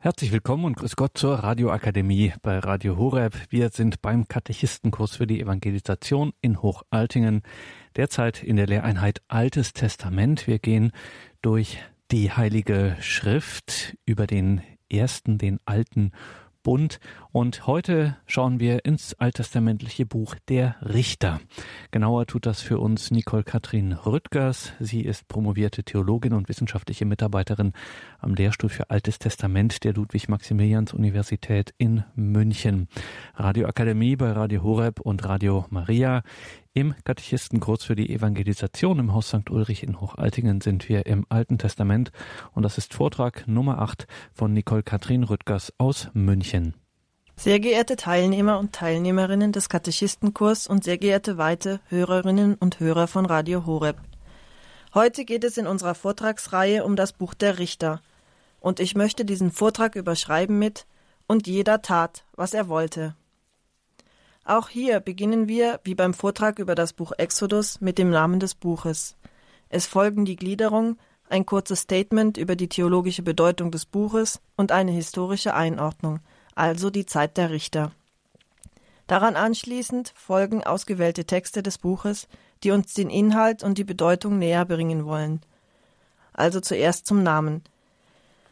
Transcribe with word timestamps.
Herzlich 0.00 0.30
willkommen 0.30 0.64
und 0.64 0.76
grüß 0.76 0.94
Gott 0.94 1.18
zur 1.18 1.34
Radioakademie 1.40 2.32
bei 2.40 2.60
Radio 2.60 2.96
Horeb. 2.98 3.34
Wir 3.50 3.70
sind 3.70 4.00
beim 4.00 4.28
Katechistenkurs 4.28 5.16
für 5.16 5.26
die 5.26 5.40
Evangelisation 5.40 6.32
in 6.40 6.62
Hochaltingen, 6.62 7.42
derzeit 7.96 8.44
in 8.44 8.54
der 8.54 8.68
Lehreinheit 8.68 9.22
Altes 9.26 9.72
Testament. 9.72 10.46
Wir 10.46 10.60
gehen 10.60 10.92
durch 11.42 11.78
die 12.12 12.30
Heilige 12.30 12.96
Schrift 13.00 13.96
über 14.06 14.28
den 14.28 14.60
ersten, 14.88 15.36
den 15.36 15.58
alten 15.64 16.12
Bund. 16.68 17.00
Und 17.32 17.66
heute 17.66 18.18
schauen 18.26 18.60
wir 18.60 18.84
ins 18.84 19.14
alttestamentliche 19.14 20.04
Buch 20.04 20.34
der 20.50 20.76
Richter. 20.82 21.40
Genauer 21.92 22.26
tut 22.26 22.44
das 22.44 22.60
für 22.60 22.78
uns 22.78 23.10
Nicole 23.10 23.42
Katrin 23.42 23.94
Rüttgers. 23.94 24.74
Sie 24.78 25.00
ist 25.00 25.28
promovierte 25.28 25.82
Theologin 25.82 26.34
und 26.34 26.50
wissenschaftliche 26.50 27.06
Mitarbeiterin 27.06 27.72
am 28.18 28.34
Lehrstuhl 28.34 28.68
für 28.68 28.90
Altes 28.90 29.18
Testament 29.18 29.82
der 29.82 29.94
Ludwig-Maximilians-Universität 29.94 31.72
in 31.78 32.04
München. 32.14 32.88
Radioakademie 33.36 34.16
bei 34.16 34.32
Radio 34.32 34.62
Horeb 34.62 35.00
und 35.00 35.26
Radio 35.26 35.64
Maria. 35.70 36.22
Im 36.78 36.94
Katechistenkurs 37.02 37.82
für 37.82 37.96
die 37.96 38.08
Evangelisation 38.08 39.00
im 39.00 39.12
Haus 39.12 39.30
St. 39.30 39.50
Ulrich 39.50 39.82
in 39.82 40.00
Hochaltingen 40.00 40.60
sind 40.60 40.88
wir 40.88 41.06
im 41.06 41.26
Alten 41.28 41.58
Testament 41.58 42.12
und 42.54 42.62
das 42.62 42.78
ist 42.78 42.94
Vortrag 42.94 43.48
Nummer 43.48 43.80
8 43.80 44.06
von 44.32 44.52
Nicole 44.52 44.84
Katrin 44.84 45.24
Rüttgers 45.24 45.72
aus 45.78 46.06
München. 46.12 46.74
Sehr 47.34 47.58
geehrte 47.58 47.96
Teilnehmer 47.96 48.60
und 48.60 48.74
Teilnehmerinnen 48.74 49.50
des 49.50 49.68
Katechistenkurs 49.68 50.68
und 50.68 50.84
sehr 50.84 50.98
geehrte 50.98 51.36
weite 51.36 51.80
Hörerinnen 51.88 52.54
und 52.54 52.78
Hörer 52.78 53.08
von 53.08 53.26
Radio 53.26 53.66
Horeb. 53.66 53.96
Heute 54.94 55.24
geht 55.24 55.42
es 55.42 55.58
in 55.58 55.66
unserer 55.66 55.96
Vortragsreihe 55.96 56.84
um 56.84 56.94
das 56.94 57.12
Buch 57.12 57.34
der 57.34 57.58
Richter. 57.58 58.00
Und 58.60 58.78
ich 58.78 58.94
möchte 58.94 59.24
diesen 59.24 59.50
Vortrag 59.50 59.96
überschreiben 59.96 60.60
mit 60.60 60.86
Und 61.26 61.48
jeder 61.48 61.82
tat, 61.82 62.24
was 62.36 62.54
er 62.54 62.68
wollte. 62.68 63.16
Auch 64.48 64.70
hier 64.70 65.00
beginnen 65.00 65.46
wir, 65.46 65.78
wie 65.84 65.94
beim 65.94 66.14
Vortrag 66.14 66.58
über 66.58 66.74
das 66.74 66.94
Buch 66.94 67.12
Exodus, 67.18 67.82
mit 67.82 67.98
dem 67.98 68.08
Namen 68.08 68.40
des 68.40 68.54
Buches. 68.54 69.14
Es 69.68 69.86
folgen 69.86 70.24
die 70.24 70.36
Gliederung, 70.36 70.96
ein 71.28 71.44
kurzes 71.44 71.80
Statement 71.80 72.38
über 72.38 72.56
die 72.56 72.70
theologische 72.70 73.22
Bedeutung 73.22 73.70
des 73.70 73.84
Buches 73.84 74.40
und 74.56 74.72
eine 74.72 74.90
historische 74.90 75.52
Einordnung, 75.52 76.20
also 76.54 76.88
die 76.88 77.04
Zeit 77.04 77.36
der 77.36 77.50
Richter. 77.50 77.92
Daran 79.06 79.36
anschließend 79.36 80.14
folgen 80.16 80.64
ausgewählte 80.64 81.26
Texte 81.26 81.62
des 81.62 81.76
Buches, 81.76 82.26
die 82.62 82.70
uns 82.70 82.94
den 82.94 83.10
Inhalt 83.10 83.62
und 83.62 83.76
die 83.76 83.84
Bedeutung 83.84 84.38
näher 84.38 84.64
bringen 84.64 85.04
wollen. 85.04 85.42
Also 86.32 86.60
zuerst 86.60 87.04
zum 87.04 87.22
Namen. 87.22 87.64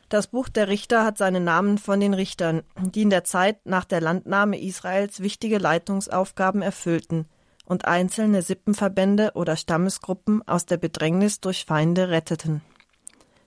Das 0.08 0.28
Buch 0.28 0.48
der 0.48 0.68
Richter 0.68 1.04
hat 1.04 1.18
seinen 1.18 1.42
Namen 1.42 1.78
von 1.78 1.98
den 1.98 2.14
Richtern, 2.14 2.62
die 2.80 3.02
in 3.02 3.10
der 3.10 3.24
Zeit 3.24 3.66
nach 3.66 3.84
der 3.84 4.00
Landnahme 4.00 4.60
Israels 4.60 5.20
wichtige 5.20 5.58
Leitungsaufgaben 5.58 6.62
erfüllten 6.62 7.26
und 7.64 7.86
einzelne 7.86 8.42
Sippenverbände 8.42 9.32
oder 9.34 9.56
Stammesgruppen 9.56 10.46
aus 10.46 10.64
der 10.66 10.76
Bedrängnis 10.76 11.40
durch 11.40 11.64
Feinde 11.64 12.08
retteten. 12.08 12.62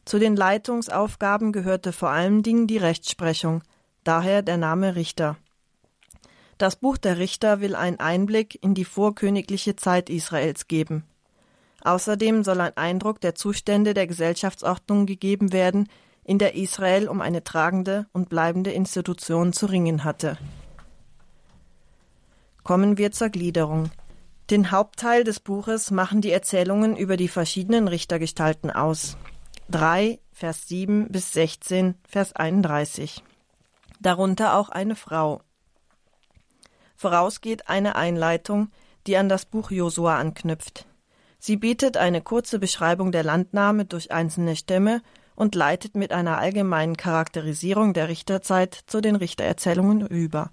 Zu 0.04 0.20
den 0.20 0.36
Leitungsaufgaben 0.36 1.54
gehörte 1.54 1.94
vor 1.94 2.10
allen 2.10 2.44
Dingen 2.44 2.68
die 2.68 2.78
Rechtsprechung, 2.78 3.64
daher 4.04 4.42
der 4.42 4.58
Name 4.58 4.96
Richter. 4.96 5.38
Das 6.58 6.76
Buch 6.76 6.98
der 6.98 7.20
Richter 7.20 7.62
will 7.62 7.74
einen 7.74 8.02
Einblick 8.02 8.62
in 8.62 8.74
die 8.74 8.84
vorkönigliche 8.84 9.78
Zeit 9.78 10.10
Israels 10.10 10.68
geben. 10.68 11.06
Außerdem 11.82 12.44
soll 12.44 12.60
ein 12.60 12.76
Eindruck 12.76 13.22
der 13.22 13.36
Zustände 13.36 13.94
der 13.94 14.08
Gesellschaftsordnung 14.08 15.06
gegeben 15.06 15.54
werden, 15.54 15.88
in 16.30 16.38
der 16.38 16.54
Israel 16.54 17.10
um 17.10 17.22
eine 17.22 17.44
tragende 17.44 18.06
und 18.14 18.30
bleibende 18.30 18.72
Institution 18.72 19.52
zu 19.52 19.66
ringen 19.66 20.04
hatte. 20.04 20.38
Kommen 22.62 23.00
wir 23.00 23.12
zur 23.12 23.30
Gliederung. 23.30 23.90
Den 24.52 24.70
Hauptteil 24.70 25.24
des 25.24 25.40
Buches 25.40 25.90
machen 25.90 26.22
die 26.22 26.32
Erzählungen 26.32 26.96
über 26.96 27.18
die 27.18 27.30
verschiedenen 27.30 27.88
Richtergestalten 27.88 28.70
aus. 28.70 29.18
3, 29.72 30.20
Vers 30.32 30.68
7 30.68 31.08
bis 31.08 31.34
16, 31.34 31.96
Vers 32.08 32.36
31. 32.36 33.24
Darunter 34.00 34.56
auch 34.56 34.70
eine 34.70 34.96
Frau. 34.96 35.42
Vorausgeht 36.96 37.70
eine 37.70 37.96
Einleitung, 37.96 38.70
die 39.08 39.18
an 39.18 39.30
das 39.30 39.46
Buch 39.46 39.72
Josua 39.72 40.20
anknüpft. 40.20 40.86
Sie 41.40 41.58
bietet 41.58 41.98
eine 41.98 42.22
kurze 42.22 42.60
Beschreibung 42.60 43.12
der 43.12 43.24
Landnahme 43.24 43.86
durch 43.86 44.12
einzelne 44.12 44.56
Stämme 44.56 45.02
und 45.40 45.56
leitet 45.56 45.96
mit 45.96 46.12
einer 46.12 46.38
allgemeinen 46.38 46.98
Charakterisierung 46.98 47.94
der 47.94 48.10
Richterzeit 48.10 48.78
zu 48.88 49.00
den 49.00 49.16
Richtererzählungen 49.16 50.06
über. 50.06 50.52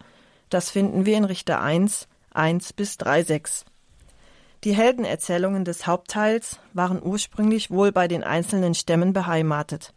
Das 0.48 0.70
finden 0.70 1.04
wir 1.04 1.16
in 1.16 1.24
Richter 1.24 1.60
1, 1.60 2.06
1 2.32 2.72
bis 2.72 2.96
3, 2.96 3.24
6. 3.24 3.64
Die 4.62 4.76
Heldenerzählungen 4.76 5.64
des 5.64 5.88
Hauptteils 5.88 6.60
waren 6.72 7.02
ursprünglich 7.02 7.72
wohl 7.72 7.90
bei 7.90 8.06
den 8.06 8.22
einzelnen 8.22 8.74
Stämmen 8.74 9.12
beheimatet. 9.12 9.92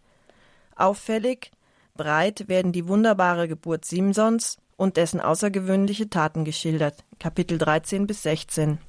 Auffällig, 0.76 1.52
breit 1.96 2.48
werden 2.48 2.72
die 2.72 2.88
wunderbare 2.88 3.48
Geburt 3.48 3.86
Simsons 3.86 4.58
und 4.76 4.98
dessen 4.98 5.22
außergewöhnliche 5.22 6.10
Taten 6.10 6.46
geschildert, 6.46 7.04
Kapitel 7.20 7.60
13 7.60 8.08
bis 8.08 8.24
16. 8.24 8.80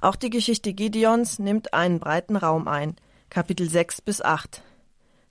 Auch 0.00 0.16
die 0.16 0.30
Geschichte 0.30 0.72
Gideons 0.72 1.38
nimmt 1.38 1.74
einen 1.74 2.00
breiten 2.00 2.36
Raum 2.36 2.66
ein, 2.66 2.96
Kapitel 3.28 3.68
6 3.68 4.00
bis 4.00 4.22
8. 4.22 4.62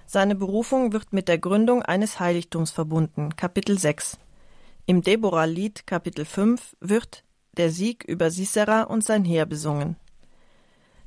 Seine 0.07 0.35
Berufung 0.35 0.93
wird 0.93 1.13
mit 1.13 1.27
der 1.27 1.39
Gründung 1.39 1.81
eines 1.81 2.19
Heiligtums 2.19 2.71
verbunden, 2.71 3.35
Kapitel 3.35 3.77
6. 3.77 4.19
Im 4.85 5.01
Deborah-Lied, 5.01 5.87
Kapitel 5.87 6.25
5, 6.25 6.75
wird 6.79 7.23
der 7.57 7.71
Sieg 7.71 8.03
über 8.03 8.29
Sisera 8.29 8.83
und 8.83 9.03
sein 9.03 9.25
Heer 9.25 9.47
besungen. 9.47 9.95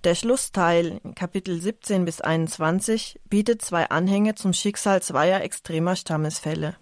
Der 0.05 0.15
Schlussteil, 0.15 1.01
Kapitel 1.15 1.61
17 1.61 2.05
bis 2.05 2.21
21, 2.21 3.21
bietet 3.29 3.63
zwei 3.63 3.89
Anhänge 3.89 4.35
zum 4.35 4.53
Schicksal 4.53 5.01
zweier 5.03 5.43
extremer 5.43 5.95
Stammesfälle. 5.95 6.77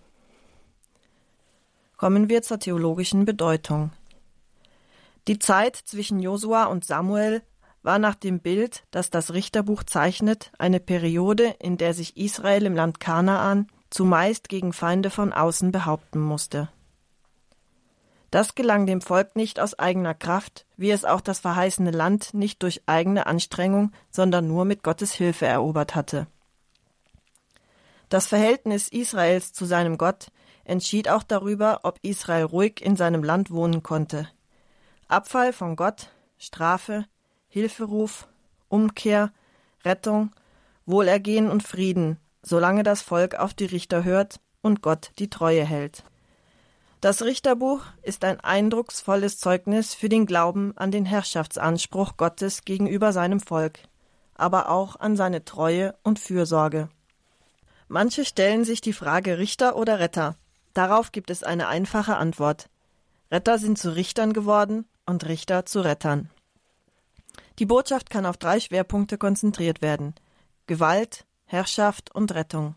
Kommen 1.96 2.28
wir 2.28 2.42
zur 2.42 2.58
theologischen 2.58 3.24
Bedeutung. 3.24 3.90
Die 5.28 5.38
Zeit 5.38 5.76
zwischen 5.76 6.20
Josua 6.20 6.64
und 6.64 6.84
Samuel 6.84 7.42
war 7.86 7.98
nach 7.98 8.16
dem 8.16 8.40
Bild, 8.40 8.84
das 8.90 9.08
das 9.08 9.32
Richterbuch 9.32 9.84
zeichnet, 9.84 10.52
eine 10.58 10.80
Periode, 10.80 11.54
in 11.60 11.78
der 11.78 11.94
sich 11.94 12.16
Israel 12.16 12.66
im 12.66 12.74
Land 12.74 13.00
Kanaan 13.00 13.68
zumeist 13.88 14.48
gegen 14.48 14.72
Feinde 14.72 15.08
von 15.08 15.32
außen 15.32 15.72
behaupten 15.72 16.20
musste. 16.20 16.68
Das 18.30 18.56
gelang 18.56 18.86
dem 18.86 19.00
Volk 19.00 19.36
nicht 19.36 19.60
aus 19.60 19.78
eigener 19.78 20.12
Kraft, 20.12 20.66
wie 20.76 20.90
es 20.90 21.04
auch 21.04 21.20
das 21.20 21.38
verheißene 21.38 21.92
Land 21.92 22.34
nicht 22.34 22.62
durch 22.62 22.82
eigene 22.86 23.26
Anstrengung, 23.26 23.92
sondern 24.10 24.48
nur 24.48 24.64
mit 24.64 24.82
Gottes 24.82 25.12
Hilfe 25.12 25.46
erobert 25.46 25.94
hatte. 25.94 26.26
Das 28.08 28.26
Verhältnis 28.26 28.88
Israels 28.88 29.52
zu 29.52 29.64
seinem 29.64 29.96
Gott 29.96 30.32
entschied 30.64 31.08
auch 31.08 31.22
darüber, 31.22 31.80
ob 31.84 32.00
Israel 32.02 32.44
ruhig 32.44 32.84
in 32.84 32.96
seinem 32.96 33.22
Land 33.22 33.50
wohnen 33.52 33.82
konnte. 33.82 34.28
Abfall 35.08 35.52
von 35.52 35.76
Gott, 35.76 36.10
Strafe, 36.36 37.06
Hilferuf, 37.48 38.28
Umkehr, 38.68 39.32
Rettung, 39.84 40.30
Wohlergehen 40.84 41.50
und 41.50 41.62
Frieden, 41.62 42.18
solange 42.42 42.82
das 42.82 43.02
Volk 43.02 43.34
auf 43.34 43.54
die 43.54 43.66
Richter 43.66 44.04
hört 44.04 44.40
und 44.62 44.82
Gott 44.82 45.12
die 45.18 45.30
Treue 45.30 45.64
hält. 45.64 46.04
Das 47.00 47.22
Richterbuch 47.22 47.82
ist 48.02 48.24
ein 48.24 48.40
eindrucksvolles 48.40 49.38
Zeugnis 49.38 49.94
für 49.94 50.08
den 50.08 50.26
Glauben 50.26 50.76
an 50.76 50.90
den 50.90 51.04
Herrschaftsanspruch 51.04 52.16
Gottes 52.16 52.64
gegenüber 52.64 53.12
seinem 53.12 53.40
Volk, 53.40 53.80
aber 54.34 54.70
auch 54.70 54.96
an 54.96 55.16
seine 55.16 55.44
Treue 55.44 55.94
und 56.02 56.18
Fürsorge. 56.18 56.88
Manche 57.88 58.24
stellen 58.24 58.64
sich 58.64 58.80
die 58.80 58.92
Frage 58.92 59.38
Richter 59.38 59.76
oder 59.76 60.00
Retter. 60.00 60.36
Darauf 60.74 61.12
gibt 61.12 61.30
es 61.30 61.42
eine 61.42 61.68
einfache 61.68 62.16
Antwort. 62.16 62.68
Retter 63.30 63.58
sind 63.58 63.78
zu 63.78 63.94
Richtern 63.94 64.32
geworden 64.32 64.86
und 65.04 65.26
Richter 65.26 65.66
zu 65.66 65.80
Rettern. 65.80 66.30
Die 67.58 67.66
Botschaft 67.66 68.10
kann 68.10 68.26
auf 68.26 68.36
drei 68.36 68.60
Schwerpunkte 68.60 69.18
konzentriert 69.18 69.82
werden 69.82 70.14
Gewalt, 70.66 71.26
Herrschaft 71.44 72.14
und 72.14 72.34
Rettung. 72.34 72.74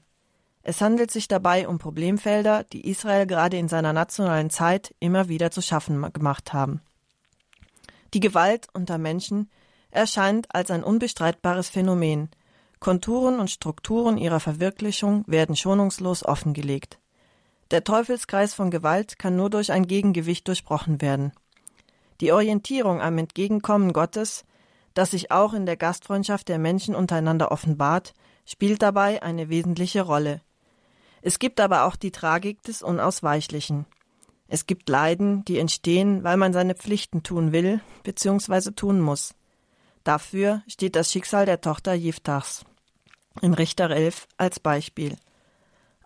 Es 0.62 0.82
handelt 0.82 1.10
sich 1.10 1.28
dabei 1.28 1.68
um 1.68 1.80
Problemfelder, 1.80 2.64
die 2.64 2.88
Israel 2.88 3.26
gerade 3.26 3.58
in 3.58 3.68
seiner 3.68 3.94
nationalen 3.94 4.50
Zeit 4.50 4.94
immer 5.00 5.28
wieder 5.28 5.50
zu 5.52 5.62
schaffen 5.62 6.14
gemacht 6.14 6.54
haben. 6.54 6.82
Die 8.14 8.20
Gewalt 8.20 8.68
unter 8.74 8.98
Menschen 8.98 9.50
erscheint 9.92 10.54
als 10.54 10.70
ein 10.70 10.84
unbestreitbares 10.84 11.70
Phänomen. 11.70 12.30
Konturen 12.80 13.40
und 13.40 13.50
Strukturen 13.50 14.18
ihrer 14.18 14.40
Verwirklichung 14.40 15.24
werden 15.28 15.56
schonungslos 15.56 16.24
offengelegt. 16.24 17.00
Der 17.72 17.84
Teufelskreis 17.84 18.54
von 18.54 18.72
Gewalt 18.72 19.20
kann 19.20 19.36
nur 19.36 19.50
durch 19.50 19.72
ein 19.72 19.88
Gegengewicht 19.88 20.48
durchbrochen 20.48 21.02
werden. 21.02 21.34
Die 22.22 22.32
Orientierung 22.32 23.02
am 23.02 23.18
Entgegenkommen 23.18 23.94
Gottes 23.94 24.44
das 24.94 25.12
sich 25.12 25.32
auch 25.32 25.54
in 25.54 25.66
der 25.66 25.78
Gastfreundschaft 25.78 26.48
der 26.48 26.60
Menschen 26.60 26.96
untereinander 26.96 27.52
offenbart, 27.52 28.14
spielt 28.46 28.82
dabei 28.82 29.22
eine 29.24 29.50
wesentliche 29.50 30.02
Rolle. 30.02 30.42
Es 31.22 31.40
gibt 31.40 31.60
aber 31.60 31.84
auch 31.86 31.96
die 31.96 32.12
Tragik 32.12 32.64
des 32.64 32.82
Unausweichlichen. 32.82 33.86
Es 34.48 34.66
gibt 34.66 34.90
Leiden, 34.90 35.46
die 35.46 35.60
entstehen, 35.60 36.24
weil 36.24 36.38
man 36.38 36.54
seine 36.54 36.76
Pflichten 36.76 37.24
tun 37.24 37.52
will 37.52 37.82
bzw. 38.04 38.72
tun 38.72 39.00
muss. 39.00 39.36
Dafür 40.04 40.64
steht 40.68 40.96
das 40.96 41.12
Schicksal 41.12 41.46
der 41.46 41.62
Tochter 41.62 41.94
Jiftachs 41.94 42.66
in 43.42 43.54
Richter 43.54 43.90
11 43.90 44.28
als 44.38 44.60
Beispiel. 44.60 45.16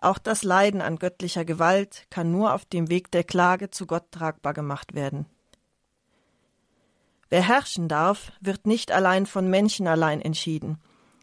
Auch 0.00 0.18
das 0.18 0.42
Leiden 0.42 0.82
an 0.82 0.98
göttlicher 0.98 1.44
Gewalt 1.44 2.06
kann 2.10 2.30
nur 2.30 2.52
auf 2.52 2.64
dem 2.66 2.90
Weg 2.90 3.10
der 3.10 3.24
Klage 3.24 3.70
zu 3.70 3.86
Gott 3.86 4.10
tragbar 4.10 4.52
gemacht 4.52 4.94
werden. 4.94 5.26
Wer 7.34 7.42
herrschen 7.42 7.88
darf, 7.88 8.30
wird 8.40 8.64
nicht 8.64 8.92
allein 8.92 9.26
von 9.26 9.50
Menschen 9.50 9.88
allein 9.88 10.20
entschieden. 10.20 10.78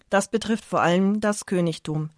Das 0.09 0.27
betrifft 0.27 0.65
vor 0.65 0.81
allem 0.81 1.21
das 1.21 1.45
Königtum. 1.45 2.09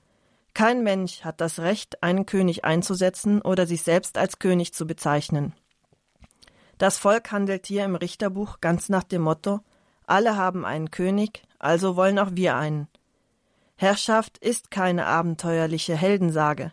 Kein 0.56 0.82
Mensch 0.82 1.24
hat 1.24 1.40
das 1.40 1.60
Recht, 1.60 2.02
einen 2.02 2.26
König 2.26 2.66
einzusetzen 2.66 3.40
oder 3.40 3.68
sich 3.68 3.84
selbst 3.84 4.18
als 4.18 4.40
König 4.40 4.74
zu 4.74 4.88
bezeichnen. 4.88 5.54
Das 6.80 6.98
Volk 6.98 7.32
handelt 7.32 7.68
hier 7.68 7.86
im 7.86 7.94
Richterbuch 7.94 8.62
ganz 8.62 8.90
nach 8.90 9.04
dem 9.04 9.22
Motto 9.22 9.60
Alle 10.08 10.38
haben 10.38 10.66
einen 10.66 10.90
König, 10.90 11.44
also 11.60 11.96
wollen 11.96 12.18
auch 12.18 12.32
wir 12.32 12.56
einen. 12.56 12.88
Herrschaft 13.76 14.40
ist 14.40 14.72
keine 14.72 15.06
abenteuerliche 15.06 15.96
Heldensage. 15.96 16.72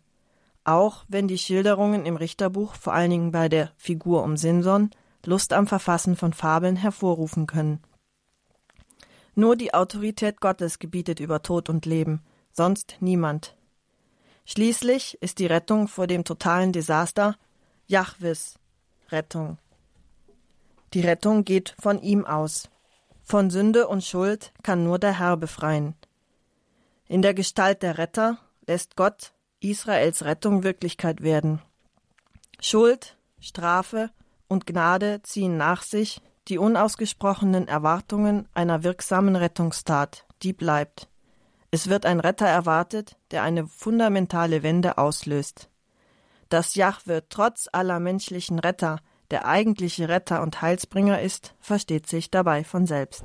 Auch 0.65 1.05
wenn 1.09 1.29
die 1.29 1.37
Schilderungen 1.37 2.07
im 2.07 2.17
Richterbuch, 2.17 2.77
vor 2.77 2.95
allen 2.95 3.11
Dingen 3.11 3.31
bei 3.31 3.51
der 3.51 3.73
Figur 3.77 4.23
um 4.23 4.39
Simson, 4.39 4.89
Lust 5.25 5.53
am 5.53 5.67
Verfassen 5.67 6.17
von 6.17 6.33
Fabeln 6.33 6.77
hervorrufen 6.77 7.47
können. 7.47 7.81
Nur 9.35 9.57
die 9.57 9.75
Autorität 9.75 10.41
Gottes 10.41 10.79
gebietet 10.79 11.21
über 11.21 11.43
Tod 11.43 11.69
und 11.69 11.87
Leben, 11.87 12.23
sonst 12.53 12.97
niemand. 13.01 13.57
Schließlich 14.45 15.19
ist 15.21 15.39
die 15.39 15.47
Rettung 15.47 15.89
vor 15.89 16.07
dem 16.07 16.25
totalen 16.25 16.73
Desaster 16.73 17.37
Jahwes 17.87 18.59
Rettung. 19.11 19.59
Die 20.95 21.03
Rettung 21.03 21.45
geht 21.45 21.75
von 21.81 22.01
ihm 22.03 22.25
aus. 22.25 22.69
Von 23.23 23.51
Sünde 23.51 23.87
und 23.87 24.03
Schuld 24.03 24.53
kann 24.63 24.83
nur 24.83 24.99
der 24.99 25.19
Herr 25.19 25.37
befreien. 25.37 25.95
In 27.07 27.23
der 27.23 27.35
Gestalt 27.35 27.83
der 27.83 27.99
Retter 27.99 28.39
lässt 28.67 28.97
Gott 28.97 29.33
Israels 29.61 30.25
Rettung 30.25 30.65
Wirklichkeit 30.65 31.23
werden. 31.23 31.63
Schuld, 32.61 33.17
Strafe 33.41 34.11
und 34.51 34.67
Gnade 34.67 35.23
ziehen 35.23 35.57
nach 35.57 35.83
sich 35.83 36.21
die 36.49 36.59
unausgesprochenen 36.59 37.67
Erwartungen 37.67 38.47
einer 38.53 38.83
wirksamen 38.83 39.37
Rettungstat, 39.37 40.27
die 40.43 40.53
bleibt. 40.53 41.09
Es 41.71 41.89
wird 41.89 42.05
ein 42.05 42.21
Retter 42.21 42.47
erwartet, 42.47 43.17
der 43.31 43.43
eine 43.43 43.67
fundamentale 43.67 44.63
Wende 44.63 44.99
auslöst. 44.99 45.71
Dass 46.51 46.75
Jahwe 46.75 47.25
trotz 47.31 47.69
aller 47.73 48.01
menschlichen 48.01 48.59
Retter 48.59 48.99
der 49.31 49.47
eigentliche 49.47 50.11
Retter 50.11 50.43
und 50.43 50.61
Heilsbringer 50.61 51.23
ist, 51.23 51.55
versteht 51.61 52.07
sich 52.07 52.31
dabei 52.31 52.65
von 52.65 52.87
selbst. 52.87 53.25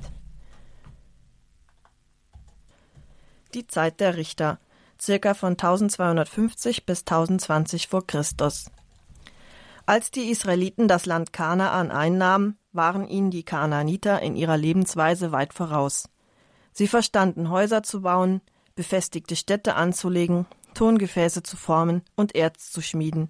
die 3.56 3.66
Zeit 3.68 4.00
der 4.00 4.18
Richter, 4.18 4.60
circa 5.02 5.34
von 5.34 5.54
1250 5.54 6.86
bis 6.86 7.00
1020 7.00 7.88
vor 7.88 8.06
Christus. 8.06 8.70
Als 9.88 10.10
die 10.10 10.32
Israeliten 10.32 10.88
das 10.88 11.06
Land 11.06 11.32
Kanaan 11.32 11.92
einnahmen, 11.92 12.58
waren 12.72 13.08
ihnen 13.08 13.30
die 13.30 13.44
Kanaaniter 13.44 14.22
in 14.22 14.36
ihrer 14.36 14.58
Lebensweise 14.58 15.32
weit 15.32 15.54
voraus. 15.54 16.10
Sie 16.72 16.88
verstanden 16.88 17.50
Häuser 17.50 17.84
zu 17.84 18.02
bauen, 18.02 18.42
befestigte 18.74 19.36
Städte 19.36 19.76
anzulegen, 19.76 20.48
Tongefäße 20.74 21.44
zu 21.44 21.56
formen 21.56 22.02
und 22.16 22.36
Erz 22.36 22.72
zu 22.72 22.82
schmieden. 22.82 23.30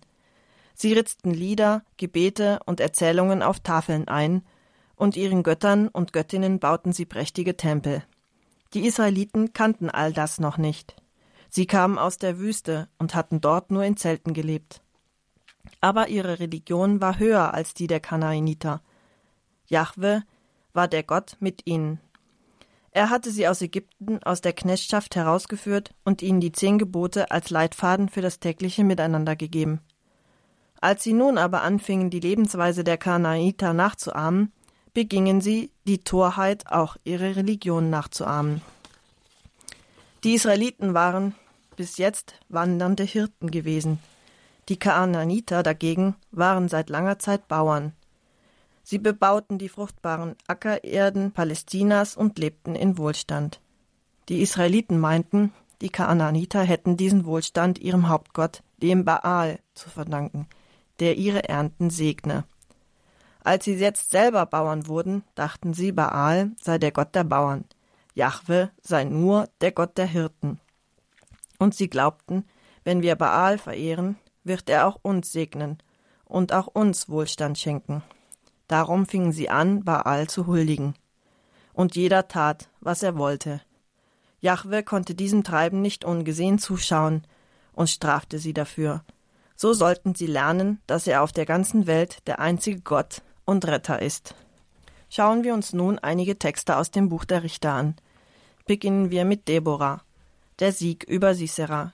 Sie 0.74 0.94
ritzten 0.94 1.32
Lieder, 1.32 1.84
Gebete 1.98 2.60
und 2.66 2.80
Erzählungen 2.80 3.44
auf 3.44 3.60
Tafeln 3.60 4.08
ein, 4.08 4.44
und 4.96 5.18
ihren 5.18 5.44
Göttern 5.44 5.90
und 5.90 6.14
Göttinnen 6.14 6.60
bauten 6.60 6.94
sie 6.94 7.06
prächtige 7.06 7.58
Tempel. 7.58 8.02
Die 8.74 8.86
Israeliten 8.86 9.52
kannten 9.52 9.90
all 9.90 10.14
das 10.14 10.40
noch 10.40 10.58
nicht. 10.58 10.96
Sie 11.50 11.68
kamen 11.68 11.98
aus 11.98 12.18
der 12.18 12.40
Wüste 12.40 12.88
und 12.98 13.14
hatten 13.14 13.42
dort 13.42 13.72
nur 13.72 13.84
in 13.84 13.98
Zelten 13.98 14.34
gelebt. 14.34 14.82
Aber 15.82 16.08
ihre 16.10 16.40
Religion 16.40 17.02
war 17.02 17.20
höher 17.20 17.54
als 17.54 17.74
die 17.74 17.88
der 17.88 18.00
Kanaaniter. 18.00 18.82
Jahwe 19.68 20.24
war 20.74 20.88
der 20.88 21.04
Gott 21.04 21.38
mit 21.40 21.62
ihnen. 21.66 22.00
Er 22.92 23.10
hatte 23.10 23.30
sie 23.30 23.48
aus 23.48 23.62
Ägypten, 23.62 24.24
aus 24.24 24.42
der 24.42 24.54
Knechtschaft 24.54 25.16
herausgeführt 25.16 25.94
und 26.06 26.22
ihnen 26.22 26.40
die 26.40 26.52
zehn 26.52 26.78
Gebote 26.78 27.30
als 27.30 27.50
Leitfaden 27.50 28.08
für 28.08 28.22
das 28.22 28.40
tägliche 28.40 28.84
Miteinander 28.84 29.36
gegeben. 29.36 29.82
Als 30.80 31.04
sie 31.04 31.14
nun 31.14 31.38
aber 31.38 31.62
anfingen, 31.62 32.10
die 32.10 32.20
Lebensweise 32.20 32.84
der 32.84 32.98
Kanaaniter 32.98 33.74
nachzuahmen, 33.74 34.54
begingen 34.94 35.42
sie 35.42 35.72
die 35.86 36.00
Torheit, 36.00 36.72
auch 36.72 36.96
ihre 37.04 37.36
Religion 37.36 37.90
nachzuahmen. 37.90 38.62
Die 40.24 40.34
Israeliten 40.34 40.94
waren 40.94 41.36
bis 41.76 41.98
jetzt 41.98 42.36
wandernde 42.50 43.04
Hirten 43.04 43.52
gewesen. 43.52 44.00
Die 44.68 44.78
Kaananiter 44.78 45.62
dagegen 45.62 46.16
waren 46.32 46.70
seit 46.70 46.90
langer 46.90 47.20
Zeit 47.20 47.48
Bauern. 47.48 47.94
Sie 48.84 48.98
bebauten 48.98 49.58
die 49.58 49.70
fruchtbaren 49.70 50.36
Ackererden 50.48 51.32
Palästinas 51.32 52.16
und 52.16 52.40
lebten 52.40 52.76
in 52.76 52.98
Wohlstand. 52.98 53.62
Die 54.30 54.42
Israeliten 54.42 55.00
meinten, 55.00 55.54
die 55.82 55.90
Kaananiter 55.90 56.62
hätten 56.64 56.98
diesen 56.98 57.26
Wohlstand 57.26 57.80
ihrem 57.80 58.10
Hauptgott, 58.10 58.64
dem 58.82 59.06
Baal, 59.06 59.60
zu 59.74 59.90
verdanken, 59.90 60.48
der 61.00 61.18
ihre 61.18 61.48
Ernten 61.48 61.90
segne. 61.90 62.46
Als 63.44 63.66
sie 63.66 63.76
jetzt 63.76 64.10
selber 64.10 64.46
Bauern 64.48 64.88
wurden, 64.88 65.24
dachten 65.36 65.74
sie, 65.74 65.92
Baal 65.92 66.52
sei 66.60 66.80
der 66.80 66.92
Gott 66.92 67.14
der 67.14 67.24
Bauern, 67.24 67.66
Jahwe 68.16 68.72
sei 68.82 69.04
nur 69.04 69.48
der 69.62 69.72
Gott 69.72 69.98
der 69.98 70.08
Hirten. 70.08 70.60
Und 71.60 71.76
sie 71.76 71.90
glaubten, 71.90 72.46
wenn 72.84 73.04
wir 73.04 73.16
Baal 73.16 73.58
verehren, 73.58 74.18
wird 74.46 74.70
er 74.70 74.88
auch 74.88 75.00
uns 75.02 75.32
segnen 75.32 75.80
und 76.24 76.54
auch 76.54 76.68
uns 76.68 77.10
Wohlstand 77.10 77.58
schenken. 77.58 78.04
Darum 78.68 79.06
fingen 79.06 79.32
sie 79.32 79.50
an, 79.50 79.84
Baal 79.84 80.28
zu 80.28 80.48
huldigen. 80.48 80.96
Und 81.74 81.96
jeder 81.96 82.28
tat, 82.28 82.70
was 82.80 83.04
er 83.04 83.18
wollte. 83.18 83.62
Jahwe 84.40 84.84
konnte 84.84 85.16
diesem 85.16 85.44
Treiben 85.44 85.82
nicht 85.82 86.06
ungesehen 86.06 86.60
zuschauen 86.60 87.26
und 87.74 87.90
strafte 87.90 88.40
sie 88.40 88.54
dafür. 88.54 89.04
So 89.56 89.74
sollten 89.74 90.16
sie 90.16 90.28
lernen, 90.28 90.82
dass 90.88 91.08
er 91.08 91.22
auf 91.24 91.32
der 91.32 91.46
ganzen 91.46 91.88
Welt 91.88 92.20
der 92.28 92.40
einzige 92.40 92.82
Gott 92.82 93.22
und 93.46 93.66
Retter 93.66 94.02
ist. 94.02 94.36
Schauen 95.10 95.44
wir 95.44 95.54
uns 95.54 95.74
nun 95.74 96.00
einige 96.00 96.38
Texte 96.38 96.76
aus 96.78 96.92
dem 96.92 97.10
Buch 97.10 97.26
der 97.26 97.44
Richter 97.44 97.72
an. 97.72 97.96
Beginnen 98.66 99.12
wir 99.12 99.26
mit 99.26 99.48
Deborah, 99.48 100.02
der 100.60 100.72
Sieg 100.72 101.04
über 101.04 101.36
Sisera, 101.36 101.94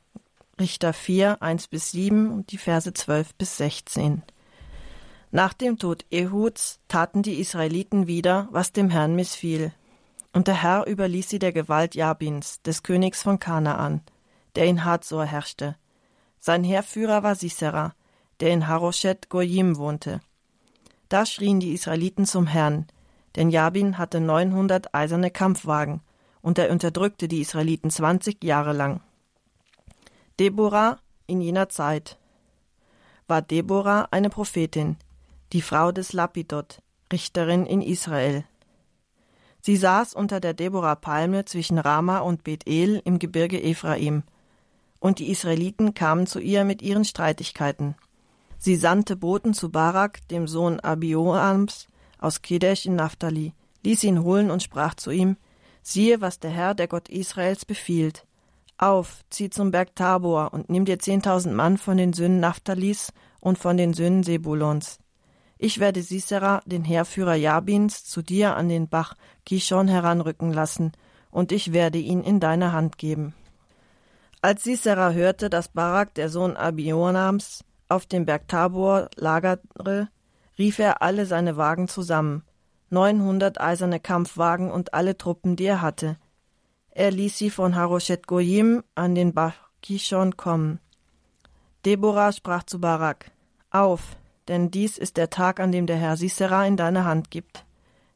Richter 0.61 0.93
4, 0.93 1.41
1 1.41 1.69
bis 1.69 1.89
7 1.89 2.31
und 2.31 2.51
die 2.51 2.59
Verse 2.59 2.93
12 2.93 3.33
bis 3.33 3.57
16. 3.57 4.21
Nach 5.31 5.53
dem 5.53 5.79
Tod 5.79 6.05
Ehuds 6.11 6.79
taten 6.87 7.23
die 7.23 7.39
Israeliten 7.39 8.05
wieder, 8.05 8.47
was 8.51 8.71
dem 8.71 8.91
Herrn 8.91 9.15
missfiel. 9.15 9.73
Und 10.33 10.47
der 10.47 10.61
Herr 10.61 10.87
überließ 10.87 11.29
sie 11.29 11.39
der 11.39 11.51
Gewalt 11.51 11.95
Jabins, 11.95 12.61
des 12.61 12.83
Königs 12.83 13.23
von 13.23 13.39
Kanaan, 13.39 14.01
der 14.55 14.65
in 14.65 14.85
Hazor 14.85 15.25
herrschte. 15.25 15.77
Sein 16.39 16.63
Heerführer 16.63 17.23
war 17.23 17.33
Sisera, 17.33 17.95
der 18.39 18.51
in 18.51 18.67
Haroshet 18.67 19.29
Goyim 19.29 19.77
wohnte. 19.77 20.21
Da 21.09 21.25
schrien 21.25 21.59
die 21.59 21.73
Israeliten 21.73 22.27
zum 22.27 22.45
Herrn, 22.45 22.85
denn 23.35 23.49
Jabin 23.49 23.97
hatte 23.97 24.21
900 24.21 24.93
eiserne 24.93 25.31
Kampfwagen, 25.31 26.01
und 26.43 26.59
er 26.59 26.69
unterdrückte 26.69 27.27
die 27.27 27.41
Israeliten 27.41 27.89
20 27.89 28.43
Jahre 28.43 28.73
lang. 28.73 29.01
Deborah 30.41 30.97
in 31.27 31.39
jener 31.39 31.69
Zeit 31.69 32.17
war 33.27 33.43
Deborah 33.43 34.07
eine 34.09 34.31
Prophetin, 34.31 34.97
die 35.53 35.61
Frau 35.61 35.91
des 35.91 36.13
Lapidot, 36.13 36.81
Richterin 37.13 37.67
in 37.67 37.83
Israel. 37.83 38.43
Sie 39.61 39.77
saß 39.77 40.15
unter 40.15 40.39
der 40.39 40.55
Deborah-Palme 40.55 41.45
zwischen 41.45 41.77
Rama 41.77 42.21
und 42.21 42.43
Bethel 42.43 43.03
im 43.05 43.19
Gebirge 43.19 43.61
Ephraim, 43.61 44.23
und 44.99 45.19
die 45.19 45.29
Israeliten 45.29 45.93
kamen 45.93 46.25
zu 46.25 46.39
ihr 46.39 46.65
mit 46.65 46.81
ihren 46.81 47.05
Streitigkeiten. 47.05 47.93
Sie 48.57 48.77
sandte 48.77 49.17
Boten 49.17 49.53
zu 49.53 49.69
Barak, 49.69 50.27
dem 50.29 50.47
Sohn 50.47 50.79
Abioams, 50.79 51.85
aus 52.17 52.41
Kedesh 52.41 52.87
in 52.87 52.95
Naphtali, 52.95 53.53
ließ 53.83 54.03
ihn 54.05 54.23
holen 54.23 54.49
und 54.49 54.63
sprach 54.63 54.95
zu 54.95 55.11
ihm, 55.11 55.37
siehe, 55.83 56.19
was 56.19 56.39
der 56.39 56.49
Herr, 56.49 56.73
der 56.73 56.87
Gott 56.87 57.09
Israels, 57.09 57.63
befiehlt. 57.63 58.25
Auf, 58.81 59.23
zieh 59.29 59.51
zum 59.51 59.69
Berg 59.69 59.95
Tabor 59.95 60.55
und 60.55 60.71
nimm 60.71 60.85
dir 60.85 60.97
zehntausend 60.97 61.55
Mann 61.55 61.77
von 61.77 61.97
den 61.97 62.13
Söhnen 62.13 62.39
Naphtalis 62.39 63.13
und 63.39 63.59
von 63.59 63.77
den 63.77 63.93
Söhnen 63.93 64.23
Sebulons. 64.23 64.97
Ich 65.59 65.79
werde 65.79 66.01
Sisera, 66.01 66.63
den 66.65 66.83
Heerführer 66.83 67.35
Jabins, 67.35 68.05
zu 68.05 68.23
dir 68.23 68.55
an 68.55 68.69
den 68.69 68.89
Bach 68.89 69.13
Kishon 69.45 69.87
heranrücken 69.87 70.51
lassen, 70.51 70.93
und 71.29 71.51
ich 71.51 71.73
werde 71.73 71.99
ihn 71.99 72.23
in 72.23 72.39
deine 72.39 72.73
Hand 72.73 72.97
geben. 72.97 73.35
Als 74.41 74.63
Sisera 74.63 75.11
hörte, 75.11 75.51
dass 75.51 75.67
Barak, 75.67 76.15
der 76.15 76.29
Sohn 76.29 76.57
Abionams, 76.57 77.63
auf 77.87 78.07
dem 78.07 78.25
Berg 78.25 78.47
Tabor 78.47 79.09
lagere, 79.15 80.09
rief 80.57 80.79
er 80.79 81.03
alle 81.03 81.27
seine 81.27 81.55
Wagen 81.55 81.87
zusammen, 81.87 82.41
neunhundert 82.89 83.61
eiserne 83.61 83.99
Kampfwagen 83.99 84.71
und 84.71 84.95
alle 84.95 85.19
Truppen, 85.19 85.55
die 85.55 85.65
er 85.65 85.83
hatte. 85.83 86.17
Er 86.91 87.09
ließ 87.09 87.37
sie 87.37 87.49
von 87.49 87.75
Haroshet 87.75 88.27
Goyim 88.27 88.83
an 88.95 89.15
den 89.15 89.33
Bach 89.33 89.55
Kishon 89.81 90.35
kommen. 90.35 90.79
Deborah 91.85 92.33
sprach 92.33 92.63
zu 92.63 92.81
Barak: 92.81 93.31
Auf, 93.69 94.17
denn 94.49 94.71
dies 94.71 94.97
ist 94.97 95.15
der 95.15 95.29
Tag, 95.29 95.61
an 95.61 95.71
dem 95.71 95.87
der 95.87 95.95
Herr 95.95 96.17
Sisera 96.17 96.65
in 96.67 96.75
deine 96.75 97.05
Hand 97.05 97.31
gibt. 97.31 97.65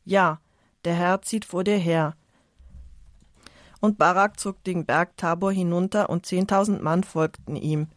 Ja, 0.04 0.40
der 0.84 0.94
Herr 0.94 1.22
zieht 1.22 1.46
vor 1.46 1.64
dir 1.64 1.78
her. 1.78 2.16
Und 3.80 3.98
Barak 3.98 4.40
zog 4.40 4.62
den 4.66 4.86
Berg 4.86 5.16
Tabor 5.16 5.54
hinunter 5.54 6.10
und 6.10 6.26
zehntausend 6.26 6.84
Mann 6.84 7.06
folgten 7.06 7.56
ihm. 7.56 7.88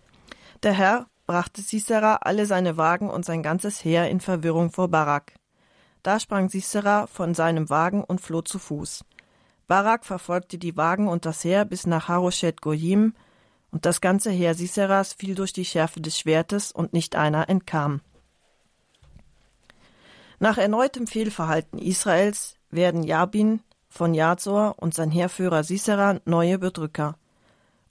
Der 0.63 0.73
Herr 0.73 1.07
brachte 1.27 1.61
Sisera 1.61 2.17
alle 2.23 2.47
seine 2.47 2.77
Wagen 2.77 3.11
und 3.11 3.25
sein 3.25 3.43
ganzes 3.43 3.85
Heer 3.85 4.09
in 4.09 4.21
Verwirrung 4.21 4.71
vor 4.71 4.89
Barak. 4.89 5.35
Da 6.05 6.21
sprang 6.21 6.49
Sisera 6.49 7.09
von 7.09 7.35
seinem 7.35 7.69
Wagen 7.69 8.05
und 8.05 8.21
floh 8.21 8.43
zu 8.43 8.59
Fuß. 8.59 9.05
Barak 9.69 10.05
verfolgte 10.05 10.59
die 10.59 10.77
Wagen 10.77 11.09
und 11.09 11.27
das 11.27 11.45
Heer 11.45 11.65
bis 11.65 11.87
nach 11.87 12.09
Haroshet 12.09 12.63
Goyim, 12.63 13.15
und 13.71 13.85
das 13.85 14.01
ganze 14.01 14.31
Heer 14.31 14.55
Siseras 14.55 15.13
fiel 15.13 15.35
durch 15.35 15.53
die 15.53 15.67
Schärfe 15.67 16.01
des 16.01 16.19
Schwertes, 16.19 16.73
und 16.73 16.95
nicht 16.95 17.15
einer 17.15 17.49
entkam. 17.51 18.01
Nach 20.41 20.57
erneutem 20.57 21.07
Fehlverhalten 21.07 21.79
Israels 21.79 22.55
werden 22.71 23.03
Jabin 23.03 23.61
von 23.89 24.15
Jazor 24.15 24.77
und 24.79 24.95
sein 24.95 25.11
Heerführer 25.11 25.65
Sisera 25.65 26.21
neue 26.25 26.59
Bedrücker. 26.59 27.19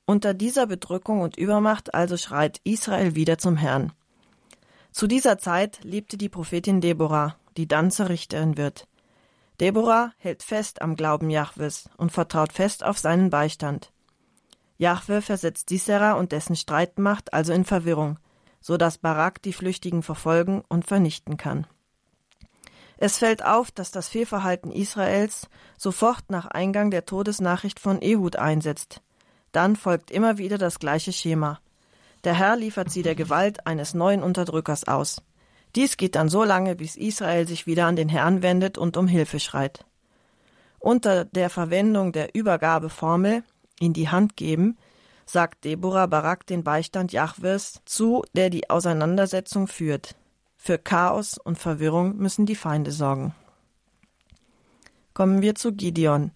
Unter 0.06 0.34
dieser 0.34 0.66
Bedrückung 0.66 1.22
und 1.22 1.38
Übermacht 1.38 1.94
also 1.94 2.18
schreit 2.18 2.60
Israel 2.64 3.14
wieder 3.16 3.38
zum 3.38 3.56
Herrn. 3.56 3.92
Zu 4.92 5.06
dieser 5.06 5.38
Zeit 5.38 5.84
lebte 5.84 6.18
die 6.18 6.30
Prophetin 6.30 6.82
Deborah, 6.82 7.36
die 7.58 7.68
dann 7.68 7.92
zur 7.92 8.10
Richterin 8.10 8.58
wird. 8.58 8.88
Deborah 9.60 10.14
hält 10.18 10.44
fest 10.44 10.82
am 10.82 10.96
Glauben 10.96 11.30
Jahwes 11.30 11.90
und 11.98 12.12
vertraut 12.12 12.54
fest 12.54 12.84
auf 12.84 13.00
seinen 13.00 13.30
Beistand. 13.30 13.92
Jahwe 14.78 15.22
versetzt 15.24 15.70
Sisera 15.70 16.14
und 16.14 16.32
dessen 16.32 16.56
Streitmacht 16.56 17.34
also 17.34 17.54
in 17.54 17.66
Verwirrung, 17.66 18.20
so 18.62 18.78
dass 18.78 19.00
Barak 19.00 19.42
die 19.42 19.54
Flüchtigen 19.54 20.04
verfolgen 20.04 20.64
und 20.70 20.86
vernichten 20.86 21.38
kann. 21.38 21.66
Es 22.98 23.18
fällt 23.18 23.44
auf, 23.44 23.72
dass 23.72 23.92
das 23.92 24.08
Fehlverhalten 24.08 24.72
Israels 24.72 25.48
sofort 25.78 26.30
nach 26.30 26.46
Eingang 26.48 26.92
der 26.92 27.06
Todesnachricht 27.06 27.80
von 27.80 28.02
Ehud 28.02 28.36
einsetzt. 28.36 29.02
Dann 29.52 29.76
folgt 29.76 30.12
immer 30.12 30.38
wieder 30.38 30.58
das 30.58 30.80
gleiche 30.80 31.14
Schema. 31.14 31.60
Der 32.24 32.34
Herr 32.34 32.56
liefert 32.56 32.92
sie 32.92 33.04
der 33.04 33.16
Gewalt 33.16 33.66
eines 33.66 33.94
neuen 33.94 34.24
Unterdrückers 34.24 34.88
aus. 34.88 35.22
Dies 35.78 35.96
geht 35.96 36.16
dann 36.16 36.28
so 36.28 36.44
lange, 36.44 36.76
bis 36.76 36.96
Israel 36.96 37.48
sich 37.48 37.68
wieder 37.68 37.86
an 37.86 37.96
den 37.96 38.10
Herrn 38.10 38.42
wendet 38.42 38.80
und 38.80 38.98
um 38.98 39.08
Hilfe 39.08 39.40
schreit. 39.40 39.86
Unter 40.80 41.24
der 41.24 41.52
Verwendung 41.52 42.12
der 42.12 42.34
Übergabeformel 42.34 43.44
in 43.80 43.94
die 43.94 44.10
Hand 44.10 44.36
geben, 44.36 44.76
sagt 45.28 45.66
Deborah 45.66 46.08
Barak 46.08 46.48
den 46.48 46.64
Beistand 46.64 47.12
Jahwes 47.12 47.82
zu, 47.86 48.24
der 48.34 48.50
die 48.50 48.72
Auseinandersetzung 48.72 49.68
führt. 49.68 50.16
Für 50.56 50.80
Chaos 50.80 51.38
und 51.38 51.60
Verwirrung 51.60 52.18
müssen 52.18 52.48
die 52.48 52.56
Feinde 52.56 52.92
sorgen. 52.92 53.36
Kommen 55.14 55.44
wir 55.44 55.54
zu 55.54 55.74
Gideon. 55.74 56.32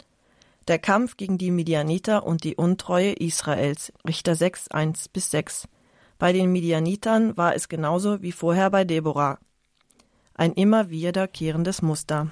Der 0.68 0.78
Kampf 0.78 1.16
gegen 1.16 1.36
die 1.36 1.50
Midianiter 1.50 2.24
und 2.24 2.44
die 2.44 2.54
Untreue 2.54 3.14
Israels. 3.14 3.92
Richter 4.06 4.36
6, 4.36 4.68
1 4.68 5.08
bis 5.08 5.32
6. 5.32 5.66
Bei 6.22 6.32
den 6.32 6.52
Midianitern 6.52 7.36
war 7.36 7.56
es 7.56 7.68
genauso 7.68 8.22
wie 8.22 8.30
vorher 8.30 8.70
bei 8.70 8.84
Deborah. 8.84 9.40
Ein 10.34 10.52
immer 10.52 10.88
wiederkehrendes 10.88 11.82
Muster. 11.82 12.30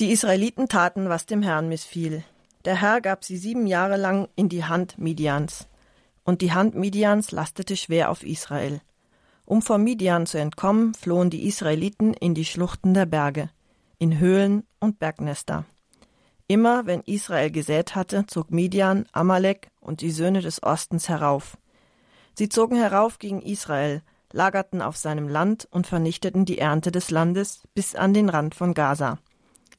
Die 0.00 0.12
Israeliten 0.12 0.68
taten, 0.68 1.10
was 1.10 1.26
dem 1.26 1.42
Herrn 1.42 1.68
missfiel. 1.68 2.24
Der 2.64 2.80
Herr 2.80 3.02
gab 3.02 3.22
sie 3.22 3.36
sieben 3.36 3.66
Jahre 3.66 3.98
lang 3.98 4.30
in 4.34 4.48
die 4.48 4.64
Hand 4.64 4.96
Midians. 4.96 5.68
Und 6.24 6.40
die 6.40 6.52
Hand 6.52 6.74
Midians 6.74 7.32
lastete 7.32 7.76
schwer 7.76 8.10
auf 8.10 8.22
Israel. 8.22 8.80
Um 9.44 9.60
vor 9.60 9.76
Midian 9.76 10.24
zu 10.24 10.38
entkommen, 10.38 10.94
flohen 10.94 11.28
die 11.28 11.46
Israeliten 11.46 12.14
in 12.14 12.34
die 12.34 12.46
Schluchten 12.46 12.94
der 12.94 13.04
Berge, 13.04 13.50
in 13.98 14.18
Höhlen 14.18 14.66
und 14.80 14.98
Bergnester. 14.98 15.66
Immer 16.46 16.86
wenn 16.86 17.02
Israel 17.02 17.50
gesät 17.50 17.94
hatte, 17.94 18.24
zog 18.26 18.50
Midian, 18.50 19.04
Amalek 19.12 19.68
und 19.82 20.00
die 20.00 20.10
Söhne 20.10 20.40
des 20.40 20.62
Ostens 20.62 21.08
herauf. 21.08 21.58
Sie 22.34 22.48
zogen 22.48 22.76
herauf 22.76 23.18
gegen 23.18 23.42
Israel, 23.42 24.02
lagerten 24.32 24.80
auf 24.80 24.96
seinem 24.96 25.28
Land 25.28 25.68
und 25.70 25.86
vernichteten 25.86 26.44
die 26.44 26.58
Ernte 26.58 26.90
des 26.90 27.10
Landes 27.10 27.62
bis 27.74 27.94
an 27.94 28.14
den 28.14 28.28
Rand 28.28 28.54
von 28.54 28.72
Gaza. 28.72 29.18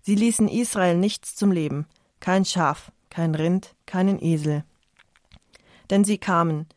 Sie 0.02 0.16
ließen 0.16 0.48
Israel 0.48 0.98
nichts 0.98 1.36
zum 1.36 1.52
Leben, 1.52 1.88
kein 2.20 2.46
Schaf, 2.46 2.92
kein 3.10 3.34
Rind, 3.36 3.76
keinen 3.86 4.22
Esel. 4.22 4.64
Denn 5.90 6.04
sie 6.04 6.18
kamen, 6.18 6.68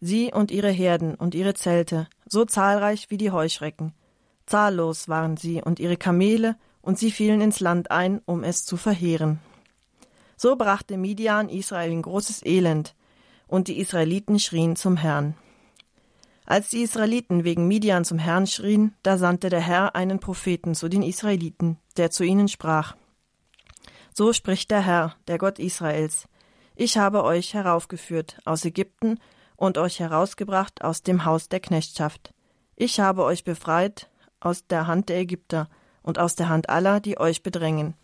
sie 0.00 0.32
und 0.32 0.50
ihre 0.50 0.70
Herden 0.70 1.14
und 1.14 1.34
ihre 1.34 1.54
Zelte, 1.54 2.08
so 2.26 2.44
zahlreich 2.44 3.10
wie 3.10 3.18
die 3.18 3.30
Heuschrecken. 3.30 3.92
Zahllos 4.46 5.08
waren 5.08 5.36
sie 5.36 5.62
und 5.62 5.80
ihre 5.80 5.96
Kamele, 5.96 6.56
und 6.82 6.98
sie 6.98 7.12
fielen 7.12 7.40
ins 7.40 7.60
Land 7.60 7.90
ein, 7.92 8.20
um 8.26 8.42
es 8.42 8.64
zu 8.64 8.76
verheeren. 8.76 9.38
So 10.42 10.56
brachte 10.56 10.96
Midian 10.96 11.48
Israel 11.48 11.92
in 11.92 12.02
großes 12.02 12.44
Elend, 12.44 12.96
und 13.46 13.68
die 13.68 13.78
Israeliten 13.78 14.40
schrien 14.40 14.74
zum 14.74 14.96
Herrn. 14.96 15.36
Als 16.46 16.70
die 16.70 16.82
Israeliten 16.82 17.44
wegen 17.44 17.68
Midian 17.68 18.04
zum 18.04 18.18
Herrn 18.18 18.48
schrien, 18.48 18.92
da 19.04 19.18
sandte 19.18 19.50
der 19.50 19.60
Herr 19.60 19.94
einen 19.94 20.18
Propheten 20.18 20.74
zu 20.74 20.88
den 20.88 21.04
Israeliten, 21.04 21.78
der 21.96 22.10
zu 22.10 22.24
ihnen 22.24 22.48
sprach. 22.48 22.96
So 24.14 24.32
spricht 24.32 24.72
der 24.72 24.80
Herr, 24.80 25.14
der 25.28 25.38
Gott 25.38 25.60
Israels. 25.60 26.26
Ich 26.74 26.98
habe 26.98 27.22
euch 27.22 27.54
heraufgeführt 27.54 28.38
aus 28.44 28.64
Ägypten 28.64 29.20
und 29.54 29.78
euch 29.78 30.00
herausgebracht 30.00 30.82
aus 30.82 31.04
dem 31.04 31.24
Haus 31.24 31.50
der 31.50 31.60
Knechtschaft. 31.60 32.34
Ich 32.74 32.98
habe 32.98 33.22
euch 33.22 33.44
befreit 33.44 34.10
aus 34.40 34.66
der 34.66 34.88
Hand 34.88 35.08
der 35.08 35.18
Ägypter 35.18 35.68
und 36.02 36.18
aus 36.18 36.34
der 36.34 36.48
Hand 36.48 36.68
aller, 36.68 36.98
die 36.98 37.20
euch 37.20 37.44
bedrängen. 37.44 37.94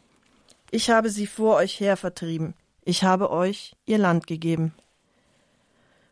Ich 0.71 0.91
habe 0.91 1.11
sie 1.11 1.27
vor 1.27 1.57
euch 1.57 1.81
her 1.81 1.97
vertrieben. 1.97 2.55
Ich 2.85 3.03
habe 3.03 3.31
euch 3.31 3.77
ihr 3.87 3.99
Land 3.99 4.27
gegeben. 4.27 4.75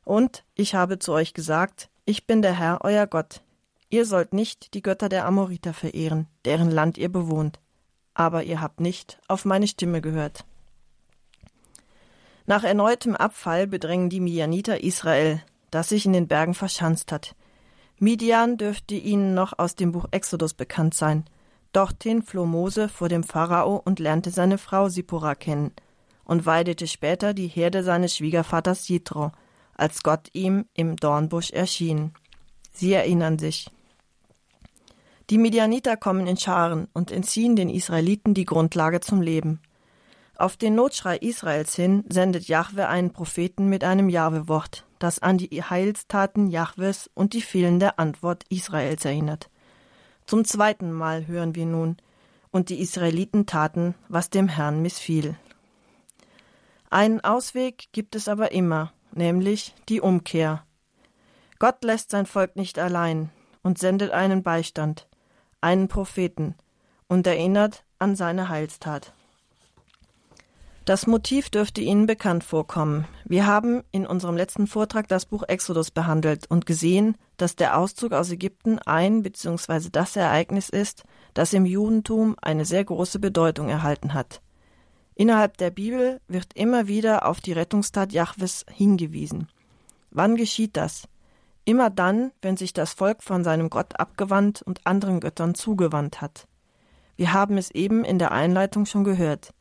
Und 0.04 0.44
ich 0.54 0.74
habe 0.74 0.98
zu 0.98 1.12
euch 1.12 1.34
gesagt, 1.34 1.88
ich 2.04 2.26
bin 2.26 2.40
der 2.40 2.52
Herr, 2.52 2.78
euer 2.82 3.06
Gott. 3.06 3.42
Ihr 3.90 4.06
sollt 4.06 4.32
nicht 4.32 4.74
die 4.74 4.82
Götter 4.82 5.08
der 5.08 5.26
Amoriter 5.26 5.74
verehren, 5.74 6.26
deren 6.44 6.70
Land 6.70 6.96
ihr 6.98 7.10
bewohnt. 7.10 7.58
Aber 8.14 8.44
ihr 8.44 8.60
habt 8.60 8.80
nicht 8.80 9.18
auf 9.28 9.44
meine 9.44 9.66
Stimme 9.66 10.00
gehört. 10.00 10.44
Nach 12.46 12.64
erneutem 12.64 13.16
Abfall 13.16 13.66
bedrängen 13.66 14.08
die 14.08 14.20
Midianiter 14.20 14.82
Israel, 14.82 15.42
das 15.70 15.88
sich 15.88 16.06
in 16.06 16.12
den 16.12 16.28
Bergen 16.28 16.54
verschanzt 16.54 17.12
hat. 17.12 17.34
Midian 17.98 18.56
dürfte 18.56 18.94
ihnen 18.94 19.34
noch 19.34 19.58
aus 19.58 19.74
dem 19.74 19.92
Buch 19.92 20.06
Exodus 20.12 20.54
bekannt 20.54 20.94
sein. 20.94 21.24
Dorthin 21.76 22.22
floh 22.22 22.46
Mose 22.46 22.88
vor 22.88 23.10
dem 23.10 23.22
Pharao 23.22 23.76
und 23.84 23.98
lernte 23.98 24.30
seine 24.30 24.56
Frau 24.56 24.88
Sipora 24.88 25.34
kennen 25.34 25.72
und 26.24 26.46
weidete 26.46 26.86
später 26.86 27.34
die 27.34 27.48
Herde 27.48 27.82
seines 27.82 28.16
Schwiegervaters 28.16 28.88
Jitro, 28.88 29.32
als 29.74 30.02
Gott 30.02 30.30
ihm 30.32 30.64
im 30.72 30.96
Dornbusch 30.96 31.50
erschien. 31.50 32.14
Sie 32.72 32.94
erinnern 32.94 33.38
sich. 33.38 33.70
Die 35.28 35.36
Midianiter 35.36 35.98
kommen 35.98 36.26
in 36.26 36.38
Scharen 36.38 36.88
und 36.94 37.12
entziehen 37.12 37.56
den 37.56 37.68
Israeliten 37.68 38.32
die 38.32 38.46
Grundlage 38.46 39.00
zum 39.00 39.20
Leben. 39.20 39.60
Auf 40.34 40.56
den 40.56 40.76
Notschrei 40.76 41.18
Israels 41.18 41.74
hin 41.74 42.04
sendet 42.08 42.48
Jahwe 42.48 42.88
einen 42.88 43.12
Propheten 43.12 43.68
mit 43.68 43.84
einem 43.84 44.08
Jahwe-Wort, 44.08 44.86
das 44.98 45.18
an 45.18 45.36
die 45.36 45.62
Heilstaten 45.62 46.46
Jahwes 46.46 47.10
und 47.12 47.34
die 47.34 47.42
fehlende 47.42 47.98
Antwort 47.98 48.44
Israels 48.48 49.04
erinnert. 49.04 49.50
Zum 50.26 50.44
zweiten 50.44 50.92
Mal 50.92 51.26
hören 51.26 51.54
wir 51.54 51.66
nun, 51.66 51.96
und 52.50 52.68
die 52.68 52.80
Israeliten 52.80 53.46
taten, 53.46 53.94
was 54.08 54.30
dem 54.30 54.48
Herrn 54.48 54.82
missfiel. 54.82 55.36
Einen 56.90 57.20
Ausweg 57.20 57.88
gibt 57.92 58.16
es 58.16 58.28
aber 58.28 58.52
immer, 58.52 58.92
nämlich 59.12 59.74
die 59.88 60.00
Umkehr. 60.00 60.64
Gott 61.58 61.84
lässt 61.84 62.10
sein 62.10 62.26
Volk 62.26 62.56
nicht 62.56 62.78
allein 62.78 63.30
und 63.62 63.78
sendet 63.78 64.10
einen 64.10 64.42
Beistand, 64.42 65.08
einen 65.60 65.88
Propheten, 65.88 66.54
und 67.08 67.26
erinnert 67.26 67.84
an 67.98 68.16
seine 68.16 68.48
Heilstat. 68.48 69.15
Das 70.86 71.08
Motiv 71.08 71.50
dürfte 71.50 71.80
Ihnen 71.80 72.06
bekannt 72.06 72.44
vorkommen. 72.44 73.08
Wir 73.24 73.44
haben 73.44 73.82
in 73.90 74.06
unserem 74.06 74.36
letzten 74.36 74.68
Vortrag 74.68 75.08
das 75.08 75.26
Buch 75.26 75.42
Exodus 75.42 75.90
behandelt 75.90 76.48
und 76.48 76.64
gesehen, 76.64 77.16
dass 77.38 77.56
der 77.56 77.76
Auszug 77.76 78.12
aus 78.12 78.30
Ägypten 78.30 78.78
ein 78.78 79.24
bzw. 79.24 79.88
das 79.90 80.14
Ereignis 80.14 80.68
ist, 80.68 81.02
das 81.34 81.52
im 81.54 81.66
Judentum 81.66 82.36
eine 82.40 82.64
sehr 82.64 82.84
große 82.84 83.18
Bedeutung 83.18 83.68
erhalten 83.68 84.14
hat. 84.14 84.42
Innerhalb 85.16 85.56
der 85.56 85.70
Bibel 85.70 86.20
wird 86.28 86.52
immer 86.54 86.86
wieder 86.86 87.26
auf 87.26 87.40
die 87.40 87.52
Rettungstat 87.52 88.12
Jahwes 88.12 88.64
hingewiesen. 88.70 89.48
Wann 90.12 90.36
geschieht 90.36 90.76
das? 90.76 91.08
Immer 91.64 91.90
dann, 91.90 92.30
wenn 92.42 92.56
sich 92.56 92.72
das 92.72 92.92
Volk 92.92 93.24
von 93.24 93.42
seinem 93.42 93.70
Gott 93.70 93.98
abgewandt 93.98 94.62
und 94.62 94.86
anderen 94.86 95.18
Göttern 95.18 95.56
zugewandt 95.56 96.20
hat. 96.20 96.46
Wir 97.16 97.32
haben 97.32 97.58
es 97.58 97.72
eben 97.72 98.04
in 98.04 98.20
der 98.20 98.30
Einleitung 98.30 98.86
schon 98.86 99.02
gehört. 99.02 99.52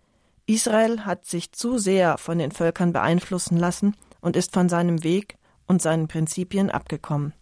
Israel 0.47 1.05
hat 1.05 1.25
sich 1.25 1.51
zu 1.51 1.77
sehr 1.77 2.17
von 2.17 2.37
den 2.37 2.51
Völkern 2.51 2.93
beeinflussen 2.93 3.57
lassen 3.57 3.95
und 4.21 4.35
ist 4.35 4.53
von 4.53 4.69
seinem 4.69 5.03
Weg 5.03 5.37
und 5.67 5.81
seinen 5.81 6.07
Prinzipien 6.07 6.69
abgekommen. 6.69 7.33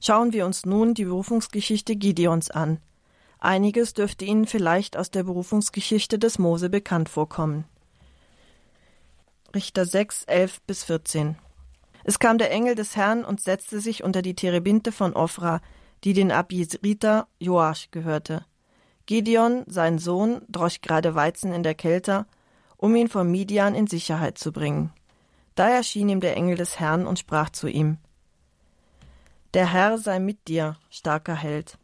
Schauen 0.00 0.32
wir 0.32 0.46
uns 0.46 0.64
nun 0.64 0.94
die 0.94 1.04
Berufungsgeschichte 1.04 1.96
Gideons 1.96 2.50
an. 2.50 2.78
Einiges 3.38 3.94
dürfte 3.94 4.24
Ihnen 4.24 4.46
vielleicht 4.46 4.96
aus 4.96 5.10
der 5.10 5.24
Berufungsgeschichte 5.24 6.18
des 6.18 6.38
Mose 6.38 6.70
bekannt 6.70 7.08
vorkommen. 7.08 7.64
Richter 9.54 9.84
6, 9.84 10.24
11 10.24 10.60
bis 10.62 10.84
14. 10.84 11.36
Es 12.04 12.18
kam 12.18 12.38
der 12.38 12.50
Engel 12.50 12.74
des 12.74 12.96
Herrn 12.96 13.24
und 13.24 13.40
setzte 13.40 13.80
sich 13.80 14.02
unter 14.02 14.22
die 14.22 14.34
Terebinte 14.34 14.92
von 14.92 15.14
Ophra, 15.14 15.60
die 16.04 16.14
den 16.14 16.32
Abisriter 16.32 17.28
Joasch 17.38 17.90
gehörte. 17.90 18.44
Gideon, 19.12 19.64
sein 19.66 19.98
Sohn, 19.98 20.40
drosch 20.48 20.80
gerade 20.80 21.14
Weizen 21.14 21.52
in 21.52 21.62
der 21.62 21.74
Kälte, 21.74 22.24
um 22.78 22.96
ihn 22.96 23.08
vor 23.08 23.24
Midian 23.24 23.74
in 23.74 23.86
Sicherheit 23.86 24.38
zu 24.38 24.52
bringen. 24.52 24.90
Da 25.54 25.68
erschien 25.68 26.08
ihm 26.08 26.20
der 26.20 26.34
Engel 26.34 26.56
des 26.56 26.80
Herrn 26.80 27.06
und 27.06 27.18
sprach 27.18 27.50
zu 27.50 27.68
ihm: 27.68 27.98
Der 29.52 29.70
Herr 29.70 29.98
sei 29.98 30.18
mit 30.18 30.48
dir, 30.48 30.78
starker 30.88 31.34
Held. 31.34 31.76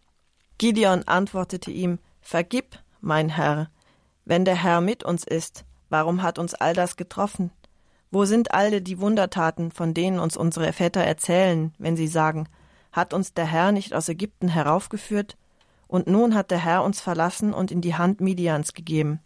Gideon 0.56 1.02
antwortete 1.02 1.70
ihm: 1.70 1.98
Vergib, 2.22 2.78
mein 3.02 3.28
Herr. 3.28 3.68
Wenn 4.24 4.46
der 4.46 4.56
Herr 4.56 4.80
mit 4.80 5.04
uns 5.04 5.22
ist, 5.22 5.66
warum 5.90 6.22
hat 6.22 6.38
uns 6.38 6.54
all 6.54 6.72
das 6.72 6.96
getroffen? 6.96 7.50
Wo 8.10 8.24
sind 8.24 8.54
alle 8.54 8.80
die 8.80 9.00
Wundertaten, 9.00 9.70
von 9.70 9.92
denen 9.92 10.18
uns 10.18 10.34
unsere 10.34 10.72
Väter 10.72 11.02
erzählen, 11.02 11.74
wenn 11.76 11.94
sie 11.94 12.08
sagen: 12.08 12.48
Hat 12.90 13.12
uns 13.12 13.34
der 13.34 13.44
Herr 13.44 13.70
nicht 13.70 13.92
aus 13.92 14.08
Ägypten 14.08 14.48
heraufgeführt? 14.48 15.36
Und 15.88 16.06
nun 16.06 16.34
hat 16.34 16.52
der 16.52 16.64
Herr 16.64 16.84
uns 16.84 17.00
verlassen 17.00 17.52
und 17.52 17.72
in 17.72 17.80
die 17.80 17.96
Hand 17.96 18.20
Midians 18.20 18.74
gegeben. 18.74 19.20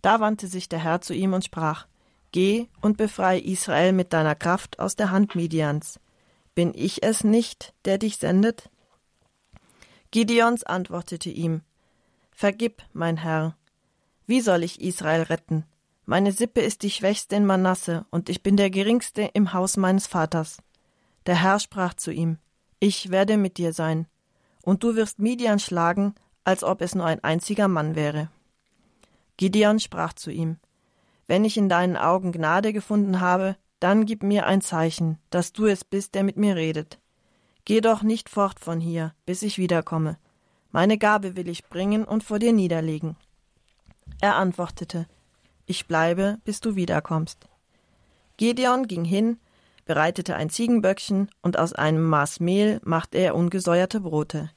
Da 0.00 0.20
wandte 0.20 0.46
sich 0.46 0.68
der 0.68 0.78
Herr 0.78 1.00
zu 1.02 1.12
ihm 1.12 1.32
und 1.34 1.44
sprach: 1.44 1.86
Geh 2.32 2.68
und 2.80 2.96
befreie 2.96 3.40
Israel 3.40 3.92
mit 3.92 4.12
deiner 4.12 4.34
Kraft 4.34 4.78
aus 4.78 4.96
der 4.96 5.10
Hand 5.10 5.34
Midians. 5.34 6.00
Bin 6.54 6.72
ich 6.74 7.02
es 7.02 7.24
nicht, 7.24 7.74
der 7.84 7.98
dich 7.98 8.16
sendet? 8.16 8.70
Gideons 10.10 10.62
antwortete 10.62 11.30
ihm 11.30 11.62
Vergib, 12.30 12.82
mein 12.92 13.16
Herr. 13.16 13.56
Wie 14.26 14.40
soll 14.40 14.62
ich 14.62 14.80
Israel 14.80 15.22
retten? 15.22 15.64
Meine 16.06 16.32
Sippe 16.32 16.60
ist 16.60 16.82
die 16.82 16.90
schwächste 16.90 17.36
in 17.36 17.46
Manasse, 17.46 18.06
und 18.10 18.28
ich 18.28 18.42
bin 18.42 18.56
der 18.56 18.70
geringste 18.70 19.22
im 19.34 19.52
Haus 19.52 19.76
meines 19.76 20.06
Vaters. 20.06 20.58
Der 21.26 21.42
Herr 21.42 21.58
sprach 21.58 21.94
zu 21.94 22.12
ihm 22.12 22.38
Ich 22.78 23.10
werde 23.10 23.36
mit 23.36 23.58
dir 23.58 23.72
sein, 23.72 24.06
und 24.64 24.82
du 24.82 24.96
wirst 24.96 25.18
Midian 25.18 25.58
schlagen, 25.58 26.14
als 26.42 26.64
ob 26.64 26.80
es 26.80 26.94
nur 26.94 27.04
ein 27.04 27.22
einziger 27.22 27.68
Mann 27.68 27.94
wäre. 27.94 28.30
Gideon 29.36 29.78
sprach 29.78 30.14
zu 30.14 30.30
ihm 30.30 30.56
Wenn 31.26 31.44
ich 31.44 31.56
in 31.56 31.68
deinen 31.68 31.96
Augen 31.96 32.32
Gnade 32.32 32.72
gefunden 32.72 33.20
habe, 33.20 33.56
dann 33.80 34.06
gib 34.06 34.22
mir 34.22 34.46
ein 34.46 34.62
Zeichen, 34.62 35.18
dass 35.30 35.52
du 35.52 35.66
es 35.66 35.84
bist, 35.84 36.14
der 36.14 36.24
mit 36.24 36.36
mir 36.36 36.56
redet. 36.56 36.98
Geh 37.66 37.80
doch 37.80 38.02
nicht 38.02 38.28
fort 38.28 38.60
von 38.60 38.80
hier, 38.80 39.14
bis 39.26 39.42
ich 39.42 39.58
wiederkomme. 39.58 40.18
Meine 40.70 40.98
Gabe 40.98 41.36
will 41.36 41.48
ich 41.48 41.66
bringen 41.66 42.04
und 42.04 42.24
vor 42.24 42.38
dir 42.38 42.52
niederlegen. 42.52 43.16
Er 44.20 44.36
antwortete, 44.36 45.06
Ich 45.66 45.86
bleibe, 45.86 46.38
bis 46.44 46.60
du 46.60 46.76
wiederkommst. 46.76 47.46
Gideon 48.36 48.86
ging 48.86 49.04
hin, 49.04 49.38
bereitete 49.84 50.36
ein 50.36 50.50
Ziegenböckchen 50.50 51.30
und 51.42 51.58
aus 51.58 51.72
einem 51.72 52.04
Maß 52.04 52.40
Mehl 52.40 52.80
machte 52.84 53.18
er 53.18 53.34
ungesäuerte 53.34 54.00
Brote. 54.00 54.50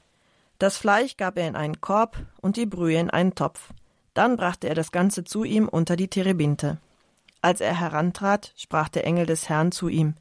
Das 0.58 0.76
Fleisch 0.76 1.16
gab 1.16 1.38
er 1.38 1.46
in 1.46 1.54
einen 1.54 1.80
Korb 1.80 2.16
und 2.40 2.56
die 2.56 2.66
Brühe 2.66 2.98
in 2.98 3.10
einen 3.10 3.34
Topf. 3.34 3.72
Dann 4.12 4.36
brachte 4.36 4.68
er 4.68 4.74
das 4.74 4.90
Ganze 4.90 5.22
zu 5.22 5.44
ihm 5.44 5.68
unter 5.68 5.94
die 5.94 6.08
Terebinte. 6.08 6.78
Als 7.40 7.60
er 7.60 7.78
herantrat, 7.78 8.52
sprach 8.56 8.88
der 8.88 9.04
Engel 9.04 9.26
des 9.26 9.48
Herrn 9.48 9.70
zu 9.70 9.88
ihm: 9.88 10.14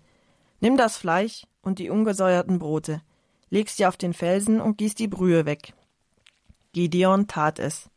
Nimm 0.60 0.78
das 0.78 0.98
Fleisch 0.98 1.48
und 1.64 1.80
die 1.80 1.90
ungesäuerten 1.90 2.60
Brote, 2.60 3.02
leg 3.50 3.70
sie 3.70 3.88
auf 3.88 3.98
den 3.98 4.14
Felsen 4.14 4.62
und 4.62 4.78
gieß 4.78 4.94
die 4.94 5.08
Brühe 5.08 5.46
weg. 5.46 5.74
Gideon 6.74 7.28
tat 7.28 7.58
es. 7.58 7.90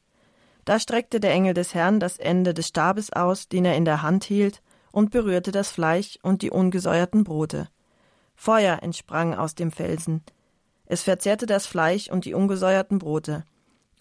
Da 0.65 0.79
streckte 0.79 1.21
der 1.21 1.33
Engel 1.33 1.53
des 1.53 1.75
Herrn 1.75 2.01
das 2.01 2.17
Ende 2.17 2.55
des 2.55 2.69
Stabes 2.69 3.13
aus, 3.13 3.49
den 3.49 3.67
er 3.67 3.77
in 3.77 3.85
der 3.85 4.01
Hand 4.01 4.25
hielt, 4.25 4.63
und 4.93 5.11
berührte 5.11 5.53
das 5.53 5.71
Fleisch 5.71 6.19
und 6.23 6.41
die 6.41 6.51
ungesäuerten 6.51 7.25
Brote. 7.25 7.69
Feuer 8.35 8.83
entsprang 8.83 9.35
aus 9.35 9.55
dem 9.55 9.71
Felsen. 9.71 10.23
Es 10.91 11.05
verzehrte 11.05 11.47
das 11.47 11.69
Fleisch 11.69 12.09
und 12.09 12.25
die 12.25 12.35
ungesäuerten 12.35 12.99
Brote. 12.99 13.45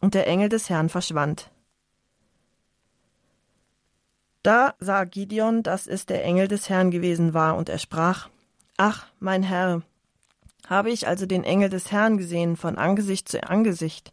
Und 0.02 0.16
der 0.16 0.26
Engel 0.26 0.50
des 0.50 0.72
Herrn 0.72 0.90
verschwand. 0.90 1.52
Da 4.42 4.74
sah 4.80 5.04
Gideon, 5.04 5.62
dass 5.62 5.86
es 5.86 6.08
der 6.08 6.24
Engel 6.24 6.48
des 6.48 6.68
Herrn 6.68 6.90
gewesen 6.90 7.36
war, 7.36 7.58
und 7.58 7.70
er 7.70 7.78
sprach: 7.78 8.30
Ach, 8.78 9.06
mein 9.20 9.44
Herr, 9.44 9.84
habe 10.66 10.90
ich 10.90 11.08
also 11.08 11.28
den 11.28 11.44
Engel 11.44 11.70
des 11.70 11.92
Herrn 11.92 12.18
gesehen 12.18 12.58
von 12.58 12.80
Angesicht 12.80 13.30
zu 13.30 13.48
Angesicht? 13.48 14.12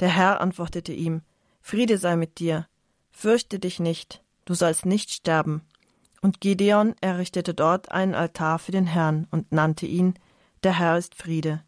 Der 0.00 0.08
Herr 0.08 0.40
antwortete 0.40 0.92
ihm, 0.92 1.22
Friede 1.62 1.96
sei 1.96 2.16
mit 2.16 2.40
dir, 2.40 2.66
fürchte 3.12 3.60
dich 3.60 3.78
nicht, 3.78 4.20
du 4.46 4.54
sollst 4.54 4.84
nicht 4.84 5.12
sterben. 5.12 5.62
Und 6.22 6.40
Gideon 6.40 6.96
errichtete 7.00 7.54
dort 7.54 7.92
einen 7.92 8.16
Altar 8.16 8.58
für 8.58 8.72
den 8.72 8.86
Herrn 8.86 9.28
und 9.30 9.52
nannte 9.52 9.86
ihn 9.86 10.14
Der 10.64 10.76
Herr 10.76 10.98
ist 10.98 11.14
Friede. 11.14 11.62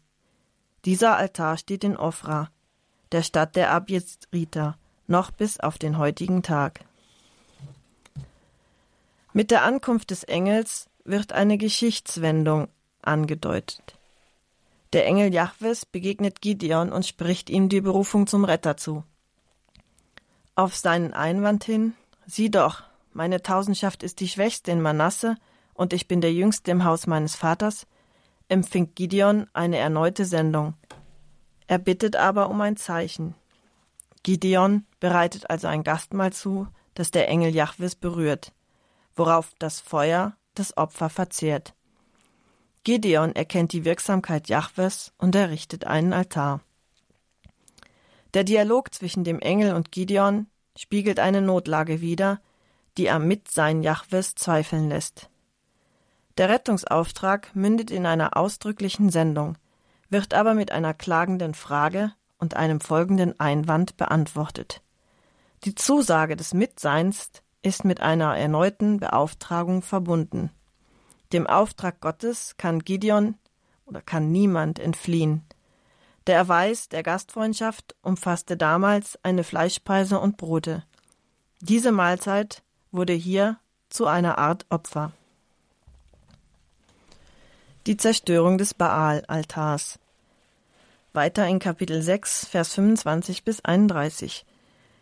Dieser 0.85 1.15
Altar 1.15 1.57
steht 1.57 1.83
in 1.83 1.95
Ophra, 1.95 2.49
der 3.11 3.23
Stadt 3.23 3.55
der 3.55 3.71
Abjesriter, 3.71 4.77
noch 5.07 5.31
bis 5.31 5.59
auf 5.59 5.77
den 5.77 5.97
heutigen 5.97 6.43
Tag. 6.43 6.81
Mit 9.31 9.49
der 9.49 9.63
Ankunft 9.63 10.11
des 10.11 10.23
Engels 10.23 10.89
wird 11.05 11.31
eine 11.31 11.57
Geschichtswendung 11.57 12.67
angedeutet. 13.01 13.97
Der 14.93 15.05
Engel 15.07 15.33
Jahwes 15.33 15.85
begegnet 15.85 16.41
Gideon 16.41 16.91
und 16.91 17.05
spricht 17.05 17.49
ihm 17.49 17.69
die 17.69 17.81
Berufung 17.81 18.27
zum 18.27 18.45
Retter 18.45 18.77
zu. 18.77 19.03
Auf 20.55 20.75
seinen 20.75 21.13
Einwand 21.13 21.63
hin, 21.63 21.93
sieh 22.27 22.51
doch, 22.51 22.83
meine 23.11 23.41
Tausendschaft 23.41 24.03
ist 24.03 24.19
die 24.19 24.27
schwächste 24.27 24.71
in 24.71 24.81
Manasse 24.81 25.35
und 25.73 25.93
ich 25.93 26.07
bin 26.07 26.21
der 26.21 26.33
jüngste 26.33 26.71
im 26.71 26.83
Haus 26.83 27.07
meines 27.07 27.35
Vaters, 27.35 27.87
empfängt 28.53 28.95
Gideon 28.95 29.47
eine 29.53 29.77
erneute 29.77 30.25
Sendung. 30.25 30.75
Er 31.67 31.79
bittet 31.79 32.15
aber 32.15 32.49
um 32.49 32.61
ein 32.61 32.77
Zeichen. 32.77 33.35
Gideon 34.21 34.85
bereitet 34.99 35.49
also 35.49 35.67
ein 35.67 35.83
Gastmahl 35.83 36.31
zu, 36.31 36.67
das 36.93 37.11
der 37.11 37.27
Engel 37.27 37.53
Jahwes 37.53 37.95
berührt, 37.95 38.53
worauf 39.15 39.53
das 39.59 39.81
Feuer 39.81 40.37
das 40.53 40.77
Opfer 40.77 41.09
verzehrt. 41.09 41.73
Gideon 42.83 43.35
erkennt 43.35 43.73
die 43.73 43.85
Wirksamkeit 43.85 44.49
Jahwes 44.49 45.13
und 45.17 45.35
errichtet 45.35 45.85
einen 45.85 46.13
Altar. 46.13 46.61
Der 48.33 48.43
Dialog 48.43 48.93
zwischen 48.93 49.23
dem 49.23 49.39
Engel 49.39 49.73
und 49.73 49.91
Gideon 49.91 50.47
spiegelt 50.77 51.19
eine 51.19 51.41
Notlage 51.41 52.01
wider, 52.01 52.39
die 52.97 53.09
am 53.09 53.27
Mitsein 53.27 53.81
Jahwes 53.81 54.35
zweifeln 54.35 54.89
lässt. 54.89 55.29
Der 56.37 56.49
Rettungsauftrag 56.49 57.55
mündet 57.55 57.91
in 57.91 58.05
einer 58.05 58.35
ausdrücklichen 58.35 59.09
Sendung, 59.09 59.57
wird 60.09 60.33
aber 60.33 60.53
mit 60.53 60.71
einer 60.71 60.93
klagenden 60.93 61.53
Frage 61.53 62.13
und 62.39 62.55
einem 62.55 62.81
folgenden 62.81 63.39
Einwand 63.39 63.97
beantwortet. 63.97 64.81
Die 65.63 65.75
Zusage 65.75 66.35
des 66.35 66.53
Mitseins 66.53 67.31
ist 67.61 67.85
mit 67.85 68.01
einer 68.01 68.37
erneuten 68.37 68.99
Beauftragung 68.99 69.81
verbunden. 69.81 70.51
Dem 71.31 71.47
Auftrag 71.47 72.01
Gottes 72.01 72.55
kann 72.57 72.79
Gideon 72.79 73.35
oder 73.85 74.01
kann 74.01 74.31
niemand 74.31 74.79
entfliehen. 74.79 75.43
Der 76.27 76.35
Erweis 76.35 76.89
der 76.89 77.03
Gastfreundschaft 77.03 77.95
umfasste 78.01 78.57
damals 78.57 79.19
eine 79.23 79.43
Fleischspeise 79.43 80.19
und 80.19 80.37
Brote. 80.37 80.83
Diese 81.61 81.91
Mahlzeit 81.91 82.63
wurde 82.91 83.13
hier 83.13 83.57
zu 83.89 84.05
einer 84.07 84.37
Art 84.37 84.65
Opfer. 84.69 85.13
Die 87.85 87.97
Zerstörung 87.97 88.57
des 88.57 88.73
Baal-Altars. 88.73 89.99
Weiter 91.11 91.45
in 91.49 91.59
Kapitel 91.59 92.01
6, 92.01 92.45
Vers 92.45 92.73
25 92.75 93.43
bis 93.43 93.59
31. 93.59 94.45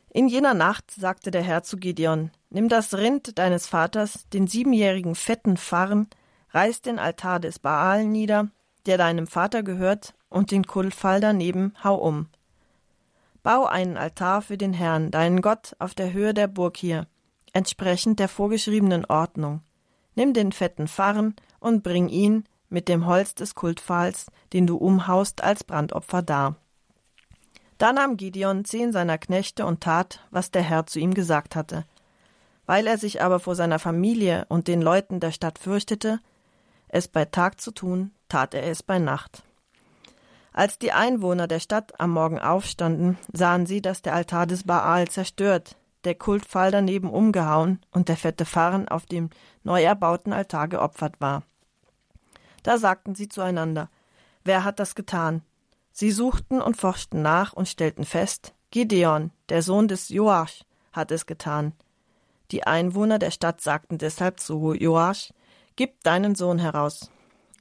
In 0.10 0.28
jener 0.28 0.56
Nacht 0.56 0.90
sagte 0.90 1.30
der 1.30 1.44
Herr 1.44 1.62
zu 1.62 1.78
Gideon: 1.78 2.32
Nimm 2.50 2.70
das 2.70 2.96
Rind 2.96 3.38
deines 3.38 3.68
Vaters, 3.68 4.28
den 4.34 4.48
siebenjährigen 4.48 5.14
fetten 5.14 5.58
Farren, 5.58 6.08
reiß 6.54 6.82
den 6.82 6.98
Altar 6.98 7.40
des 7.40 7.60
Baal 7.60 8.04
nieder, 8.04 8.48
der 8.88 8.98
deinem 8.98 9.28
Vater 9.28 9.62
gehört, 9.62 10.16
und 10.28 10.50
den 10.50 10.66
Kultfall 10.66 11.22
daneben 11.22 11.76
hau 11.84 11.98
um. 11.98 12.30
Bau 13.44 13.68
einen 13.68 13.96
Altar 13.96 14.42
für 14.42 14.58
den 14.58 14.74
Herrn, 14.74 15.12
deinen 15.12 15.44
Gott, 15.44 15.76
auf 15.78 15.94
der 15.94 16.14
Höhe 16.14 16.34
der 16.34 16.48
Burg 16.48 16.78
hier, 16.78 17.06
entsprechend 17.54 18.18
der 18.18 18.28
vorgeschriebenen 18.28 19.06
Ordnung. 19.06 19.62
Nimm 20.16 20.34
den 20.34 20.52
fetten 20.52 20.88
Farren 20.88 21.36
und 21.60 21.84
bring 21.84 22.10
ihn 22.10 22.44
mit 22.72 22.88
dem 22.88 23.06
Holz 23.06 23.36
des 23.36 23.56
Kultpfahls, 23.56 24.28
den 24.54 24.66
du 24.66 24.78
umhaust, 24.78 25.44
als 25.44 25.64
Brandopfer 25.64 26.22
dar. 26.22 26.56
Da 27.78 27.94
nahm 27.94 28.18
Gideon 28.18 28.64
zehn 28.64 28.92
seiner 28.92 29.18
Knechte 29.18 29.66
und 29.66 29.82
tat, 29.82 30.20
was 30.30 30.52
der 30.52 30.62
Herr 30.62 30.86
zu 30.86 31.00
ihm 31.00 31.14
gesagt 31.14 31.56
hatte. 31.56 31.86
Weil 32.66 32.88
er 32.88 32.98
sich 32.98 33.22
aber 33.22 33.40
vor 33.40 33.56
seiner 33.56 33.80
Familie 33.80 34.46
und 34.50 34.68
den 34.68 34.82
Leuten 34.82 35.20
der 35.20 35.32
Stadt 35.32 35.60
fürchtete, 35.60 36.20
es 36.88 37.08
bei 37.08 37.26
Tag 37.26 37.60
zu 37.60 37.72
tun, 37.72 38.12
tat 38.30 38.54
er 38.54 38.64
es 38.64 38.84
bei 38.84 39.00
Nacht. 39.00 39.44
Als 40.54 40.78
die 40.78 40.92
Einwohner 40.92 41.48
der 41.48 41.60
Stadt 41.60 42.00
am 42.00 42.12
Morgen 42.12 42.40
aufstanden, 42.40 43.18
sahen 43.32 43.66
sie, 43.66 43.82
dass 43.82 44.02
der 44.02 44.14
Altar 44.14 44.46
des 44.46 44.64
Baal 44.64 45.08
zerstört, 45.08 45.78
der 46.04 46.16
Kultpfahl 46.16 46.72
daneben 46.72 47.10
umgehauen 47.10 47.80
und 47.92 48.10
der 48.10 48.18
fette 48.18 48.46
Farren 48.46 48.88
auf 48.88 49.06
dem 49.06 49.30
neu 49.64 49.82
erbauten 49.82 50.34
Altar 50.34 50.68
geopfert 50.68 51.20
war. 51.20 51.44
Da 52.64 52.78
sagten 52.78 53.16
sie 53.16 53.28
zueinander, 53.28 53.90
wer 54.44 54.64
hat 54.64 54.80
das 54.80 54.96
getan? 54.96 55.42
Sie 55.92 56.12
suchten 56.12 56.62
und 56.62 56.78
forschten 56.78 57.22
nach 57.22 57.54
und 57.54 57.68
stellten 57.68 58.06
fest, 58.06 58.54
Gideon, 58.70 59.32
der 59.50 59.62
Sohn 59.62 59.88
des 59.88 60.10
Joasch, 60.10 60.64
hat 60.94 61.12
es 61.12 61.26
getan. 61.26 61.74
Die 62.52 62.64
Einwohner 62.66 63.20
der 63.20 63.32
Stadt 63.32 63.62
sagten 63.62 63.98
deshalb 63.98 64.40
zu 64.40 64.74
Joasch, 64.74 65.34
Gib 65.76 66.04
deinen 66.04 66.36
Sohn 66.36 66.60
heraus. 66.60 67.10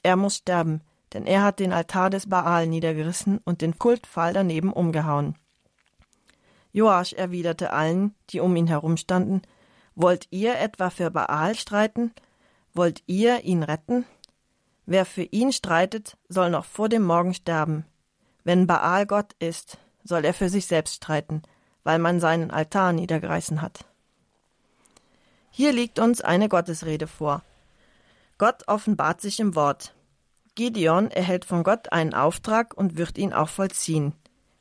Er 0.02 0.16
muss 0.16 0.36
sterben, 0.36 0.82
denn 1.12 1.26
er 1.26 1.42
hat 1.42 1.58
den 1.58 1.72
Altar 1.72 2.10
des 2.10 2.28
Baal 2.28 2.66
niedergerissen 2.66 3.38
und 3.44 3.60
den 3.62 3.78
Kultpfahl 3.78 4.32
daneben 4.32 4.72
umgehauen. 4.72 5.36
Joasch 6.72 7.12
erwiderte 7.12 7.72
allen, 7.72 8.14
die 8.30 8.40
um 8.40 8.54
ihn 8.56 8.66
herumstanden, 8.66 9.42
Wollt 9.96 10.28
ihr 10.30 10.58
etwa 10.58 10.88
für 10.88 11.10
Baal 11.10 11.54
streiten? 11.56 12.12
Wollt 12.74 13.02
ihr 13.06 13.44
ihn 13.44 13.62
retten? 13.62 14.06
Wer 14.90 15.06
für 15.06 15.22
ihn 15.22 15.52
streitet, 15.52 16.16
soll 16.28 16.50
noch 16.50 16.64
vor 16.64 16.88
dem 16.88 17.04
Morgen 17.04 17.32
sterben. 17.32 17.86
Wenn 18.42 18.66
Baal 18.66 19.06
Gott 19.06 19.36
ist, 19.38 19.78
soll 20.02 20.24
er 20.24 20.34
für 20.34 20.48
sich 20.48 20.66
selbst 20.66 20.96
streiten, 20.96 21.42
weil 21.84 22.00
man 22.00 22.18
seinen 22.18 22.50
Altar 22.50 22.92
niedergerissen 22.92 23.62
hat. 23.62 23.84
Hier 25.52 25.72
liegt 25.72 26.00
uns 26.00 26.22
eine 26.22 26.48
Gottesrede 26.48 27.06
vor. 27.06 27.44
Gott 28.36 28.66
offenbart 28.66 29.20
sich 29.20 29.38
im 29.38 29.54
Wort. 29.54 29.94
Gideon 30.56 31.12
erhält 31.12 31.44
von 31.44 31.62
Gott 31.62 31.92
einen 31.92 32.12
Auftrag 32.12 32.74
und 32.76 32.96
wird 32.96 33.16
ihn 33.16 33.32
auch 33.32 33.48
vollziehen. 33.48 34.12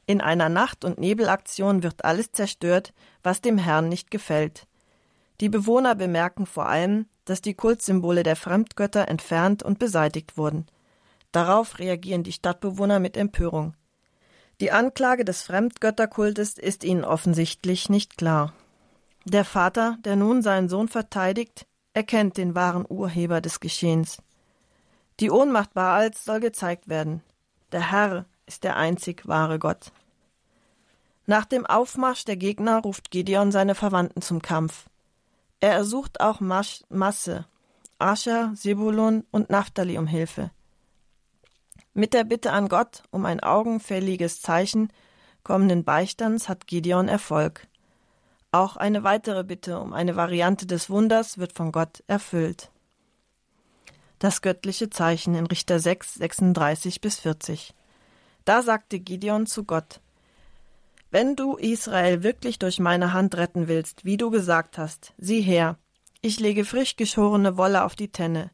In 0.06 0.22
einer 0.22 0.48
Nacht- 0.48 0.86
und 0.86 1.00
Nebelaktion 1.00 1.82
wird 1.82 2.06
alles 2.06 2.34
zerstört, 2.34 2.94
was 3.24 3.42
dem 3.42 3.58
Herrn 3.58 3.90
nicht 3.90 4.12
gefällt. 4.12 4.68
Die 5.42 5.50
Bewohner 5.50 5.96
bemerken 5.96 6.46
vor 6.46 6.68
allem, 6.68 7.06
dass 7.26 7.42
die 7.42 7.54
Kultsymbole 7.54 8.24
der 8.24 8.36
Fremdgötter 8.36 9.08
entfernt 9.08 9.64
und 9.64 9.80
beseitigt 9.80 10.38
wurden. 10.38 10.66
Darauf 11.32 11.80
reagieren 11.80 12.24
die 12.24 12.34
Stadtbewohner 12.34 13.00
mit 13.00 13.16
Empörung. 13.16 13.76
Die 14.60 14.72
Anklage 14.72 15.24
des 15.24 15.44
Fremdgötterkultes 15.44 16.58
ist 16.58 16.84
ihnen 16.84 17.06
offensichtlich 17.06 17.90
nicht 17.90 18.18
klar. 18.18 18.54
Der 19.24 19.46
Vater, 19.46 19.98
der 20.04 20.16
nun 20.16 20.42
seinen 20.42 20.68
Sohn 20.68 20.90
verteidigt, 20.90 21.66
erkennt 21.94 22.38
den 22.38 22.56
wahren 22.56 22.86
Urheber 22.88 23.40
des 23.40 23.60
Geschehens. 23.60 24.22
Die 25.20 25.32
Ohnmacht 25.32 25.74
Baals 25.74 26.26
soll 26.26 26.40
gezeigt 26.40 26.90
werden. 26.90 27.22
Der 27.72 27.92
Herr 27.92 28.26
ist 28.46 28.64
der 28.64 28.76
einzig 28.76 29.28
wahre 29.28 29.60
Gott. 29.60 29.92
Nach 31.26 31.46
dem 31.46 31.66
Aufmarsch 31.66 32.26
der 32.26 32.38
Gegner 32.38 32.80
ruft 32.80 33.12
Gideon 33.12 33.52
seine 33.52 33.76
Verwandten 33.76 34.22
zum 34.22 34.42
Kampf. 34.42 34.86
Er 35.60 35.74
ersucht 35.74 36.22
auch 36.22 36.40
Masch, 36.40 36.84
Masse, 36.90 37.46
Ascher, 37.98 38.54
Sebulun 38.56 39.26
und 39.32 39.50
Naphtali 39.50 39.98
um 39.98 40.08
Hilfe. 40.08 40.52
Mit 41.94 42.14
der 42.14 42.24
Bitte 42.24 42.52
an 42.52 42.70
Gott 42.70 43.04
um 43.12 43.26
ein 43.26 43.42
augenfälliges 43.42 44.42
Zeichen 44.42 44.92
kommenden 45.44 45.84
Beistands 45.84 46.48
hat 46.48 46.68
Gideon 46.68 47.08
Erfolg. 47.08 47.68
Auch 48.52 48.78
eine 48.78 49.04
weitere 49.04 49.44
Bitte 49.44 49.80
um 49.80 49.94
eine 49.94 50.16
Variante 50.16 50.66
des 50.66 50.90
Wunders 50.90 51.38
wird 51.38 51.54
von 51.54 51.72
Gott 51.72 52.04
erfüllt 52.08 52.72
das 54.20 54.42
göttliche 54.42 54.90
Zeichen 54.90 55.34
in 55.34 55.48
Richter 55.48 55.80
6, 55.80 56.16
36 56.16 57.02
bis 57.02 57.20
40. 57.20 57.74
Da 58.46 58.62
sagte 58.62 59.00
Gideon 59.00 59.48
zu 59.48 59.64
Gott, 59.64 60.02
Wenn 61.12 61.36
du 61.36 61.56
Israel 61.56 62.22
wirklich 62.22 62.60
durch 62.60 62.80
meine 62.80 63.14
Hand 63.14 63.36
retten 63.36 63.68
willst, 63.68 64.06
wie 64.06 64.18
du 64.18 64.30
gesagt 64.30 64.78
hast, 64.78 65.14
sieh 65.18 65.42
her, 65.42 65.78
ich 66.22 66.40
lege 66.40 66.66
frisch 66.66 66.98
geschorene 66.98 67.58
Wolle 67.58 67.84
auf 67.84 67.96
die 67.96 68.12
Tenne. 68.12 68.52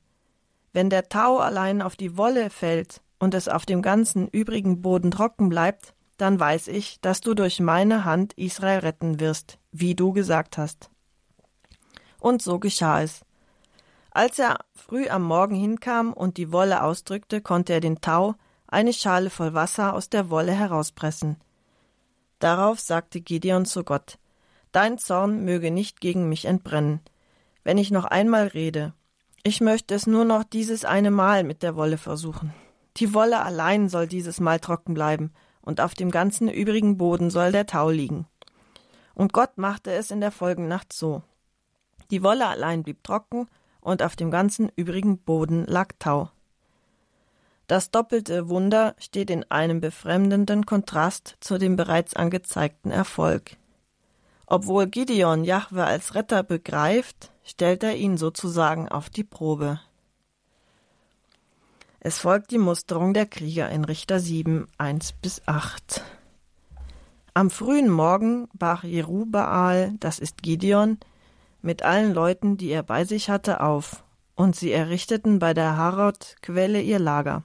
Wenn 0.71 0.89
der 0.89 1.09
Tau 1.09 1.39
allein 1.39 1.81
auf 1.81 1.97
die 1.97 2.15
Wolle 2.15 2.49
fällt 2.49 3.01
und 3.19 3.33
es 3.33 3.49
auf 3.49 3.65
dem 3.65 3.81
ganzen 3.81 4.29
übrigen 4.29 4.81
Boden 4.81 5.11
trocken 5.11 5.49
bleibt, 5.49 5.93
dann 6.17 6.39
weiß 6.39 6.69
ich, 6.69 7.01
dass 7.01 7.19
du 7.19 7.33
durch 7.33 7.59
meine 7.59 8.05
Hand 8.05 8.31
Israel 8.33 8.79
retten 8.79 9.19
wirst, 9.19 9.57
wie 9.73 9.95
du 9.95 10.13
gesagt 10.13 10.57
hast. 10.57 10.89
Und 12.19 12.41
so 12.41 12.59
geschah 12.59 13.01
es. 13.01 13.25
Als 14.11 14.39
er 14.39 14.59
früh 14.73 15.09
am 15.09 15.23
Morgen 15.23 15.55
hinkam 15.55 16.13
und 16.13 16.37
die 16.37 16.53
Wolle 16.53 16.83
ausdrückte, 16.83 17.41
konnte 17.41 17.73
er 17.73 17.81
den 17.81 17.99
Tau, 17.99 18.35
eine 18.65 18.93
Schale 18.93 19.29
voll 19.29 19.53
Wasser, 19.53 19.93
aus 19.93 20.09
der 20.09 20.29
Wolle 20.29 20.53
herauspressen. 20.53 21.35
Darauf 22.39 22.79
sagte 22.79 23.21
Gideon 23.21 23.65
zu 23.65 23.83
Gott, 23.83 24.17
Dein 24.71 24.97
Zorn 24.97 25.45
möge 25.45 25.71
nicht 25.71 26.01
gegen 26.01 26.27
mich 26.27 26.45
entbrennen, 26.45 26.99
wenn 27.63 27.77
ich 27.77 27.91
noch 27.91 28.03
einmal 28.05 28.47
rede. 28.47 28.93
Ich 29.43 29.61
möchte 29.61 29.95
es 29.95 30.05
nur 30.05 30.25
noch 30.25 30.43
dieses 30.43 30.83
eine 30.83 31.11
Mal 31.11 31.43
mit 31.43 31.63
der 31.63 31.75
Wolle 31.75 31.97
versuchen. 31.97 32.53
Die 32.97 33.13
Wolle 33.13 33.41
allein 33.41 33.89
soll 33.89 34.07
dieses 34.07 34.39
Mal 34.39 34.59
trocken 34.59 34.93
bleiben, 34.93 35.31
und 35.61 35.81
auf 35.81 35.95
dem 35.95 36.11
ganzen 36.11 36.49
übrigen 36.49 36.97
Boden 36.97 37.29
soll 37.29 37.51
der 37.51 37.65
Tau 37.65 37.89
liegen. 37.89 38.27
Und 39.13 39.33
Gott 39.33 39.57
machte 39.57 39.91
es 39.91 40.11
in 40.11 40.19
der 40.19 40.31
Folgennacht 40.31 40.93
so. 40.93 41.23
Die 42.11 42.21
Wolle 42.21 42.47
allein 42.47 42.83
blieb 42.83 43.03
trocken, 43.03 43.47
und 43.81 44.03
auf 44.03 44.15
dem 44.15 44.29
ganzen 44.29 44.69
übrigen 44.75 45.19
Boden 45.19 45.65
lag 45.65 45.93
Tau. 45.99 46.31
Das 47.67 47.89
doppelte 47.89 48.47
Wunder 48.47 48.95
steht 48.99 49.29
in 49.29 49.49
einem 49.49 49.81
befremdenden 49.81 50.65
Kontrast 50.65 51.37
zu 51.39 51.57
dem 51.57 51.75
bereits 51.75 52.15
angezeigten 52.15 52.91
Erfolg. 52.91 53.57
Obwohl 54.45 54.85
Gideon 54.85 55.43
Jahwe 55.43 55.83
als 55.83 56.13
Retter 56.13 56.43
begreift, 56.43 57.31
stellt 57.43 57.83
er 57.83 57.95
ihn 57.95 58.17
sozusagen 58.17 58.87
auf 58.89 59.09
die 59.09 59.23
Probe. 59.23 59.79
Es 61.99 62.19
folgt 62.19 62.51
die 62.51 62.59
Musterung 62.59 63.15
der 63.15 63.25
Krieger 63.25 63.69
in 63.71 63.83
Richter 63.83 64.19
7, 64.19 64.67
1 64.77 65.13
bis 65.13 65.41
8. 65.47 66.03
Am 67.33 67.49
frühen 67.49 67.89
Morgen 67.89 68.47
brach 68.53 68.83
Jerubaal, 68.83 69.95
das 69.99 70.19
ist 70.19 70.43
Gideon, 70.43 70.99
mit 71.63 71.81
allen 71.81 72.13
Leuten, 72.13 72.57
die 72.57 72.69
er 72.69 72.83
bei 72.83 73.05
sich 73.05 73.31
hatte, 73.31 73.61
auf, 73.61 74.03
und 74.35 74.55
sie 74.55 74.71
errichteten 74.71 75.39
bei 75.39 75.55
der 75.55 75.77
Harod-Quelle 75.77 76.79
ihr 76.79 76.99
Lager. 76.99 77.43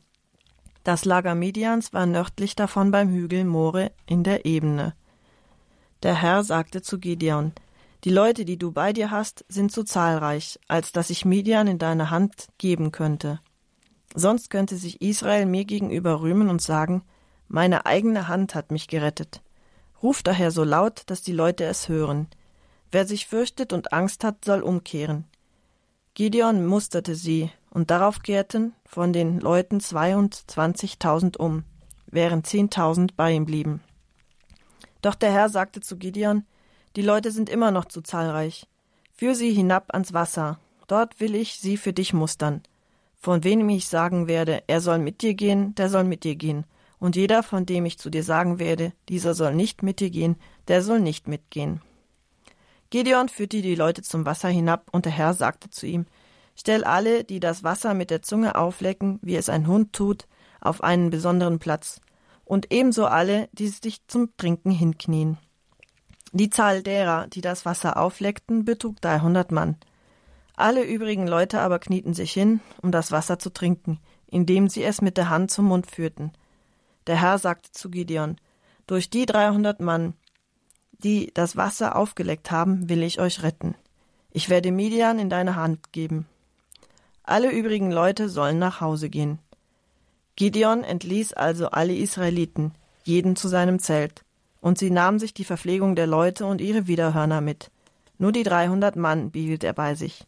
Das 0.83 1.05
Lager 1.05 1.35
Midians 1.35 1.93
war 1.93 2.07
nördlich 2.07 2.57
davon 2.57 2.91
beim 2.91 3.11
Hügel 3.11 3.45
More 3.45 3.93
in 4.07 4.25
der 4.25 4.47
Ebene. 4.47 4.95
Der 6.03 6.15
Herr 6.15 6.43
sagte 6.43 6.81
zu 6.81 6.99
Gideon, 6.99 7.53
die 8.05 8.11
Leute, 8.11 8.47
die 8.47 8.57
du 8.57 8.73
bei 8.73 8.95
dir 8.95 9.11
hast, 9.11 9.45
sind 9.49 9.73
zu 9.73 9.85
zahlreich, 9.85 10.59
als 10.69 10.93
dass 10.93 11.11
ich 11.11 11.27
Midian 11.27 11.67
in 11.67 11.79
deine 11.79 12.09
Hand 12.09 12.49
geben 12.57 12.93
könnte. 12.93 13.41
Sonst 14.15 14.49
könnte 14.49 14.77
sich 14.77 15.03
Israel 15.03 15.45
mir 15.45 15.67
gegenüber 15.67 16.23
rühmen 16.23 16.49
und 16.49 16.63
sagen, 16.63 17.03
meine 17.47 17.85
eigene 17.85 18.27
Hand 18.27 18.55
hat 18.55 18.71
mich 18.71 18.89
gerettet. 18.89 19.43
Ruf 20.03 20.23
daher 20.23 20.51
so 20.51 20.65
laut, 20.65 21.03
dass 21.07 21.21
die 21.21 21.33
Leute 21.33 21.65
es 21.65 21.91
hören. 21.91 22.29
Wer 22.91 23.07
sich 23.07 23.27
fürchtet 23.27 23.75
und 23.75 23.93
Angst 23.93 24.25
hat, 24.25 24.47
soll 24.47 24.63
umkehren. 24.63 25.27
Gideon 26.15 26.65
musterte 26.65 27.15
sie, 27.15 27.51
und 27.71 27.91
darauf 27.91 28.23
kehrten 28.23 28.75
von 28.85 29.13
den 29.13 29.41
Leuten 29.41 29.81
zweiundzwanzigtausend 29.81 31.39
um, 31.39 31.65
während 32.07 32.47
zehntausend 32.47 33.17
bei 33.17 33.33
ihm 33.33 33.47
blieben. 33.47 33.81
Doch 35.03 35.15
der 35.15 35.33
Herr 35.33 35.49
sagte 35.49 35.81
zu 35.81 35.97
Gideon, 35.97 36.45
die 36.97 37.03
Leute 37.03 37.31
sind 37.31 37.49
immer 37.49 37.71
noch 37.71 37.87
zu 37.87 38.03
zahlreich. 38.03 38.67
Führ 39.13 39.35
sie 39.35 39.53
hinab 39.53 39.93
ans 39.93 40.13
Wasser, 40.13 40.59
dort 40.89 41.21
will 41.21 41.35
ich 41.35 41.59
sie 41.59 41.77
für 41.77 41.93
dich 41.93 42.13
mustern. 42.13 42.63
Von 43.17 43.45
wem 43.45 43.69
ich 43.69 43.87
sagen 43.87 44.29
werde, 44.29 44.63
er 44.67 44.81
soll 44.81 44.99
mit 44.99 45.23
dir 45.23 45.35
gehen, 45.35 45.75
der 45.75 45.89
soll 45.89 46.05
mit 46.05 46.25
dir 46.25 46.37
gehen. 46.37 46.65
Und 46.99 47.17
jeder, 47.17 47.43
von 47.43 47.65
dem 47.65 47.87
ich 47.87 47.99
zu 47.99 48.11
dir 48.11 48.25
sagen 48.25 48.59
werde, 48.59 48.93
dieser 49.09 49.35
soll 49.35 49.55
nicht 49.55 49.83
mit 49.83 50.01
dir 50.01 50.11
gehen, 50.11 50.37
der 50.69 50.83
soll 50.83 51.01
nicht 51.01 51.29
mitgehen. 51.29 51.81
Gideon 52.91 53.29
führte 53.29 53.63
die 53.63 53.75
Leute 53.75 54.03
zum 54.03 54.27
Wasser 54.27 54.49
hinab, 54.49 54.89
und 54.91 55.05
der 55.05 55.13
Herr 55.13 55.33
sagte 55.33 55.71
zu 55.71 55.87
ihm, 55.87 56.07
Stell 56.57 56.85
alle, 56.85 57.25
die 57.25 57.41
das 57.41 57.65
Wasser 57.65 57.95
mit 57.95 58.11
der 58.11 58.23
Zunge 58.23 58.55
auflecken, 58.55 59.19
wie 59.23 59.37
es 59.37 59.49
ein 59.49 59.67
Hund 59.67 59.93
tut, 59.93 60.27
auf 60.61 60.83
einen 60.83 61.11
besonderen 61.11 61.59
Platz. 61.59 62.01
und 62.51 62.73
ebenso 62.73 63.07
alle, 63.07 63.49
die 63.53 63.69
sich 63.69 64.05
zum 64.09 64.37
Trinken 64.37 64.73
hinknien. 64.73 65.39
Die 66.33 66.51
Zahl 66.51 66.83
derer, 66.83 67.29
die 67.29 67.43
das 67.43 67.65
Wasser 67.65 67.97
aufleckten, 67.97 68.65
betrug 68.65 69.01
300 69.01 69.53
Mann. 69.53 69.77
Alle 70.57 70.83
übrigen 70.83 71.29
Leute 71.29 71.61
aber 71.61 71.79
knieten 71.79 72.13
sich 72.13 72.33
hin, 72.33 72.61
um 72.83 72.91
das 72.91 73.13
Wasser 73.13 73.39
zu 73.39 73.51
trinken, 73.51 74.01
indem 74.27 74.69
sie 74.69 74.83
es 74.83 75.01
mit 75.01 75.17
der 75.17 75.31
Hand 75.31 75.53
zum 75.53 75.67
Mund 75.67 75.89
führten. 75.89 76.33
Der 77.07 77.21
Herr 77.21 77.39
sagte 77.39 77.71
zu 77.71 77.89
Gideon, 77.89 78.37
durch 78.89 79.11
die 79.11 79.27
300 79.27 79.79
Mann, 79.79 80.15
die 80.99 81.31
das 81.33 81.57
Wasser 81.57 81.95
aufgeleckt 81.95 82.51
haben, 82.51 82.89
will 82.89 83.05
ich 83.05 83.21
euch 83.21 83.45
retten. 83.45 83.77
Ich 84.33 84.49
werde 84.49 84.73
Midian 84.73 85.21
in 85.21 85.31
deine 85.31 85.55
Hand 85.55 85.93
geben. 85.93 86.27
Alle 87.31 87.53
übrigen 87.53 87.93
Leute 87.93 88.29
sollen 88.29 88.59
nach 88.59 88.81
Hause 88.81 89.09
gehen. 89.09 89.39
Gideon 90.35 90.83
entließ 90.83 91.33
also 91.33 91.69
alle 91.69 91.95
Israeliten, 91.95 92.73
jeden 93.05 93.37
zu 93.37 93.47
seinem 93.47 93.79
Zelt, 93.79 94.25
und 94.61 94.79
sie 94.79 94.91
nahmen 94.91 95.21
sich 95.21 95.33
die 95.33 95.45
Verpflegung 95.45 95.95
der 95.95 96.09
Leute 96.09 96.45
und 96.45 96.61
ihre 96.61 96.89
Widerhörner 96.89 97.41
mit. 97.41 97.71
Nur 98.19 98.33
die 98.33 98.43
300 98.43 98.97
Mann 98.97 99.31
behielt 99.31 99.63
er 99.63 99.75
bei 99.75 99.95
sich. 99.95 100.27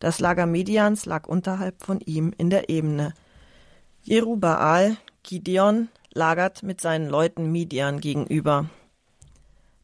Das 0.00 0.18
Lager 0.18 0.46
Midians 0.46 1.06
lag 1.06 1.28
unterhalb 1.28 1.80
von 1.84 2.00
ihm 2.00 2.34
in 2.36 2.50
der 2.50 2.68
Ebene. 2.68 3.14
Jerubaal, 4.02 4.96
Gideon, 5.22 5.90
lagert 6.12 6.64
mit 6.64 6.80
seinen 6.80 7.08
Leuten 7.08 7.52
Midian 7.52 8.00
gegenüber. 8.00 8.68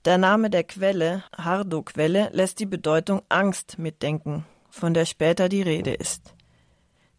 Der 0.05 0.19
Name 0.19 0.51
der 0.51 0.65
Quelle, 0.65 1.23
Hardo-Quelle, 1.37 2.31
lässt 2.33 2.59
die 2.59 2.67
Bedeutung 2.67 3.23
Angst 3.29 3.79
mitdenken, 3.79 4.45
von 4.71 4.93
der 4.93 5.05
später 5.05 5.49
die 5.49 5.63
Rede 5.63 5.95
ist. 5.95 6.35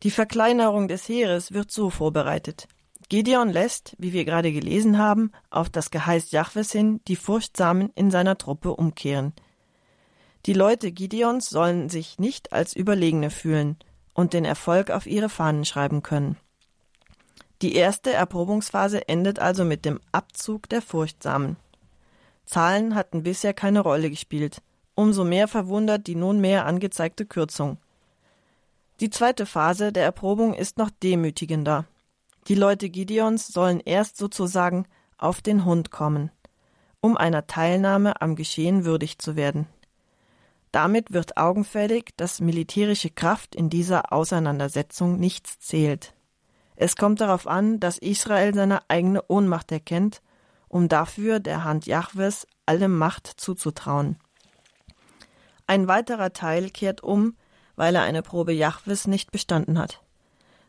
Die 0.03 0.12
Verkleinerung 0.12 0.88
des 0.88 1.09
Heeres 1.09 1.51
wird 1.51 1.71
so 1.71 1.89
vorbereitet. 1.89 2.67
Gideon 3.09 3.49
lässt, 3.49 3.95
wie 3.97 4.13
wir 4.13 4.23
gerade 4.23 4.51
gelesen 4.51 4.97
haben, 4.97 5.31
auf 5.49 5.69
das 5.69 5.91
Geheiß 5.91 6.31
Jahwes 6.31 6.71
hin 6.71 7.01
die 7.07 7.15
Furchtsamen 7.15 7.91
in 7.95 8.12
seiner 8.12 8.38
Truppe 8.38 8.75
umkehren. 8.75 9.33
Die 10.45 10.53
Leute 10.53 10.91
Gideons 10.91 11.49
sollen 11.49 11.89
sich 11.89 12.17
nicht 12.19 12.53
als 12.53 12.75
Überlegene 12.75 13.29
fühlen 13.29 13.77
und 14.13 14.33
den 14.33 14.45
Erfolg 14.45 14.89
auf 14.89 15.05
ihre 15.05 15.27
Fahnen 15.27 15.65
schreiben 15.65 16.01
können. 16.01 16.38
Die 17.62 17.75
erste 17.75 18.13
Erprobungsphase 18.13 19.09
endet 19.09 19.39
also 19.39 19.65
mit 19.65 19.83
dem 19.83 19.99
Abzug 20.13 20.69
der 20.69 20.81
Furchtsamen. 20.81 21.57
Zahlen 22.45 22.95
hatten 22.95 23.23
bisher 23.23 23.53
keine 23.53 23.81
Rolle 23.81 24.09
gespielt. 24.09 24.62
Umso 24.95 25.25
mehr 25.25 25.47
verwundert 25.47 26.07
die 26.07 26.15
nunmehr 26.15 26.65
angezeigte 26.65 27.25
Kürzung. 27.25 27.77
Die 28.99 29.09
zweite 29.09 29.45
Phase 29.45 29.91
der 29.91 30.03
Erprobung 30.03 30.53
ist 30.53 30.77
noch 30.77 30.89
demütigender. 30.89 31.85
Die 32.47 32.55
Leute 32.55 32.89
Gideons 32.89 33.47
sollen 33.47 33.79
erst 33.79 34.17
sozusagen 34.17 34.85
auf 35.17 35.41
den 35.41 35.65
Hund 35.65 35.91
kommen, 35.91 36.31
um 36.99 37.17
einer 37.17 37.47
Teilnahme 37.47 38.21
am 38.21 38.35
Geschehen 38.35 38.85
würdig 38.85 39.19
zu 39.19 39.35
werden. 39.35 39.67
Damit 40.71 41.12
wird 41.13 41.38
augenfällig, 41.38 42.12
dass 42.17 42.41
militärische 42.41 43.09
Kraft 43.09 43.55
in 43.55 43.69
dieser 43.69 44.13
Auseinandersetzung 44.13 45.19
nichts 45.19 45.59
zählt. 45.59 46.13
Es 46.75 46.95
kommt 46.95 47.21
darauf 47.21 47.47
an, 47.47 47.79
dass 47.79 47.97
Israel 47.97 48.53
seine 48.53 48.89
eigene 48.89 49.23
Ohnmacht 49.27 49.71
erkennt 49.71 50.21
um 50.69 50.88
dafür 50.88 51.39
der 51.39 51.63
Hand 51.65 51.88
Jahwes 51.88 52.47
alle 52.65 52.88
Macht 52.88 53.27
zuzutrauen. 53.27 54.17
Ein 55.67 55.88
weiterer 55.88 56.31
Teil 56.31 56.69
kehrt 56.69 57.01
um, 57.01 57.35
weil 57.79 57.95
er 57.95 58.01
eine 58.01 58.21
Probe 58.21 58.51
Jahwes 58.51 59.07
nicht 59.07 59.31
bestanden 59.31 59.79
hat. 59.79 60.01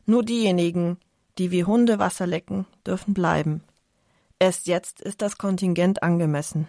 Nur 0.06 0.22
diejenigen, 0.22 0.96
die 1.38 1.50
wie 1.50 1.64
Hunde 1.64 1.98
Wasser 1.98 2.24
lecken, 2.24 2.66
dürfen 2.86 3.14
bleiben. 3.14 3.64
Erst 4.38 4.68
jetzt 4.68 5.00
ist 5.00 5.20
das 5.20 5.36
Kontingent 5.36 6.04
angemessen. 6.04 6.68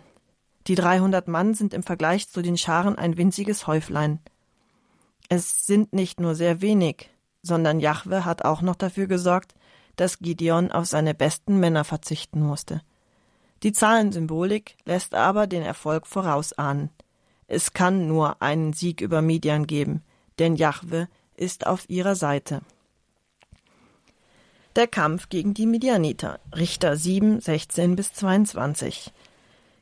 Die 0.65 0.73
300 0.73 1.27
Mann 1.27 1.53
sind 1.53 1.75
im 1.75 1.83
Vergleich 1.83 2.27
zu 2.27 2.41
den 2.41 2.57
Scharen 2.57 2.97
ein 2.97 3.17
winziges 3.17 3.67
Häuflein. 3.67 4.19
Es 5.29 5.67
sind 5.67 5.93
nicht 5.93 6.19
nur 6.19 6.33
sehr 6.33 6.59
wenig, 6.59 7.11
sondern 7.43 7.79
Jahwe 7.79 8.25
hat 8.25 8.43
auch 8.43 8.63
noch 8.63 8.75
dafür 8.75 9.05
gesorgt, 9.05 9.53
dass 9.95 10.17
Gideon 10.17 10.71
auf 10.71 10.87
seine 10.87 11.13
besten 11.13 11.59
Männer 11.59 11.83
verzichten 11.83 12.41
musste. 12.41 12.81
Die 13.61 13.73
Zahlensymbolik 13.73 14.75
lässt 14.85 15.13
aber 15.13 15.45
den 15.45 15.61
Erfolg 15.61 16.07
vorausahnen. 16.07 16.89
Es 17.45 17.73
kann 17.73 18.07
nur 18.07 18.41
einen 18.41 18.73
Sieg 18.73 19.01
über 19.01 19.21
Midian 19.21 19.67
geben, 19.67 20.01
denn 20.41 20.55
Jahwe 20.55 21.07
ist 21.37 21.67
auf 21.67 21.87
ihrer 21.87 22.15
Seite. 22.15 22.61
Der 24.75 24.87
Kampf 24.87 25.29
gegen 25.29 25.53
die 25.53 25.67
Midianiter, 25.67 26.39
Richter 26.55 26.97
7, 26.97 27.39
16 27.39 27.95
bis 27.95 28.13
22. 28.13 29.13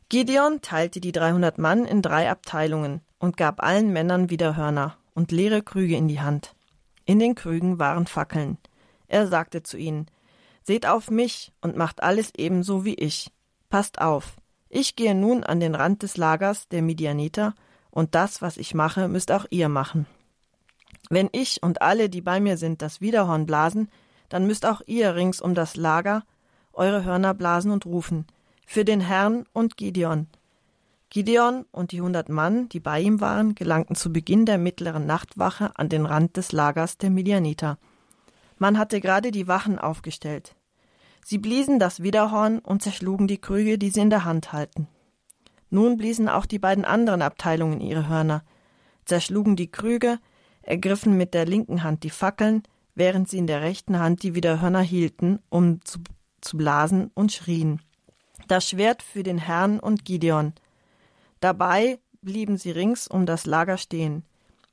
Gideon 0.09 0.61
teilte 0.61 0.99
die 0.99 1.13
300 1.13 1.59
Mann 1.59 1.85
in 1.85 2.01
drei 2.01 2.29
Abteilungen 2.29 2.99
und 3.19 3.37
gab 3.37 3.63
allen 3.63 3.93
Männern 3.93 4.29
Widerhörner 4.29 4.97
und 5.13 5.31
leere 5.31 5.61
Krüge 5.61 5.95
in 5.95 6.09
die 6.09 6.19
Hand. 6.19 6.55
In 7.05 7.19
den 7.19 7.35
Krügen 7.35 7.79
waren 7.79 8.05
Fackeln. 8.05 8.57
Er 9.07 9.27
sagte 9.27 9.63
zu 9.63 9.77
ihnen: 9.77 10.07
Seht 10.63 10.85
auf 10.85 11.09
mich 11.09 11.53
und 11.61 11.77
macht 11.77 12.03
alles 12.03 12.33
ebenso 12.35 12.83
wie 12.83 12.95
ich. 12.95 13.31
Passt 13.69 14.01
auf, 14.01 14.35
ich 14.67 14.97
gehe 14.97 15.15
nun 15.15 15.43
an 15.43 15.59
den 15.59 15.75
Rand 15.75 16.03
des 16.03 16.17
Lagers 16.17 16.67
der 16.67 16.81
Midianiter, 16.81 17.53
und 17.91 18.13
das, 18.13 18.41
was 18.41 18.57
ich 18.57 18.73
mache, 18.73 19.07
müsst 19.07 19.31
auch 19.31 19.45
ihr 19.51 19.69
machen. 19.69 20.05
Wenn 21.09 21.29
ich 21.31 21.61
und 21.63 21.81
alle, 21.81 22.09
die 22.09 22.21
bei 22.21 22.39
mir 22.39 22.57
sind, 22.57 22.81
das 22.81 23.01
Widerhorn 23.01 23.45
blasen, 23.45 23.89
dann 24.29 24.45
müsst 24.45 24.65
auch 24.65 24.81
ihr 24.85 25.15
rings 25.15 25.41
um 25.41 25.55
das 25.55 25.75
Lager 25.75 26.23
eure 26.73 27.03
Hörner 27.03 27.33
blasen 27.33 27.71
und 27.71 27.85
rufen, 27.85 28.25
für 28.65 28.85
den 28.85 29.01
Herrn 29.01 29.45
und 29.51 29.75
Gideon. 29.75 30.27
Gideon 31.09 31.65
und 31.71 31.91
die 31.91 32.01
hundert 32.01 32.29
Mann, 32.29 32.69
die 32.69 32.79
bei 32.79 33.01
ihm 33.01 33.19
waren, 33.19 33.55
gelangten 33.55 33.95
zu 33.95 34.13
Beginn 34.13 34.45
der 34.45 34.59
mittleren 34.59 35.07
Nachtwache 35.07 35.71
an 35.75 35.89
den 35.89 36.05
Rand 36.05 36.37
des 36.37 36.51
Lagers 36.51 36.97
der 36.99 37.09
Midianiter. 37.09 37.79
Man 38.59 38.77
hatte 38.77 39.01
gerade 39.01 39.31
die 39.31 39.47
Wachen 39.47 39.79
aufgestellt. 39.79 40.55
Sie 41.25 41.39
bliesen 41.39 41.79
das 41.79 42.03
Widerhorn 42.03 42.59
und 42.59 42.83
zerschlugen 42.83 43.27
die 43.27 43.41
Krüge, 43.41 43.77
die 43.77 43.89
sie 43.89 44.01
in 44.01 44.11
der 44.11 44.23
Hand 44.23 44.53
halten. 44.53 44.87
Nun 45.71 45.97
bliesen 45.97 46.29
auch 46.29 46.45
die 46.45 46.59
beiden 46.59 46.85
anderen 46.85 47.21
Abteilungen 47.21 47.81
ihre 47.81 48.07
Hörner, 48.07 48.43
zerschlugen 49.05 49.55
die 49.55 49.71
Krüge, 49.71 50.19
ergriffen 50.69 51.17
mit 51.17 51.33
der 51.33 51.45
linken 51.45 51.83
Hand 51.83 52.03
die 52.03 52.09
Fackeln, 52.09 52.63
während 52.93 53.27
sie 53.27 53.37
in 53.37 53.47
der 53.47 53.61
rechten 53.61 53.99
Hand 53.99 54.23
die 54.23 54.35
Widerhörner 54.35 54.81
hielten, 54.81 55.39
um 55.49 55.83
zu, 55.83 55.99
zu 56.41 56.57
blasen 56.57 57.11
und 57.13 57.31
schrien. 57.31 57.81
Das 58.47 58.69
Schwert 58.69 59.01
für 59.01 59.23
den 59.23 59.37
Herrn 59.37 59.79
und 59.79 60.05
Gideon. 60.05 60.53
Dabei 61.39 61.99
blieben 62.21 62.57
sie 62.57 62.71
rings 62.71 63.07
um 63.07 63.25
das 63.25 63.45
Lager 63.45 63.77
stehen, 63.77 64.23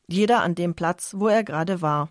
jeder 0.07 0.43
an 0.43 0.55
dem 0.55 0.75
Platz, 0.75 1.15
wo 1.17 1.29
er 1.29 1.45
gerade 1.45 1.81
war. 1.83 2.11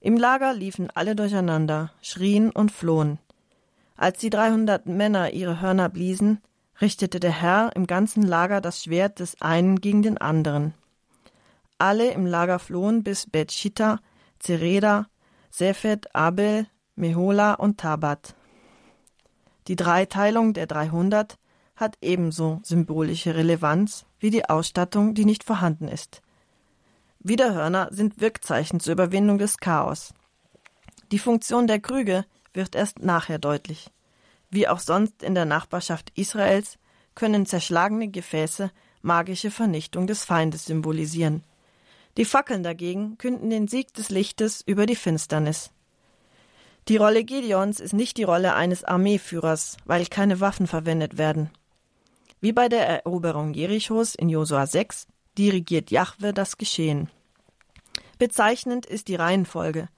Im 0.00 0.16
Lager 0.16 0.52
liefen 0.52 0.90
alle 0.94 1.16
durcheinander, 1.16 1.92
schrien 2.00 2.50
und 2.50 2.70
flohen. 2.70 3.18
Als 3.96 4.18
die 4.18 4.30
dreihundert 4.30 4.86
Männer 4.86 5.30
ihre 5.30 5.60
Hörner 5.60 5.88
bliesen, 5.88 6.40
richtete 6.80 7.20
der 7.20 7.32
Herr 7.32 7.70
im 7.74 7.86
ganzen 7.86 8.22
Lager 8.22 8.60
das 8.60 8.84
Schwert 8.84 9.20
des 9.20 9.40
einen 9.40 9.80
gegen 9.80 10.02
den 10.02 10.18
anderen. 10.18 10.74
Alle 11.84 12.12
im 12.12 12.24
Lager 12.24 12.58
flohen 12.58 13.02
bis 13.02 13.26
Betschita, 13.26 14.00
Zereda, 14.38 15.06
Sephet, 15.50 16.14
Abel, 16.14 16.66
Mehola 16.96 17.52
und 17.52 17.78
Tabat. 17.78 18.34
Die 19.68 19.76
Dreiteilung 19.76 20.54
der 20.54 20.66
dreihundert 20.66 21.36
hat 21.76 21.98
ebenso 22.00 22.60
symbolische 22.62 23.34
Relevanz 23.34 24.06
wie 24.18 24.30
die 24.30 24.48
Ausstattung, 24.48 25.12
die 25.12 25.26
nicht 25.26 25.44
vorhanden 25.44 25.86
ist. 25.86 26.22
Widerhörner 27.18 27.88
sind 27.90 28.18
Wirkzeichen 28.18 28.80
zur 28.80 28.94
Überwindung 28.94 29.36
des 29.36 29.58
Chaos. 29.58 30.14
Die 31.12 31.18
Funktion 31.18 31.66
der 31.66 31.80
Krüge 31.80 32.24
wird 32.54 32.74
erst 32.74 33.00
nachher 33.00 33.38
deutlich. 33.38 33.90
Wie 34.48 34.68
auch 34.68 34.80
sonst 34.80 35.22
in 35.22 35.34
der 35.34 35.44
Nachbarschaft 35.44 36.12
Israels 36.14 36.78
können 37.14 37.44
zerschlagene 37.44 38.08
Gefäße 38.08 38.70
magische 39.02 39.50
Vernichtung 39.50 40.06
des 40.06 40.24
Feindes 40.24 40.64
symbolisieren. 40.64 41.44
Die 42.16 42.24
Fackeln 42.24 42.62
dagegen 42.62 43.18
künden 43.18 43.50
den 43.50 43.68
Sieg 43.68 43.92
des 43.94 44.10
Lichtes 44.10 44.62
über 44.64 44.86
die 44.86 44.96
Finsternis. 44.96 45.70
Die 46.88 46.96
Rolle 46.96 47.24
Gideons 47.24 47.80
ist 47.80 47.94
nicht 47.94 48.18
die 48.18 48.24
Rolle 48.24 48.54
eines 48.54 48.84
Armeeführers, 48.84 49.78
weil 49.84 50.06
keine 50.06 50.40
Waffen 50.40 50.66
verwendet 50.66 51.18
werden. 51.18 51.50
Wie 52.40 52.52
bei 52.52 52.68
der 52.68 52.86
Eroberung 52.86 53.54
Jerichos 53.54 54.14
in 54.14 54.28
Josua 54.28 54.66
6 54.66 55.06
dirigiert 55.38 55.90
Jahwe 55.90 56.32
das 56.32 56.58
Geschehen. 56.58 57.08
Bezeichnend 58.18 58.86
ist 58.86 59.08
die 59.08 59.16
Reihenfolge. 59.16 59.88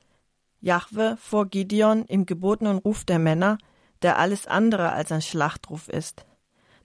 Jahwe 0.61 1.17
vor 1.21 1.47
Gideon 1.47 2.05
im 2.07 2.25
gebotenen 2.25 2.79
Ruf 2.79 3.05
der 3.05 3.19
Männer, 3.19 3.59
der 4.03 4.19
alles 4.19 4.47
andere 4.47 4.93
als 4.93 5.13
ein 5.13 5.23
Schlachtruf 5.23 5.89
ist. 5.89 6.25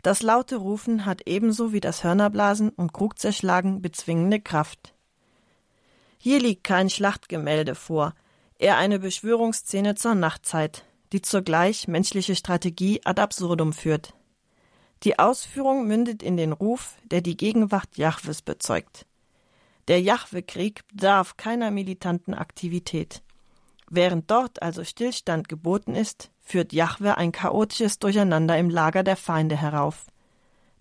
Das 0.01 0.23
laute 0.23 0.57
Rufen 0.57 1.05
hat 1.05 1.27
ebenso 1.27 1.73
wie 1.73 1.79
das 1.79 2.03
Hörnerblasen 2.03 2.69
und 2.69 2.91
Krugzerschlagen 2.91 3.81
bezwingende 3.81 4.39
Kraft. 4.39 4.95
Hier 6.23 6.39
liegt 6.39 6.63
kein 6.63 6.87
Schlachtgemälde 6.87 7.73
vor, 7.73 8.13
eher 8.59 8.77
eine 8.77 8.99
Beschwörungsszene 8.99 9.95
zur 9.95 10.13
Nachtzeit, 10.13 10.85
die 11.13 11.23
zugleich 11.23 11.87
menschliche 11.87 12.35
Strategie 12.35 13.01
ad 13.03 13.19
absurdum 13.19 13.73
führt. 13.73 14.13
Die 15.01 15.17
Ausführung 15.17 15.87
mündet 15.87 16.21
in 16.21 16.37
den 16.37 16.51
Ruf, 16.51 16.95
der 17.05 17.21
die 17.21 17.35
Gegenwart 17.35 17.97
Jahwes 17.97 18.43
bezeugt. 18.43 19.07
Der 19.87 19.99
Jahwe-Krieg 19.99 20.87
bedarf 20.89 21.37
keiner 21.37 21.71
militanten 21.71 22.35
Aktivität. 22.35 23.23
Während 23.89 24.29
dort 24.29 24.61
also 24.61 24.83
Stillstand 24.83 25.49
geboten 25.49 25.95
ist, 25.95 26.29
führt 26.39 26.71
Jahwe 26.71 27.17
ein 27.17 27.31
chaotisches 27.31 27.97
Durcheinander 27.97 28.59
im 28.59 28.69
Lager 28.69 29.01
der 29.01 29.17
Feinde 29.17 29.57
herauf. 29.57 30.05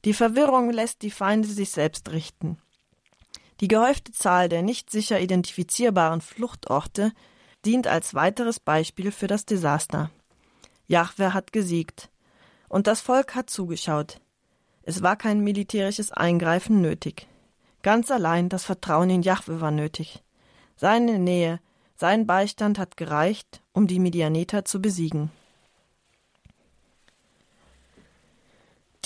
Die 0.05 0.13
Verwirrung 0.13 0.71
lässt 0.71 1.01
die 1.01 1.11
Feinde 1.11 1.49
sich 1.49 1.71
selbst 1.71 2.11
richten. 2.11 2.59
Die 3.61 3.69
gehäufte 3.69 4.13
Zahl 4.13 4.49
der 4.49 4.63
nicht 4.63 4.91
sicher 4.91 5.21
identifizierbaren 5.21 6.21
Fluchtorte 6.21 7.13
dient 7.65 7.87
als 7.87 8.15
weiteres 8.15 8.59
Beispiel 8.59 9.13
für 9.13 9.27
das 9.27 9.45
Desaster. 9.45 10.11
Jahwe 10.87 11.35
hat 11.35 11.53
gesiegt. 11.53 12.11
Und 12.69 12.87
das 12.87 13.01
Volk 13.01 13.35
hat 13.35 13.51
zugeschaut. 13.51 14.21
Es 14.83 15.03
war 15.03 15.17
kein 15.17 15.41
militärisches 15.41 16.11
Eingreifen 16.11 16.81
nötig. 16.81 17.27
Ganz 17.83 18.11
allein 18.11 18.49
das 18.49 18.65
Vertrauen 18.65 19.11
in 19.11 19.23
Jahwe 19.23 19.61
war 19.61 19.71
nötig. 19.71 20.23
Seine 20.77 21.19
Nähe, 21.19 21.61
sein 21.97 22.27
Beistand 22.27 22.79
hat 22.79 22.97
gereicht, 22.97 23.61
um 23.73 23.87
die 23.87 23.99
Midianiter 23.99 24.65
zu 24.65 24.81
besiegen. 24.81 25.31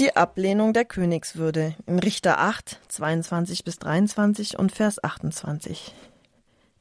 Die 0.00 0.16
Ablehnung 0.16 0.72
der 0.72 0.84
Königswürde 0.84 1.76
in 1.86 2.00
Richter 2.00 2.40
8, 2.40 2.80
22 2.88 3.62
bis 3.62 3.78
23 3.78 4.58
und 4.58 4.72
Vers 4.72 5.02
28. 5.04 5.94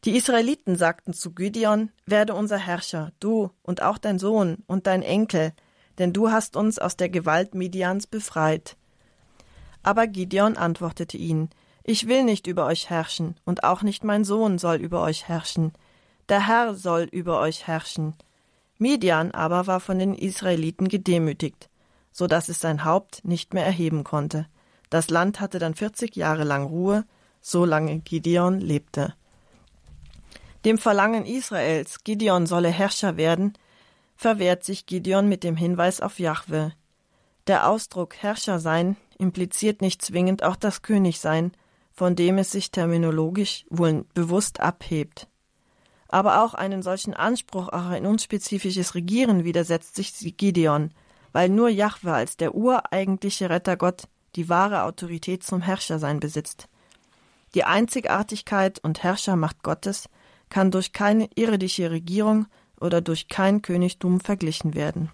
Die 0.04 0.18
Israeliten 0.18 0.78
sagten 0.78 1.14
zu 1.14 1.32
Gideon, 1.32 1.92
werde 2.08 2.34
unser 2.34 2.58
Herrscher, 2.58 3.12
du 3.20 3.52
und 3.62 3.84
auch 3.84 4.00
dein 4.00 4.18
Sohn 4.18 4.64
und 4.66 4.88
dein 4.88 5.04
Enkel, 5.04 5.54
denn 6.00 6.12
du 6.12 6.32
hast 6.32 6.56
uns 6.56 6.80
aus 6.80 6.98
der 6.98 7.10
Gewalt 7.10 7.54
Midians 7.54 8.08
befreit. 8.08 8.78
Aber 9.84 10.08
Gideon 10.08 10.58
antwortete 10.58 11.18
ihnen, 11.18 11.52
ich 11.84 12.08
will 12.08 12.24
nicht 12.24 12.48
über 12.48 12.66
euch 12.66 12.90
herrschen, 12.90 13.36
und 13.46 13.64
auch 13.64 13.84
nicht 13.84 14.04
mein 14.04 14.24
Sohn 14.24 14.58
soll 14.58 14.78
über 14.78 15.04
euch 15.04 15.28
herrschen. 15.28 15.74
Der 16.30 16.48
Herr 16.48 16.74
soll 16.74 17.04
über 17.04 17.40
euch 17.40 17.68
herrschen. 17.68 18.16
Midian 18.80 19.30
aber 19.30 19.68
war 19.68 19.82
von 19.82 20.00
den 20.00 20.16
Israeliten 20.16 20.88
gedemütigt 20.88 21.70
so 22.14 22.28
dass 22.28 22.48
es 22.48 22.60
sein 22.60 22.86
Haupt 22.86 23.26
nicht 23.26 23.54
mehr 23.54 23.66
erheben 23.66 24.06
konnte. 24.06 24.48
Das 24.90 25.10
Land 25.10 25.42
hatte 25.42 25.60
dann 25.60 25.74
40 25.74 26.16
Jahre 26.16 26.44
lang 26.44 26.64
Ruhe, 26.66 27.04
so 27.42 27.66
lange 27.66 28.00
Gideon 28.00 28.62
lebte. 28.62 29.16
Dem 30.64 30.78
Verlangen 30.78 31.26
Israels, 31.26 32.04
Gideon 32.06 32.46
solle 32.46 32.70
Herrscher 32.70 33.18
werden, 33.18 33.54
verwehrt 34.16 34.64
sich 34.64 34.86
Gideon 34.86 35.28
mit 35.28 35.44
dem 35.44 35.58
Hinweis 35.58 36.00
auf 36.00 36.20
Jahwe. 36.20 36.72
Der 37.48 37.68
Ausdruck 37.68 38.16
Herrscher 38.16 38.60
sein 38.60 38.96
impliziert 39.18 39.82
nicht 39.82 40.02
zwingend 40.02 40.44
auch 40.44 40.56
das 40.56 40.82
Königsein, 40.82 41.52
von 41.92 42.16
dem 42.16 42.38
es 42.38 42.52
sich 42.52 42.72
terminologisch 42.72 43.66
wohl 43.70 44.06
bewusst 44.14 44.62
abhebt. 44.62 45.28
Aber 46.08 46.44
auch 46.44 46.54
einen 46.54 46.82
solchen 46.82 47.14
Anspruch 47.14 47.70
auf 47.70 47.88
ein 47.88 48.06
unspezifisches 48.06 48.96
Regieren 48.96 49.44
widersetzt 49.44 49.96
sich 49.96 50.38
Gideon, 50.38 50.92
weil 51.34 51.50
nur 51.50 51.68
Jahwe 51.68 52.14
als 52.14 52.38
der 52.38 52.56
ureigentliche 52.56 53.50
Rettergott 53.50 54.08
die 54.36 54.48
wahre 54.50 54.84
Autorität 54.84 55.44
zum 55.44 55.62
Herrschersein 55.62 56.20
besitzt. 56.20 56.70
Die 57.54 57.66
Einzigartigkeit 57.66 58.80
und 58.80 59.04
Herrschermacht 59.04 59.62
Gottes 59.62 60.10
kann 60.50 60.72
durch 60.72 60.94
keine 60.94 61.30
irdische 61.36 61.92
Regierung 61.92 62.48
oder 62.80 63.02
durch 63.02 63.28
kein 63.28 63.62
Königtum 63.62 64.20
verglichen 64.20 64.74
werden. 64.74 65.12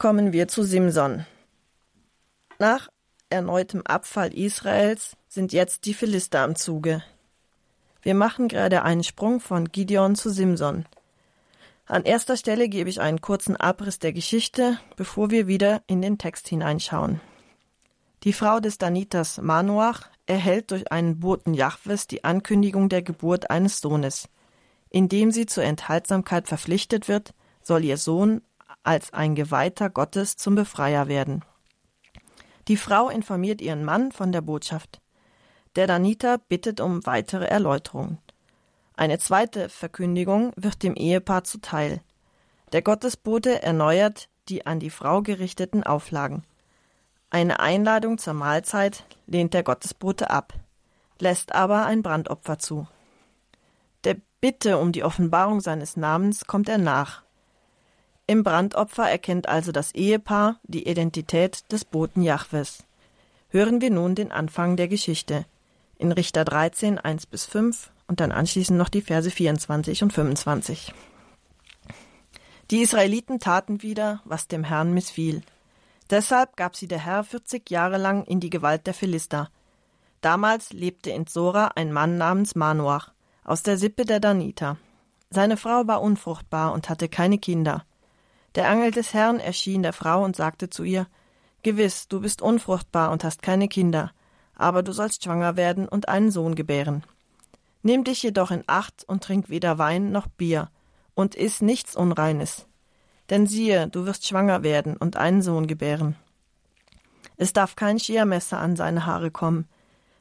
Kommen 0.00 0.32
wir 0.32 0.48
zu 0.48 0.62
Simson. 0.62 1.26
Nach 2.58 2.88
erneutem 3.28 3.82
Abfall 3.82 4.32
Israels 4.32 5.14
sind 5.28 5.52
jetzt 5.52 5.84
die 5.84 5.92
Philister 5.92 6.40
am 6.40 6.56
Zuge. 6.56 7.04
Wir 8.00 8.14
machen 8.14 8.48
gerade 8.48 8.82
einen 8.82 9.04
Sprung 9.04 9.40
von 9.40 9.70
Gideon 9.70 10.14
zu 10.14 10.30
Simson. 10.30 10.86
An 11.84 12.04
erster 12.04 12.38
Stelle 12.38 12.70
gebe 12.70 12.88
ich 12.88 13.02
einen 13.02 13.20
kurzen 13.20 13.56
Abriss 13.56 13.98
der 13.98 14.14
Geschichte, 14.14 14.78
bevor 14.96 15.30
wir 15.30 15.46
wieder 15.48 15.82
in 15.86 16.00
den 16.00 16.16
Text 16.16 16.48
hineinschauen. 16.48 17.20
Die 18.22 18.32
Frau 18.32 18.58
des 18.58 18.78
Danitas 18.78 19.36
Manoach 19.36 20.08
erhält 20.24 20.70
durch 20.70 20.90
einen 20.90 21.20
Boten 21.20 21.52
Jahwes 21.52 22.06
die 22.06 22.24
Ankündigung 22.24 22.88
der 22.88 23.02
Geburt 23.02 23.50
eines 23.50 23.82
Sohnes. 23.82 24.30
Indem 24.88 25.30
sie 25.30 25.44
zur 25.44 25.64
Enthaltsamkeit 25.64 26.48
verpflichtet 26.48 27.06
wird, 27.06 27.34
soll 27.60 27.84
ihr 27.84 27.98
Sohn 27.98 28.40
als 28.82 29.12
ein 29.12 29.34
Geweihter 29.34 29.90
Gottes 29.90 30.36
zum 30.36 30.54
Befreier 30.54 31.08
werden. 31.08 31.44
Die 32.68 32.76
Frau 32.76 33.08
informiert 33.08 33.60
ihren 33.60 33.84
Mann 33.84 34.12
von 34.12 34.32
der 34.32 34.40
Botschaft. 34.42 35.00
Der 35.76 35.86
Daniter 35.86 36.38
bittet 36.38 36.80
um 36.80 37.04
weitere 37.06 37.46
Erläuterungen. 37.46 38.18
Eine 38.96 39.18
zweite 39.18 39.68
Verkündigung 39.68 40.52
wird 40.56 40.82
dem 40.82 40.94
Ehepaar 40.94 41.44
zuteil. 41.44 42.02
Der 42.72 42.82
Gottesbote 42.82 43.62
erneuert 43.62 44.28
die 44.48 44.66
an 44.66 44.80
die 44.80 44.90
Frau 44.90 45.22
gerichteten 45.22 45.84
Auflagen. 45.84 46.44
Eine 47.30 47.60
Einladung 47.60 48.18
zur 48.18 48.34
Mahlzeit 48.34 49.04
lehnt 49.26 49.54
der 49.54 49.62
Gottesbote 49.62 50.30
ab, 50.30 50.52
lässt 51.20 51.54
aber 51.54 51.86
ein 51.86 52.02
Brandopfer 52.02 52.58
zu. 52.58 52.88
Der 54.04 54.16
Bitte 54.40 54.78
um 54.78 54.92
die 54.92 55.04
Offenbarung 55.04 55.60
seines 55.60 55.96
Namens 55.96 56.46
kommt 56.46 56.68
er 56.68 56.78
nach 56.78 57.22
im 58.30 58.44
Brandopfer 58.44 59.10
erkennt 59.10 59.48
also 59.48 59.72
das 59.72 59.92
Ehepaar 59.92 60.60
die 60.62 60.86
Identität 60.86 61.64
des 61.72 61.84
Boten 61.84 62.22
Jahwes. 62.22 62.84
Hören 63.48 63.80
wir 63.80 63.90
nun 63.90 64.14
den 64.14 64.30
Anfang 64.30 64.76
der 64.76 64.86
Geschichte. 64.86 65.46
In 65.98 66.12
Richter 66.12 66.44
13, 66.44 67.00
1 67.00 67.26
bis 67.26 67.44
5 67.46 67.90
und 68.06 68.20
dann 68.20 68.30
anschließend 68.30 68.78
noch 68.78 68.88
die 68.88 69.02
Verse 69.02 69.28
24 69.28 70.04
und 70.04 70.12
25. 70.12 70.94
Die 72.70 72.82
Israeliten 72.82 73.40
taten 73.40 73.82
wieder, 73.82 74.20
was 74.24 74.46
dem 74.46 74.62
Herrn 74.62 74.94
missfiel. 74.94 75.42
Deshalb 76.08 76.56
gab 76.56 76.76
sie 76.76 76.86
der 76.86 77.04
Herr 77.04 77.24
40 77.24 77.68
Jahre 77.68 77.98
lang 77.98 78.22
in 78.26 78.38
die 78.38 78.50
Gewalt 78.50 78.86
der 78.86 78.94
Philister. 78.94 79.50
Damals 80.20 80.72
lebte 80.72 81.10
in 81.10 81.26
Zora 81.26 81.72
ein 81.74 81.92
Mann 81.92 82.16
namens 82.16 82.54
Manoach 82.54 83.10
aus 83.42 83.64
der 83.64 83.76
Sippe 83.76 84.04
der 84.04 84.20
Daniter. 84.20 84.76
Seine 85.30 85.56
Frau 85.56 85.88
war 85.88 86.00
unfruchtbar 86.00 86.72
und 86.72 86.88
hatte 86.88 87.08
keine 87.08 87.38
Kinder. 87.38 87.84
Der 88.54 88.68
Engel 88.68 88.90
des 88.90 89.14
Herrn 89.14 89.38
erschien 89.38 89.82
der 89.82 89.92
Frau 89.92 90.24
und 90.24 90.36
sagte 90.36 90.70
zu 90.70 90.82
ihr 90.82 91.06
Gewiss, 91.62 92.08
du 92.08 92.20
bist 92.20 92.42
unfruchtbar 92.42 93.10
und 93.10 93.22
hast 93.22 93.42
keine 93.42 93.68
Kinder, 93.68 94.12
aber 94.54 94.82
du 94.82 94.92
sollst 94.92 95.24
schwanger 95.24 95.56
werden 95.56 95.88
und 95.88 96.08
einen 96.08 96.30
Sohn 96.30 96.54
gebären. 96.54 97.04
Nimm 97.82 98.04
dich 98.04 98.22
jedoch 98.22 98.50
in 98.50 98.64
Acht 98.66 99.04
und 99.06 99.22
trink 99.24 99.48
weder 99.48 99.78
Wein 99.78 100.10
noch 100.10 100.26
Bier, 100.26 100.70
und 101.14 101.34
iss 101.34 101.60
nichts 101.60 101.96
Unreines. 101.96 102.66
Denn 103.28 103.46
siehe, 103.46 103.88
du 103.88 104.06
wirst 104.06 104.26
schwanger 104.26 104.62
werden 104.62 104.96
und 104.96 105.16
einen 105.16 105.42
Sohn 105.42 105.66
gebären. 105.66 106.16
Es 107.36 107.52
darf 107.52 107.76
kein 107.76 107.98
Schiermesser 107.98 108.58
an 108.58 108.76
seine 108.76 109.06
Haare 109.06 109.30
kommen, 109.30 109.68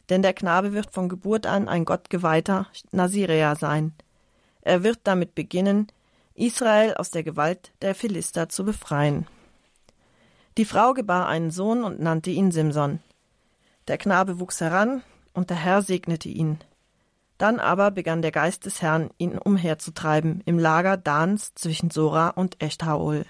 denn 0.09 0.21
der 0.21 0.33
Knabe 0.33 0.73
wird 0.73 0.91
von 0.91 1.09
Geburt 1.09 1.45
an 1.45 1.67
ein 1.67 1.85
gottgeweihter 1.85 2.67
Naziräer 2.91 3.55
sein. 3.55 3.93
Er 4.61 4.83
wird 4.83 4.99
damit 5.03 5.35
beginnen, 5.35 5.87
Israel 6.39 6.93
aus 6.95 7.11
der 7.11 7.23
Gewalt 7.23 7.71
der 7.81 7.93
Philister 7.93 8.49
zu 8.49 8.63
befreien. 8.63 9.27
Die 10.57 10.65
Frau 10.65 10.93
gebar 10.93 11.27
einen 11.27 11.51
Sohn 11.51 11.83
und 11.83 11.99
nannte 11.99 12.31
ihn 12.31 12.51
Simson. 12.51 12.99
Der 13.87 13.97
Knabe 13.97 14.39
wuchs 14.39 14.61
heran, 14.61 15.03
und 15.33 15.49
der 15.49 15.57
Herr 15.57 15.81
segnete 15.81 16.29
ihn. 16.29 16.59
Dann 17.37 17.59
aber 17.59 17.91
begann 17.91 18.21
der 18.21 18.31
Geist 18.31 18.65
des 18.65 18.81
Herrn, 18.81 19.09
ihn 19.17 19.37
umherzutreiben 19.37 20.41
im 20.45 20.59
Lager 20.59 20.97
Dans 20.97 21.53
zwischen 21.55 21.91
Sora 21.91 22.29
und 22.29 22.61
Eshtaol. 22.61 23.25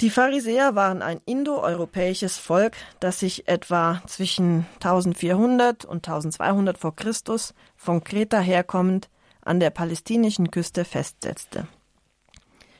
Die 0.00 0.10
Pharisäer 0.10 0.74
waren 0.74 1.00
ein 1.00 1.20
indoeuropäisches 1.24 2.36
Volk, 2.38 2.76
das 3.00 3.18
sich 3.20 3.48
etwa 3.48 4.02
zwischen 4.06 4.66
1400 4.74 5.84
und 5.84 6.06
1200 6.06 6.76
vor 6.76 6.94
Christus 6.94 7.54
von 7.76 8.04
Kreta 8.04 8.38
herkommend 8.38 9.08
an 9.46 9.60
der 9.60 9.70
palästinensischen 9.70 10.50
Küste 10.50 10.84
festsetzte. 10.84 11.66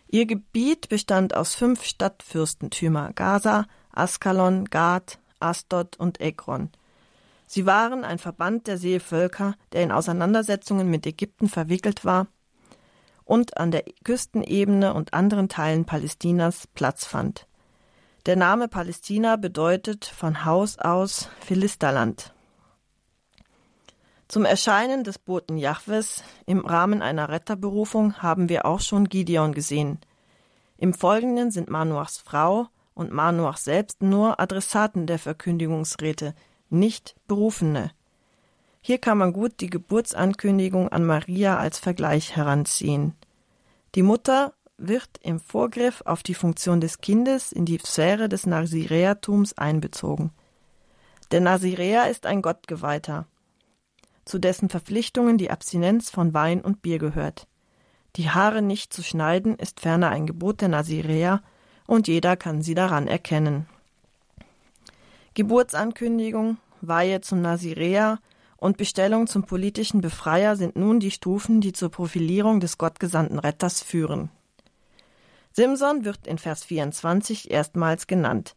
Ihr 0.09 0.27
Gebiet 0.27 0.89
bestand 0.89 1.35
aus 1.35 1.55
fünf 1.55 1.85
Stadtfürstentümer 1.85 3.13
Gaza, 3.13 3.67
Askalon, 3.91 4.67
Gad, 4.67 5.19
Asdod 5.41 5.97
und 5.97 6.21
Ekron. 6.21 6.71
Sie 7.47 7.67
waren 7.67 8.05
ein 8.05 8.19
Verband 8.19 8.67
der 8.67 8.79
Seevölker, 8.79 9.55
der 9.73 9.83
in 9.83 9.93
Auseinandersetzungen 9.93 10.89
mit 10.89 11.07
Ägypten 11.07 11.49
verwickelt 11.49 12.05
war 12.05 12.27
und 13.25 13.57
an 13.59 13.71
der 13.71 13.85
Küstenebene 14.05 14.95
und 14.95 15.13
anderen 15.13 15.49
Teilen 15.49 15.85
Palästinas 15.85 16.67
Platz 16.69 17.05
fand. 17.05 17.47
Der 18.27 18.37
Name 18.37 18.69
Palästina 18.69 19.37
bedeutet 19.37 20.05
von 20.05 20.45
Haus 20.45 20.79
aus 20.79 21.29
Philisterland. 21.41 22.33
Zum 24.29 24.45
Erscheinen 24.45 25.05
des 25.05 25.21
Boten 25.21 25.57
Jahwes 25.57 26.25
im 26.47 26.67
Rahmen 26.67 27.01
einer 27.01 27.29
Retterberufung 27.29 28.23
haben 28.23 28.49
wir 28.49 28.67
auch 28.67 28.81
schon 28.81 29.09
Gideon 29.09 29.53
gesehen. 29.53 30.01
Im 30.79 30.95
Folgenden 30.95 31.53
sind 31.53 31.71
Manuachs 31.71 32.19
Frau 32.19 32.67
und 32.95 33.13
Manuach 33.13 33.57
selbst 33.57 34.03
nur 34.03 34.41
Adressaten 34.41 35.07
der 35.07 35.21
Verkündigungsräte, 35.21 36.35
nicht 36.71 37.15
Berufene. 37.29 37.93
Hier 38.81 38.99
kann 38.99 39.19
man 39.19 39.33
gut 39.33 39.61
die 39.61 39.71
Geburtsankündigung 39.71 40.89
an 40.89 41.05
Maria 41.05 41.59
als 41.59 41.79
Vergleich 41.79 42.35
heranziehen. 42.35 43.15
Die 43.95 44.03
Mutter 44.03 44.55
wird 44.77 45.09
im 45.23 45.39
Vorgriff 45.39 46.03
auf 46.05 46.23
die 46.23 46.35
Funktion 46.35 46.81
des 46.81 47.01
Kindes 47.01 47.53
in 47.53 47.65
die 47.65 47.79
Sphäre 47.79 48.29
des 48.29 48.45
Naziräertums 48.45 49.57
einbezogen. 49.57 50.31
Der 51.31 51.41
Naziräer 51.41 52.11
ist 52.11 52.27
ein 52.27 52.43
Gottgeweihter, 52.43 53.27
zu 54.27 54.39
dessen 54.39 54.69
Verpflichtungen 54.69 55.39
die 55.39 55.51
Abstinenz 55.51 56.11
von 56.11 56.35
Wein 56.35 56.61
und 56.61 56.83
Bier 56.83 56.99
gehört. 56.99 57.47
Die 58.17 58.31
Haare 58.31 58.61
nicht 58.61 58.93
zu 58.93 59.03
schneiden 59.03 59.57
ist 59.57 59.81
ferner 59.81 60.11
ein 60.11 60.27
Gebot 60.27 60.61
der 60.61 60.69
Naziräer 60.69 61.43
und 61.87 62.09
jeder 62.09 62.37
kann 62.37 62.61
sie 62.61 62.75
daran 62.75 63.07
erkennen. 63.07 63.67
Geburtsankündigung, 65.35 66.59
Weihe 66.81 67.21
zum 67.21 67.41
Naziräer 67.41 68.19
und 68.57 68.77
Bestellung 68.79 69.27
zum 69.27 69.45
politischen 69.45 70.01
Befreier 70.01 70.57
sind 70.57 70.77
nun 70.77 70.99
die 70.99 71.11
Stufen, 71.11 71.61
die 71.61 71.73
zur 71.73 71.91
Profilierung 71.91 72.61
des 72.61 72.79
gottgesandten 72.79 73.39
Retters 73.39 73.83
führen. 73.83 74.31
Simson 75.53 76.05
wird 76.05 76.27
in 76.27 76.39
Vers 76.39 76.65
24 76.65 77.51
erstmals 77.51 78.07
genannt. 78.07 78.57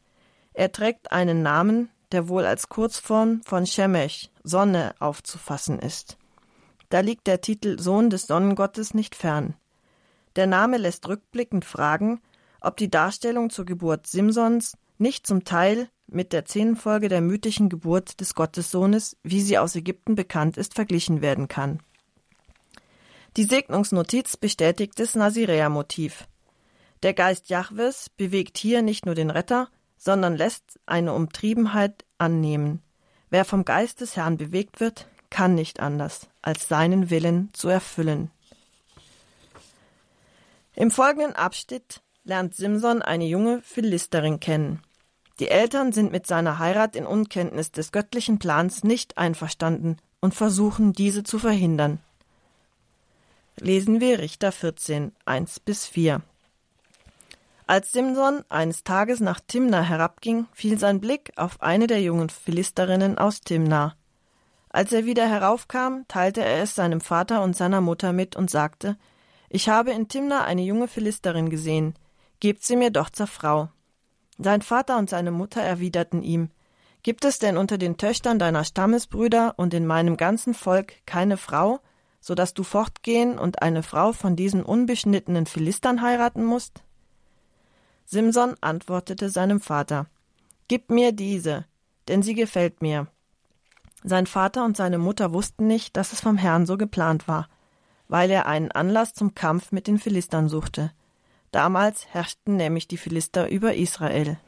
Er 0.53 0.71
trägt 0.71 1.11
einen 1.11 1.41
Namen, 1.43 1.89
der 2.11 2.27
wohl 2.27 2.45
als 2.45 2.69
Kurzform 2.69 3.41
von 3.43 3.65
Shemech, 3.65 4.31
Sonne, 4.43 4.95
aufzufassen 4.99 5.79
ist. 5.79 6.17
Da 6.89 7.01
liegt 7.01 7.27
der 7.27 7.41
Titel 7.41 7.79
Sohn 7.79 8.09
des 8.09 8.27
Sonnengottes 8.27 8.93
nicht 8.93 9.15
fern. 9.15 9.55
Der 10.35 10.47
Name 10.47 10.77
lässt 10.77 11.07
rückblickend 11.07 11.65
fragen, 11.65 12.21
ob 12.61 12.77
die 12.77 12.89
Darstellung 12.89 13.49
zur 13.49 13.65
Geburt 13.65 14.07
Simsons 14.07 14.77
nicht 14.97 15.25
zum 15.25 15.43
Teil 15.43 15.89
mit 16.07 16.33
der 16.33 16.45
Szenenfolge 16.45 17.07
der 17.09 17.21
mythischen 17.21 17.69
Geburt 17.69 18.19
des 18.19 18.33
Gottessohnes, 18.35 19.17
wie 19.23 19.41
sie 19.41 19.57
aus 19.57 19.75
Ägypten 19.75 20.15
bekannt 20.15 20.57
ist, 20.57 20.73
verglichen 20.73 21.21
werden 21.21 21.47
kann. 21.47 21.79
Die 23.37 23.43
Segnungsnotiz 23.43 24.37
bestätigt 24.37 24.99
das 24.99 25.15
Naziräer-Motiv. 25.15 26.27
Der 27.03 27.13
Geist 27.13 27.49
Jahwes 27.49 28.09
bewegt 28.09 28.57
hier 28.57 28.81
nicht 28.81 29.05
nur 29.05 29.15
den 29.15 29.29
Retter, 29.29 29.69
sondern 29.99 30.35
lässt 30.35 30.79
eine 30.87 31.13
Umtriebenheit 31.13 32.05
annehmen. 32.17 32.81
Wer 33.29 33.45
vom 33.45 33.65
Geist 33.65 34.01
des 34.01 34.15
Herrn 34.15 34.37
bewegt 34.37 34.79
wird, 34.79 35.07
kann 35.29 35.53
nicht 35.53 35.79
anders, 35.79 36.27
als 36.41 36.67
seinen 36.67 37.11
Willen 37.11 37.49
zu 37.53 37.69
erfüllen. 37.69 38.31
Im 40.73 40.89
folgenden 40.89 41.35
Abschnitt 41.35 42.01
lernt 42.23 42.55
Simson 42.55 43.01
eine 43.01 43.25
junge 43.25 43.61
Philisterin 43.61 44.39
kennen. 44.39 44.81
Die 45.39 45.49
Eltern 45.49 45.91
sind 45.91 46.11
mit 46.11 46.25
seiner 46.25 46.57
Heirat 46.59 46.95
in 46.95 47.05
Unkenntnis 47.05 47.71
des 47.71 47.91
göttlichen 47.91 48.39
Plans 48.39 48.83
nicht 48.83 49.17
einverstanden 49.17 49.97
und 50.21 50.33
versuchen, 50.33 50.93
diese 50.93 51.23
zu 51.23 51.39
verhindern. 51.39 51.99
Lesen 53.57 53.99
wir 53.99 54.19
Richter 54.19 54.51
14, 54.51 55.11
1 55.25 55.59
bis 55.59 55.85
4. 55.85 56.21
Als 57.69 57.91
Simson 57.91 58.43
eines 58.49 58.83
Tages 58.83 59.19
nach 59.19 59.39
Timna 59.45 59.83
herabging, 59.83 60.47
fiel 60.53 60.79
sein 60.79 60.99
Blick 60.99 61.33
auf 61.35 61.61
eine 61.61 61.85
der 61.85 62.01
jungen 62.01 62.29
Philisterinnen 62.29 63.19
aus 63.19 63.41
Timna. 63.41 63.93
Als 64.69 64.91
er 64.91 65.05
wieder 65.05 65.29
heraufkam, 65.29 66.03
teilte 66.07 66.43
er 66.43 66.63
es 66.63 66.73
seinem 66.73 66.99
Vater 66.99 67.43
und 67.43 67.55
seiner 67.55 67.79
Mutter 67.79 68.11
mit 68.11 68.35
und 68.35 68.49
sagte, 68.49 68.97
ich 69.49 69.69
habe 69.69 69.91
in 69.91 70.07
Timna 70.07 70.45
eine 70.45 70.63
junge 70.63 70.87
Philisterin 70.87 71.51
gesehen, 71.51 71.93
gebt 72.39 72.63
sie 72.63 72.75
mir 72.75 72.89
doch 72.89 73.11
zur 73.11 73.27
Frau. 73.27 73.69
Sein 74.39 74.63
Vater 74.63 74.97
und 74.97 75.07
seine 75.07 75.29
Mutter 75.29 75.61
erwiderten 75.61 76.23
ihm 76.23 76.49
Gibt 77.03 77.23
es 77.23 77.37
denn 77.37 77.55
unter 77.55 77.77
den 77.77 77.97
Töchtern 77.97 78.39
deiner 78.39 78.63
Stammesbrüder 78.63 79.53
und 79.57 79.75
in 79.75 79.85
meinem 79.85 80.17
ganzen 80.17 80.55
Volk 80.55 81.05
keine 81.05 81.37
Frau, 81.37 81.81
so 82.19 82.33
dass 82.33 82.55
du 82.55 82.63
fortgehen 82.63 83.37
und 83.37 83.61
eine 83.61 83.83
Frau 83.83 84.11
von 84.11 84.35
diesen 84.35 84.63
unbeschnittenen 84.63 85.45
Philistern 85.45 86.01
heiraten 86.01 86.43
musst? 86.43 86.81
Simson 88.11 88.55
antwortete 88.59 89.29
seinem 89.29 89.59
Vater 89.61 90.07
Gib 90.67 90.89
mir 90.89 91.11
diese, 91.11 91.65
denn 92.07 92.23
sie 92.23 92.33
gefällt 92.33 92.81
mir. 92.81 93.05
Sein 94.03 94.25
Vater 94.25 94.65
und 94.65 94.75
seine 94.75 94.97
Mutter 94.97 95.31
wussten 95.31 95.67
nicht, 95.67 95.95
dass 95.95 96.11
es 96.11 96.19
vom 96.19 96.35
Herrn 96.35 96.65
so 96.65 96.75
geplant 96.75 97.27
war, 97.27 97.47
weil 98.07 98.31
er 98.31 98.47
einen 98.47 98.71
Anlass 98.71 99.13
zum 99.13 99.35
Kampf 99.35 99.71
mit 99.71 99.85
den 99.85 99.99
Philistern 99.99 100.49
suchte. 100.49 100.91
Damals 101.51 102.07
herrschten 102.07 102.55
nämlich 102.55 102.87
die 102.87 102.97
Philister 102.97 103.47
über 103.47 103.75
Israel. 103.75 104.39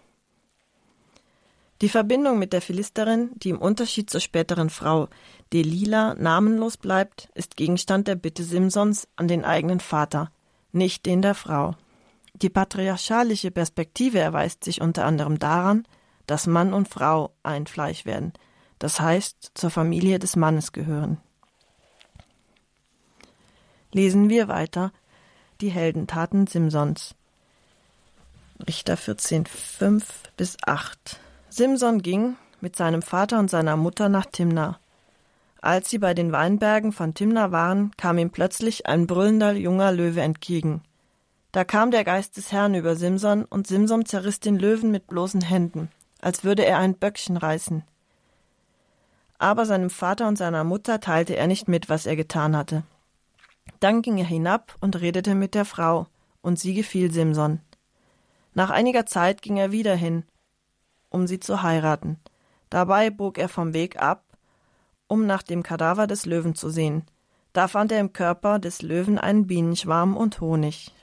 Die 1.81 1.89
Verbindung 1.89 2.39
mit 2.39 2.53
der 2.53 2.61
Philisterin, 2.61 3.29
die 3.35 3.49
im 3.49 3.61
Unterschied 3.61 4.09
zur 4.09 4.21
späteren 4.21 4.71
Frau 4.71 5.07
Delila 5.53 6.15
namenlos 6.15 6.77
bleibt, 6.77 7.29
ist 7.35 7.57
Gegenstand 7.57 8.07
der 8.07 8.15
Bitte 8.15 8.43
Simsons 8.43 9.07
an 9.17 9.27
den 9.27 9.45
eigenen 9.45 9.81
Vater, 9.81 10.31
nicht 10.71 11.05
den 11.05 11.21
der 11.21 11.35
Frau. 11.35 11.75
Die 12.41 12.49
patriarchalische 12.49 13.51
Perspektive 13.51 14.19
erweist 14.19 14.63
sich 14.63 14.81
unter 14.81 15.05
anderem 15.05 15.37
daran, 15.37 15.85
dass 16.25 16.47
Mann 16.47 16.73
und 16.73 16.87
Frau 16.87 17.33
ein 17.43 17.67
Fleisch 17.67 18.05
werden, 18.05 18.33
das 18.79 18.99
heißt 18.99 19.51
zur 19.53 19.69
Familie 19.69 20.17
des 20.17 20.35
Mannes 20.35 20.71
gehören. 20.71 21.17
Lesen 23.91 24.29
wir 24.29 24.47
weiter 24.47 24.91
die 25.59 25.69
Heldentaten 25.69 26.47
Simsons. 26.47 27.13
Richter 28.67 28.97
14, 28.97 29.45
5 29.45 30.23
bis 30.37 30.57
8. 30.65 31.19
Simson 31.49 32.01
ging 32.01 32.37
mit 32.61 32.75
seinem 32.75 33.01
Vater 33.01 33.39
und 33.39 33.49
seiner 33.49 33.75
Mutter 33.75 34.07
nach 34.07 34.25
Timna. 34.25 34.79
Als 35.61 35.89
sie 35.89 35.99
bei 35.99 36.13
den 36.13 36.31
Weinbergen 36.31 36.91
von 36.91 37.13
Timna 37.13 37.51
waren, 37.51 37.91
kam 37.97 38.17
ihm 38.17 38.31
plötzlich 38.31 38.87
ein 38.87 39.05
brüllender 39.05 39.51
junger 39.53 39.91
Löwe 39.91 40.21
entgegen. 40.21 40.81
Da 41.51 41.65
kam 41.65 41.91
der 41.91 42.05
Geist 42.05 42.37
des 42.37 42.51
Herrn 42.51 42.75
über 42.75 42.95
Simson, 42.95 43.43
und 43.43 43.67
Simson 43.67 44.05
zerriss 44.05 44.39
den 44.39 44.57
Löwen 44.57 44.89
mit 44.89 45.07
bloßen 45.07 45.41
Händen, 45.41 45.89
als 46.21 46.43
würde 46.43 46.65
er 46.65 46.77
ein 46.77 46.95
Böckchen 46.95 47.35
reißen. 47.35 47.83
Aber 49.37 49.65
seinem 49.65 49.89
Vater 49.89 50.27
und 50.27 50.37
seiner 50.37 50.63
Mutter 50.63 50.99
teilte 50.99 51.35
er 51.35 51.47
nicht 51.47 51.67
mit, 51.67 51.89
was 51.89 52.05
er 52.05 52.15
getan 52.15 52.55
hatte. 52.55 52.83
Dann 53.79 54.01
ging 54.01 54.17
er 54.17 54.25
hinab 54.25 54.75
und 54.79 55.01
redete 55.01 55.35
mit 55.35 55.55
der 55.55 55.65
Frau, 55.65 56.07
und 56.41 56.57
sie 56.57 56.73
gefiel 56.73 57.11
Simson. 57.11 57.59
Nach 58.53 58.69
einiger 58.69 59.05
Zeit 59.05 59.41
ging 59.41 59.57
er 59.57 59.71
wieder 59.71 59.95
hin, 59.95 60.23
um 61.09 61.27
sie 61.27 61.39
zu 61.39 61.63
heiraten. 61.63 62.17
Dabei 62.69 63.09
bog 63.09 63.37
er 63.37 63.49
vom 63.49 63.73
Weg 63.73 64.01
ab, 64.01 64.23
um 65.07 65.25
nach 65.25 65.43
dem 65.43 65.63
Kadaver 65.63 66.07
des 66.07 66.25
Löwen 66.25 66.55
zu 66.55 66.69
sehen. 66.69 67.03
Da 67.51 67.67
fand 67.67 67.91
er 67.91 67.99
im 67.99 68.13
Körper 68.13 68.59
des 68.59 68.81
Löwen 68.81 69.17
einen 69.17 69.47
Bienenschwarm 69.47 70.15
und 70.15 70.39
Honig. 70.39 70.93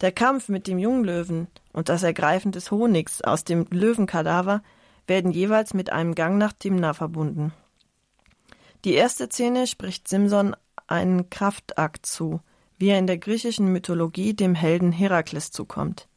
Der 0.00 0.12
Kampf 0.12 0.48
mit 0.48 0.66
dem 0.66 0.78
Junglöwen 0.78 1.48
und 1.72 1.88
das 1.88 2.02
Ergreifen 2.02 2.52
des 2.52 2.70
Honigs 2.70 3.20
aus 3.22 3.44
dem 3.44 3.66
Löwenkadaver 3.70 4.62
werden 5.06 5.32
jeweils 5.32 5.74
mit 5.74 5.90
einem 5.90 6.14
Gang 6.14 6.38
nach 6.38 6.52
Timna 6.52 6.94
verbunden. 6.94 7.52
Die 8.84 8.94
erste 8.94 9.26
Szene 9.26 9.66
spricht 9.66 10.06
Simson 10.06 10.54
einen 10.86 11.30
Kraftakt 11.30 12.06
zu, 12.06 12.40
wie 12.78 12.90
er 12.90 12.98
in 12.98 13.08
der 13.08 13.18
griechischen 13.18 13.72
Mythologie 13.72 14.34
dem 14.34 14.54
Helden 14.54 14.92
Herakles 14.92 15.50
zukommt. 15.50 16.08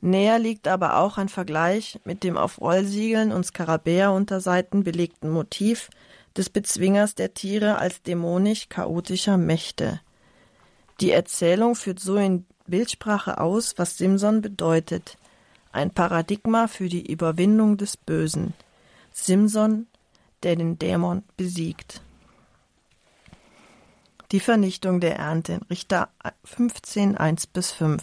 Näher 0.00 0.38
liegt 0.38 0.68
aber 0.68 0.98
auch 0.98 1.16
ein 1.16 1.28
Vergleich 1.28 2.00
mit 2.04 2.24
dem 2.24 2.36
auf 2.36 2.60
Rollsiegeln 2.60 3.32
und 3.32 3.44
Skarabäerunterseiten 3.46 4.82
belegten 4.82 5.30
Motiv 5.30 5.90
des 6.36 6.50
Bezwingers 6.50 7.14
der 7.14 7.34
Tiere 7.34 7.78
als 7.78 8.02
dämonisch-chaotischer 8.02 9.38
Mächte. 9.38 10.00
Die 11.00 11.12
Erzählung 11.12 11.74
führt 11.74 12.00
so 12.00 12.16
in 12.16 12.46
Bildsprache 12.66 13.38
aus, 13.38 13.74
was 13.76 13.96
Simson 13.96 14.42
bedeutet. 14.42 15.18
Ein 15.72 15.90
Paradigma 15.90 16.68
für 16.68 16.88
die 16.88 17.10
Überwindung 17.10 17.76
des 17.76 17.96
Bösen. 17.96 18.54
Simson 19.12 19.86
der 20.42 20.56
den 20.56 20.78
Dämon 20.78 21.22
besiegt. 21.36 22.02
Die 24.32 24.40
Vernichtung 24.40 25.00
der 25.00 25.16
Ernte, 25.16 25.60
Richter 25.70 26.08
15, 26.44 27.16
1 27.16 27.46
bis 27.46 27.72
5. 27.72 28.02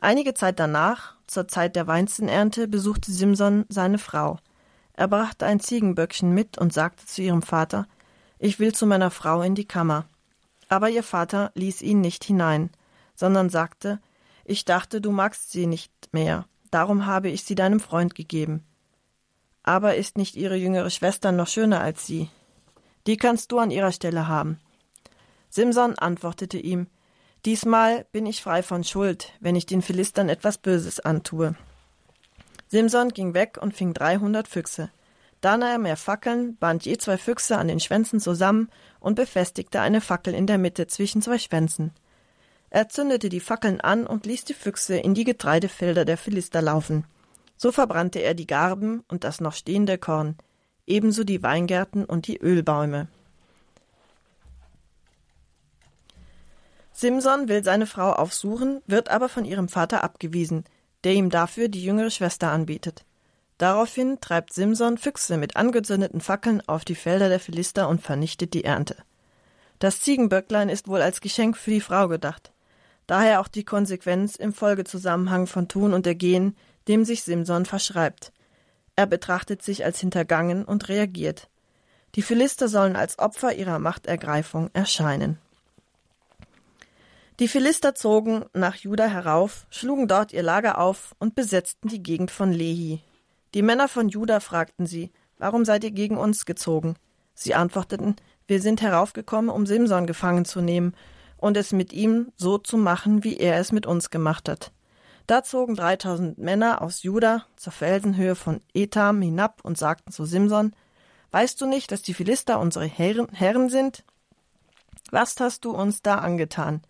Einige 0.00 0.34
Zeit 0.34 0.58
danach, 0.58 1.14
zur 1.26 1.46
Zeit 1.46 1.76
der 1.76 1.86
Weizenernte, 1.86 2.66
besuchte 2.66 3.12
Simson 3.12 3.64
seine 3.68 3.98
Frau. 3.98 4.38
Er 4.94 5.08
brachte 5.08 5.46
ein 5.46 5.60
Ziegenböckchen 5.60 6.32
mit 6.32 6.58
und 6.58 6.72
sagte 6.72 7.06
zu 7.06 7.22
ihrem 7.22 7.42
Vater, 7.42 7.86
ich 8.38 8.58
will 8.58 8.74
zu 8.74 8.86
meiner 8.86 9.10
Frau 9.10 9.42
in 9.42 9.54
die 9.54 9.66
Kammer. 9.66 10.06
Aber 10.68 10.90
ihr 10.90 11.04
Vater 11.04 11.52
ließ 11.54 11.80
ihn 11.82 12.00
nicht 12.00 12.24
hinein, 12.24 12.70
sondern 13.14 13.50
sagte, 13.50 14.00
ich 14.44 14.64
dachte, 14.64 15.00
du 15.00 15.12
magst 15.12 15.52
sie 15.52 15.66
nicht 15.66 15.92
mehr, 16.12 16.46
darum 16.70 17.06
habe 17.06 17.28
ich 17.28 17.44
sie 17.44 17.54
deinem 17.54 17.80
Freund 17.80 18.14
gegeben. 18.14 18.64
Aber 19.62 19.94
ist 19.94 20.18
nicht 20.18 20.36
ihre 20.36 20.56
jüngere 20.56 20.90
Schwester 20.90 21.30
noch 21.30 21.46
schöner 21.46 21.80
als 21.80 22.06
sie? 22.06 22.28
Die 23.06 23.16
kannst 23.16 23.52
du 23.52 23.58
an 23.58 23.70
ihrer 23.70 23.92
Stelle 23.92 24.28
haben. 24.28 24.58
Simson 25.50 25.98
antwortete 25.98 26.58
ihm, 26.58 26.88
Diesmal 27.44 28.06
bin 28.12 28.26
ich 28.26 28.40
frei 28.40 28.62
von 28.62 28.84
Schuld, 28.84 29.32
wenn 29.40 29.56
ich 29.56 29.66
den 29.66 29.82
Philistern 29.82 30.28
etwas 30.28 30.58
Böses 30.58 31.00
antue. 31.00 31.56
Simson 32.68 33.08
ging 33.10 33.34
weg 33.34 33.58
und 33.60 33.74
fing 33.74 33.92
dreihundert 33.92 34.46
Füchse. 34.46 34.90
Da 35.40 35.56
nahm 35.56 35.84
er 35.84 35.96
Fackeln, 35.96 36.56
band 36.56 36.84
je 36.84 36.96
zwei 36.98 37.18
Füchse 37.18 37.58
an 37.58 37.66
den 37.66 37.80
Schwänzen 37.80 38.20
zusammen 38.20 38.70
und 39.00 39.16
befestigte 39.16 39.80
eine 39.80 40.00
Fackel 40.00 40.34
in 40.34 40.46
der 40.46 40.56
Mitte 40.56 40.86
zwischen 40.86 41.20
zwei 41.20 41.38
Schwänzen. 41.38 41.92
Er 42.74 42.88
zündete 42.88 43.28
die 43.28 43.40
Fackeln 43.40 43.82
an 43.82 44.06
und 44.06 44.24
ließ 44.24 44.46
die 44.46 44.54
Füchse 44.54 44.96
in 44.96 45.12
die 45.12 45.24
Getreidefelder 45.24 46.06
der 46.06 46.16
Philister 46.16 46.62
laufen. 46.62 47.04
So 47.58 47.70
verbrannte 47.70 48.20
er 48.20 48.32
die 48.32 48.46
Garben 48.46 49.04
und 49.08 49.24
das 49.24 49.42
noch 49.42 49.52
stehende 49.52 49.98
Korn, 49.98 50.38
ebenso 50.86 51.22
die 51.22 51.42
Weingärten 51.42 52.06
und 52.06 52.26
die 52.26 52.38
Ölbäume. 52.38 53.08
Simson 56.94 57.46
will 57.46 57.62
seine 57.62 57.84
Frau 57.84 58.10
aufsuchen, 58.10 58.80
wird 58.86 59.10
aber 59.10 59.28
von 59.28 59.44
ihrem 59.44 59.68
Vater 59.68 60.02
abgewiesen, 60.02 60.64
der 61.04 61.12
ihm 61.12 61.28
dafür 61.28 61.68
die 61.68 61.84
jüngere 61.84 62.08
Schwester 62.08 62.52
anbietet. 62.52 63.04
Daraufhin 63.58 64.18
treibt 64.22 64.54
Simson 64.54 64.96
Füchse 64.96 65.36
mit 65.36 65.56
angezündeten 65.56 66.22
Fackeln 66.22 66.66
auf 66.66 66.86
die 66.86 66.94
Felder 66.94 67.28
der 67.28 67.38
Philister 67.38 67.90
und 67.90 68.00
vernichtet 68.00 68.54
die 68.54 68.64
Ernte. 68.64 68.96
Das 69.78 70.00
Ziegenböcklein 70.00 70.70
ist 70.70 70.88
wohl 70.88 71.02
als 71.02 71.20
Geschenk 71.20 71.58
für 71.58 71.70
die 71.70 71.82
Frau 71.82 72.08
gedacht. 72.08 72.50
Daher 73.12 73.42
auch 73.42 73.48
die 73.48 73.62
Konsequenz 73.62 74.36
im 74.36 74.54
Folgezusammenhang 74.54 75.46
von 75.46 75.68
Tun 75.68 75.92
und 75.92 76.06
Ergehen, 76.06 76.56
dem 76.88 77.04
sich 77.04 77.24
Simson 77.24 77.66
verschreibt. 77.66 78.32
Er 78.96 79.04
betrachtet 79.04 79.60
sich 79.60 79.84
als 79.84 80.00
hintergangen 80.00 80.64
und 80.64 80.88
reagiert. 80.88 81.50
Die 82.14 82.22
Philister 82.22 82.68
sollen 82.68 82.96
als 82.96 83.18
Opfer 83.18 83.54
ihrer 83.54 83.78
Machtergreifung 83.78 84.70
erscheinen. 84.72 85.36
Die 87.38 87.48
Philister 87.48 87.94
zogen 87.94 88.46
nach 88.54 88.76
Juda 88.76 89.08
herauf, 89.08 89.66
schlugen 89.68 90.08
dort 90.08 90.32
ihr 90.32 90.42
Lager 90.42 90.78
auf 90.78 91.14
und 91.18 91.34
besetzten 91.34 91.88
die 91.88 92.02
Gegend 92.02 92.30
von 92.30 92.50
Lehi. 92.50 93.02
Die 93.52 93.60
Männer 93.60 93.88
von 93.88 94.08
Juda 94.08 94.40
fragten 94.40 94.86
sie, 94.86 95.12
warum 95.36 95.66
seid 95.66 95.84
ihr 95.84 95.90
gegen 95.90 96.16
uns 96.16 96.46
gezogen? 96.46 96.96
Sie 97.34 97.54
antworteten, 97.54 98.16
wir 98.46 98.62
sind 98.62 98.80
heraufgekommen, 98.80 99.50
um 99.50 99.66
Simson 99.66 100.06
gefangen 100.06 100.46
zu 100.46 100.62
nehmen 100.62 100.94
und 101.42 101.56
es 101.56 101.72
mit 101.72 101.92
ihm 101.92 102.30
so 102.36 102.56
zu 102.56 102.76
machen, 102.76 103.24
wie 103.24 103.36
er 103.36 103.58
es 103.58 103.72
mit 103.72 103.84
uns 103.84 104.10
gemacht 104.10 104.48
hat. 104.48 104.70
Da 105.26 105.42
zogen 105.42 105.74
dreitausend 105.74 106.38
Männer 106.38 106.82
aus 106.82 107.02
Juda 107.02 107.44
zur 107.56 107.72
Felsenhöhe 107.72 108.36
von 108.36 108.60
Etam 108.74 109.20
hinab 109.20 109.60
und 109.64 109.76
sagten 109.76 110.12
zu 110.12 110.24
Simson, 110.24 110.72
Weißt 111.32 111.60
du 111.60 111.66
nicht, 111.66 111.90
dass 111.90 112.02
die 112.02 112.14
Philister 112.14 112.60
unsere 112.60 112.84
Herren, 112.84 113.26
Herren 113.32 113.70
sind? 113.70 114.04
Was 115.10 115.40
hast 115.40 115.64
du 115.64 115.72
uns 115.72 116.02
da 116.02 116.18
angetan? 116.18 116.82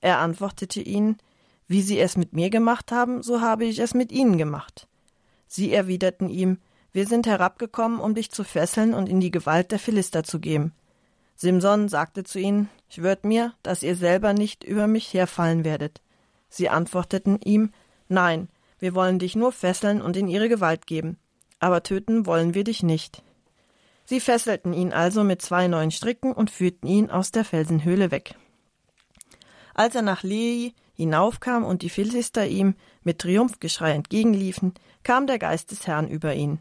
Er 0.00 0.18
antwortete 0.18 0.82
ihnen, 0.82 1.16
wie 1.66 1.80
sie 1.80 1.98
es 1.98 2.16
mit 2.16 2.34
mir 2.34 2.50
gemacht 2.50 2.92
haben, 2.92 3.22
so 3.22 3.40
habe 3.40 3.64
ich 3.64 3.78
es 3.78 3.94
mit 3.94 4.12
ihnen 4.12 4.36
gemacht. 4.36 4.86
Sie 5.46 5.72
erwiderten 5.72 6.28
ihm, 6.28 6.58
wir 6.92 7.06
sind 7.06 7.26
herabgekommen, 7.26 8.00
um 8.00 8.14
dich 8.14 8.30
zu 8.30 8.44
fesseln 8.44 8.92
und 8.92 9.08
in 9.08 9.20
die 9.20 9.30
Gewalt 9.30 9.70
der 9.70 9.78
Philister 9.78 10.24
zu 10.24 10.40
geben. 10.40 10.74
Simson 11.40 11.88
sagte 11.88 12.24
zu 12.24 12.40
ihnen, 12.40 12.68
schwört 12.88 13.24
mir, 13.24 13.54
dass 13.62 13.84
ihr 13.84 13.94
selber 13.94 14.32
nicht 14.32 14.64
über 14.64 14.88
mich 14.88 15.14
herfallen 15.14 15.64
werdet. 15.64 16.02
Sie 16.48 16.68
antworteten 16.68 17.38
ihm, 17.44 17.70
nein, 18.08 18.48
wir 18.80 18.92
wollen 18.96 19.20
dich 19.20 19.36
nur 19.36 19.52
fesseln 19.52 20.02
und 20.02 20.16
in 20.16 20.26
ihre 20.26 20.48
Gewalt 20.48 20.88
geben, 20.88 21.16
aber 21.60 21.84
töten 21.84 22.26
wollen 22.26 22.54
wir 22.54 22.64
dich 22.64 22.82
nicht. 22.82 23.22
Sie 24.04 24.18
fesselten 24.18 24.72
ihn 24.72 24.92
also 24.92 25.22
mit 25.22 25.40
zwei 25.40 25.68
neuen 25.68 25.92
Stricken 25.92 26.32
und 26.32 26.50
führten 26.50 26.88
ihn 26.88 27.08
aus 27.08 27.30
der 27.30 27.44
Felsenhöhle 27.44 28.10
weg. 28.10 28.34
Als 29.74 29.94
er 29.94 30.02
nach 30.02 30.24
Lei 30.24 30.72
hinaufkam 30.94 31.64
und 31.64 31.82
die 31.82 31.90
Philister 31.90 32.48
ihm 32.48 32.74
mit 33.04 33.20
Triumphgeschrei 33.20 33.92
entgegenliefen, 33.92 34.74
kam 35.04 35.28
der 35.28 35.38
Geist 35.38 35.70
des 35.70 35.86
Herrn 35.86 36.08
über 36.08 36.34
ihn. 36.34 36.58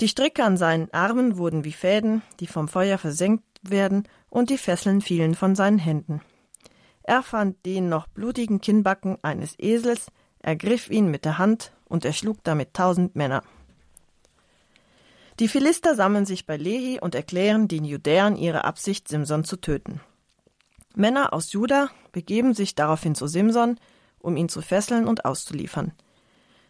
Die 0.00 0.08
Stricke 0.08 0.42
an 0.42 0.56
seinen 0.56 0.92
Armen 0.92 1.36
wurden 1.36 1.64
wie 1.64 1.72
Fäden, 1.72 2.22
die 2.40 2.48
vom 2.48 2.66
Feuer 2.66 2.98
versenkt 2.98 3.44
werden, 3.62 4.08
und 4.30 4.50
die 4.50 4.58
Fesseln 4.58 5.00
fielen 5.00 5.34
von 5.34 5.54
seinen 5.54 5.78
Händen. 5.78 6.20
Er 7.02 7.22
fand 7.22 7.64
den 7.66 7.88
noch 7.88 8.06
blutigen 8.06 8.60
Kinnbacken 8.60 9.18
eines 9.22 9.58
Esels, 9.58 10.06
ergriff 10.40 10.90
ihn 10.90 11.10
mit 11.10 11.24
der 11.24 11.38
Hand 11.38 11.72
und 11.84 12.04
erschlug 12.04 12.38
damit 12.44 12.74
tausend 12.74 13.16
Männer. 13.16 13.42
Die 15.38 15.48
Philister 15.48 15.94
sammeln 15.94 16.26
sich 16.26 16.46
bei 16.46 16.56
Lehi 16.56 17.00
und 17.00 17.14
erklären 17.14 17.66
den 17.66 17.84
Judäern 17.84 18.36
ihre 18.36 18.64
Absicht, 18.64 19.08
Simson 19.08 19.44
zu 19.44 19.56
töten. 19.56 20.00
Männer 20.94 21.32
aus 21.32 21.52
Juda 21.52 21.88
begeben 22.12 22.54
sich 22.54 22.74
daraufhin 22.74 23.14
zu 23.14 23.26
Simson, 23.26 23.78
um 24.18 24.36
ihn 24.36 24.48
zu 24.48 24.60
fesseln 24.60 25.08
und 25.08 25.24
auszuliefern. 25.24 25.92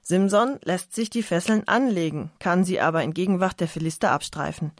Simson 0.00 0.58
lässt 0.64 0.94
sich 0.94 1.10
die 1.10 1.22
Fesseln 1.22 1.66
anlegen, 1.68 2.30
kann 2.38 2.64
sie 2.64 2.80
aber 2.80 3.02
in 3.02 3.14
Gegenwart 3.14 3.60
der 3.60 3.68
Philister 3.68 4.10
abstreifen. 4.10 4.72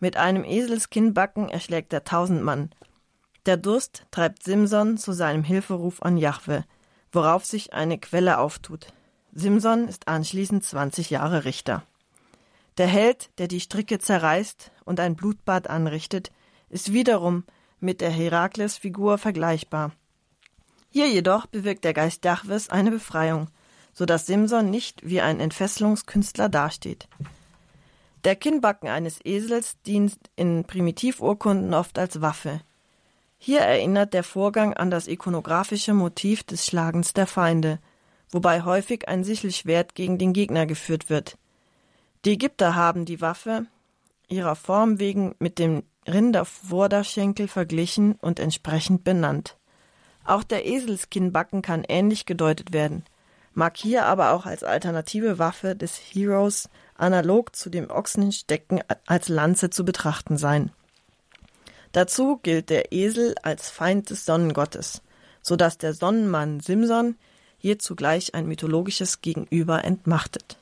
Mit 0.00 0.16
einem 0.16 0.44
Eselskinnbacken 0.44 1.48
erschlägt 1.48 1.92
er 1.92 2.04
tausend 2.04 2.42
Mann. 2.42 2.70
Der 3.46 3.56
Durst 3.56 4.04
treibt 4.10 4.42
Simson 4.42 4.96
zu 4.96 5.12
seinem 5.12 5.42
Hilferuf 5.42 6.02
an 6.02 6.16
Jahwe, 6.16 6.64
worauf 7.12 7.44
sich 7.44 7.72
eine 7.72 7.98
Quelle 7.98 8.38
auftut. 8.38 8.88
Simson 9.32 9.88
ist 9.88 10.08
anschließend 10.08 10.64
20 10.64 11.10
Jahre 11.10 11.44
Richter. 11.44 11.82
Der 12.76 12.86
Held, 12.86 13.30
der 13.38 13.48
die 13.48 13.60
Stricke 13.60 13.98
zerreißt 13.98 14.70
und 14.84 15.00
ein 15.00 15.16
Blutbad 15.16 15.68
anrichtet, 15.68 16.30
ist 16.68 16.92
wiederum 16.92 17.44
mit 17.80 18.00
der 18.00 18.10
Herakles-Figur 18.10 19.18
vergleichbar. 19.18 19.92
Hier 20.90 21.08
jedoch 21.08 21.46
bewirkt 21.46 21.84
der 21.84 21.94
Geist 21.94 22.24
Jahwes 22.24 22.68
eine 22.70 22.90
Befreiung, 22.90 23.48
so 23.92 24.06
dass 24.06 24.26
Simson 24.26 24.70
nicht 24.70 25.06
wie 25.06 25.20
ein 25.20 25.40
Entfesselungskünstler 25.40 26.48
dasteht. 26.48 27.08
Der 28.24 28.34
Kinnbacken 28.36 28.88
eines 28.88 29.20
Esels 29.24 29.80
dient 29.82 30.18
in 30.34 30.64
Primitivurkunden 30.64 31.72
oft 31.74 31.98
als 31.98 32.20
Waffe. 32.20 32.60
Hier 33.38 33.60
erinnert 33.60 34.14
der 34.14 34.24
Vorgang 34.24 34.74
an 34.74 34.90
das 34.90 35.06
ikonografische 35.06 35.94
Motiv 35.94 36.42
des 36.42 36.66
Schlagens 36.66 37.12
der 37.12 37.28
Feinde, 37.28 37.78
wobei 38.30 38.62
häufig 38.62 39.08
ein 39.08 39.22
Sichelschwert 39.22 39.94
gegen 39.94 40.18
den 40.18 40.32
Gegner 40.32 40.66
geführt 40.66 41.08
wird. 41.08 41.38
Die 42.24 42.32
Ägypter 42.32 42.74
haben 42.74 43.04
die 43.04 43.20
Waffe 43.20 43.66
ihrer 44.28 44.56
Form 44.56 44.98
wegen 44.98 45.36
mit 45.38 45.58
dem 45.60 45.84
Rindervorderschenkel 46.06 47.46
verglichen 47.46 48.16
und 48.20 48.40
entsprechend 48.40 49.04
benannt. 49.04 49.56
Auch 50.24 50.42
der 50.42 50.66
Eselskinnbacken 50.66 51.62
kann 51.62 51.84
ähnlich 51.88 52.26
gedeutet 52.26 52.72
werden, 52.72 53.04
mag 53.54 53.76
hier 53.76 54.06
aber 54.06 54.32
auch 54.32 54.46
als 54.46 54.64
alternative 54.64 55.38
Waffe 55.38 55.76
des 55.76 55.96
Heroes 55.96 56.68
analog 56.98 57.56
zu 57.56 57.70
dem 57.70 57.90
Ochsenstecken 57.90 58.82
als 59.06 59.28
Lanze 59.28 59.70
zu 59.70 59.84
betrachten 59.84 60.36
sein. 60.36 60.70
Dazu 61.92 62.38
gilt 62.42 62.68
der 62.70 62.92
Esel 62.92 63.34
als 63.42 63.70
Feind 63.70 64.10
des 64.10 64.24
Sonnengottes, 64.26 65.02
so 65.40 65.56
dass 65.56 65.78
der 65.78 65.94
Sonnenmann 65.94 66.60
Simson 66.60 67.16
hier 67.56 67.78
zugleich 67.78 68.34
ein 68.34 68.46
mythologisches 68.46 69.22
Gegenüber 69.22 69.84
entmachtet. 69.84 70.58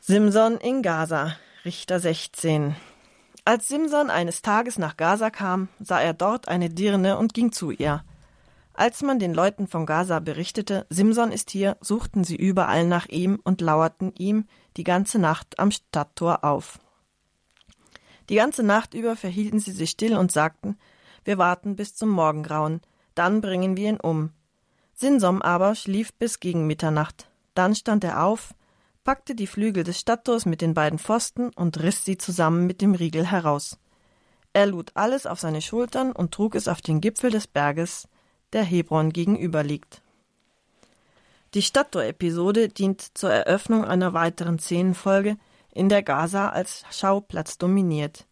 Simson 0.00 0.58
in 0.58 0.82
Gaza, 0.82 1.36
Richter 1.64 1.98
16 1.98 2.76
als 3.44 3.68
Simson 3.68 4.10
eines 4.10 4.42
Tages 4.42 4.78
nach 4.78 4.96
Gaza 4.96 5.30
kam, 5.30 5.68
sah 5.80 6.00
er 6.00 6.12
dort 6.12 6.48
eine 6.48 6.68
Dirne 6.68 7.16
und 7.16 7.34
ging 7.34 7.52
zu 7.52 7.70
ihr. 7.70 8.04
Als 8.72 9.02
man 9.02 9.18
den 9.18 9.34
Leuten 9.34 9.66
von 9.66 9.84
Gaza 9.84 10.20
berichtete, 10.20 10.86
Simson 10.88 11.32
ist 11.32 11.50
hier, 11.50 11.76
suchten 11.80 12.24
sie 12.24 12.36
überall 12.36 12.86
nach 12.86 13.08
ihm 13.08 13.40
und 13.42 13.60
lauerten 13.60 14.12
ihm 14.16 14.46
die 14.76 14.84
ganze 14.84 15.18
Nacht 15.18 15.58
am 15.58 15.70
Stadttor 15.70 16.44
auf. 16.44 16.78
Die 18.28 18.36
ganze 18.36 18.62
Nacht 18.62 18.94
über 18.94 19.16
verhielten 19.16 19.58
sie 19.58 19.72
sich 19.72 19.90
still 19.90 20.16
und 20.16 20.32
sagten, 20.32 20.78
wir 21.24 21.36
warten 21.36 21.76
bis 21.76 21.94
zum 21.94 22.08
Morgengrauen, 22.10 22.80
dann 23.14 23.40
bringen 23.40 23.76
wir 23.76 23.90
ihn 23.90 24.00
um. 24.00 24.30
Simson 24.94 25.42
aber 25.42 25.74
schlief 25.74 26.14
bis 26.14 26.40
gegen 26.40 26.66
Mitternacht. 26.66 27.30
Dann 27.54 27.74
stand 27.74 28.04
er 28.04 28.24
auf, 28.24 28.54
packte 29.02 29.34
die 29.34 29.46
Flügel 29.46 29.82
des 29.82 29.98
Stadttors 29.98 30.46
mit 30.46 30.60
den 30.60 30.74
beiden 30.74 30.98
Pfosten 30.98 31.50
und 31.54 31.82
riss 31.82 32.04
sie 32.04 32.18
zusammen 32.18 32.66
mit 32.66 32.80
dem 32.80 32.94
Riegel 32.94 33.26
heraus. 33.26 33.78
Er 34.52 34.66
lud 34.66 34.92
alles 34.94 35.26
auf 35.26 35.40
seine 35.40 35.62
Schultern 35.62 36.12
und 36.12 36.32
trug 36.32 36.54
es 36.54 36.68
auf 36.68 36.80
den 36.80 37.00
Gipfel 37.00 37.30
des 37.30 37.46
Berges, 37.46 38.08
der 38.52 38.64
Hebron 38.64 39.10
gegenüber 39.12 39.62
liegt. 39.62 40.02
Die 41.54 41.62
Stadttor-Episode 41.62 42.68
dient 42.68 43.16
zur 43.18 43.32
Eröffnung 43.32 43.84
einer 43.84 44.12
weiteren 44.12 44.58
Szenenfolge, 44.58 45.36
in 45.72 45.88
der 45.88 46.02
Gaza 46.02 46.48
als 46.48 46.84
Schauplatz 46.90 47.58
dominiert. 47.58 48.26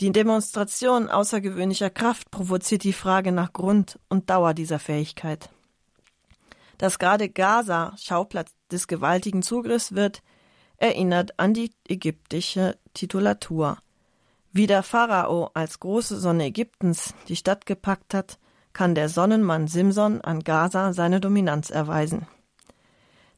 Die 0.00 0.12
Demonstration 0.12 1.08
außergewöhnlicher 1.08 1.90
Kraft 1.90 2.30
provoziert 2.30 2.84
die 2.84 2.92
Frage 2.92 3.32
nach 3.32 3.52
Grund 3.52 3.98
und 4.08 4.30
Dauer 4.30 4.54
dieser 4.54 4.78
Fähigkeit. 4.78 5.50
Dass 6.78 6.98
gerade 6.98 7.28
Gaza 7.28 7.94
Schauplatz 7.98 8.52
des 8.70 8.86
gewaltigen 8.86 9.42
Zugriffs 9.42 9.94
wird, 9.94 10.22
erinnert 10.76 11.38
an 11.38 11.52
die 11.52 11.72
ägyptische 11.88 12.78
Titulatur. 12.94 13.78
Wie 14.52 14.66
der 14.68 14.82
Pharao 14.82 15.50
als 15.54 15.80
große 15.80 16.18
Sonne 16.18 16.46
Ägyptens 16.46 17.14
die 17.26 17.36
Stadt 17.36 17.66
gepackt 17.66 18.14
hat, 18.14 18.38
kann 18.72 18.94
der 18.94 19.08
Sonnenmann 19.08 19.68
Simson 19.68 20.20
an 20.20 20.40
Gaza 20.40 20.92
seine 20.92 21.20
Dominanz 21.20 21.70
erweisen. 21.70 22.26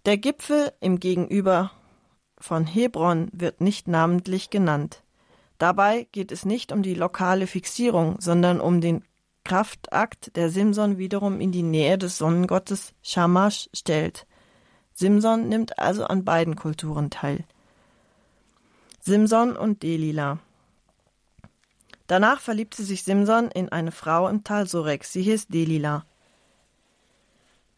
Der 0.06 0.16
Gipfel 0.16 0.72
im 0.80 0.98
Gegenüber 0.98 1.70
von 2.38 2.66
Hebron 2.66 3.28
wird 3.32 3.60
nicht 3.60 3.86
namentlich 3.86 4.50
genannt. 4.50 5.02
Dabei 5.58 6.08
geht 6.12 6.32
es 6.32 6.46
nicht 6.46 6.72
um 6.72 6.82
die 6.82 6.94
lokale 6.94 7.46
Fixierung, 7.46 8.16
sondern 8.18 8.60
um 8.60 8.80
den 8.80 9.04
Kraftakt, 9.44 10.36
der 10.36 10.50
Simson 10.50 10.98
wiederum 10.98 11.40
in 11.40 11.52
die 11.52 11.62
Nähe 11.62 11.98
des 11.98 12.18
Sonnengottes 12.18 12.94
Shamash 13.02 13.68
stellt. 13.74 14.26
Simson 14.94 15.48
nimmt 15.48 15.78
also 15.78 16.04
an 16.04 16.24
beiden 16.24 16.56
Kulturen 16.56 17.10
teil. 17.10 17.44
Simson 19.00 19.56
und 19.56 19.82
Delila. 19.82 20.38
Danach 22.10 22.40
verliebte 22.40 22.82
sich 22.82 23.04
Simson 23.04 23.52
in 23.52 23.68
eine 23.68 23.92
Frau 23.92 24.26
im 24.26 24.42
Tal 24.42 24.66
Sorek, 24.66 25.04
sie 25.04 25.22
hieß 25.22 25.46
Delila. 25.46 26.04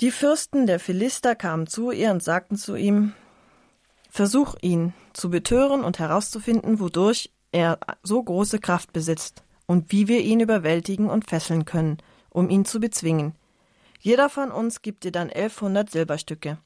Die 0.01 0.11
Fürsten 0.11 0.67
der 0.67 0.81
Philister 0.81 1.35
kamen 1.35 1.67
zu 1.67 1.91
ihr 1.91 2.11
und 2.11 2.23
sagten 2.23 2.57
zu 2.57 2.75
ihm, 2.75 3.13
Versuch 4.09 4.55
ihn 4.63 4.95
zu 5.13 5.29
betören 5.29 5.85
und 5.85 5.99
herauszufinden, 5.99 6.81
wodurch 6.81 7.31
er 7.51 7.79
so 8.03 8.23
große 8.23 8.59
Kraft 8.59 8.95
besitzt 8.95 9.43
und 9.67 9.93
wie 9.93 10.09
wir 10.09 10.21
ihn 10.23 10.41
überwältigen 10.41 11.11
und 11.11 11.29
fesseln 11.29 11.67
können, 11.67 11.99
um 12.31 12.49
ihn 12.49 12.65
zu 12.65 12.81
bezwingen. 12.81 13.35
Jeder 14.01 14.31
von 14.31 14.51
uns 14.51 14.81
gibt 14.81 15.05
dir 15.05 15.13
dann 15.13 15.29
elfhundert 15.29 15.91
Silberstücke. 15.91 16.57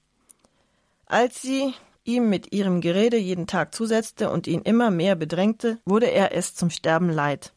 Als 1.07 1.43
sie 1.43 1.75
ihm 2.05 2.31
mit 2.31 2.53
ihrem 2.53 2.81
Gerede 2.81 3.17
jeden 3.17 3.49
Tag 3.49 3.75
zusetzte 3.75 4.31
und 4.31 4.47
ihn 4.47 4.63
immer 4.63 4.93
mehr 4.93 5.17
bedrängte, 5.17 5.81
wurde 5.85 6.07
er 6.07 6.33
es 6.33 6.55
zum 6.55 6.71
Sterben 6.71 7.11
leid. 7.11 7.53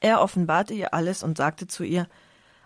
Er 0.00 0.20
offenbarte 0.20 0.74
ihr 0.74 0.94
alles 0.94 1.22
und 1.22 1.36
sagte 1.36 1.66
zu 1.66 1.84
ihr, 1.84 2.08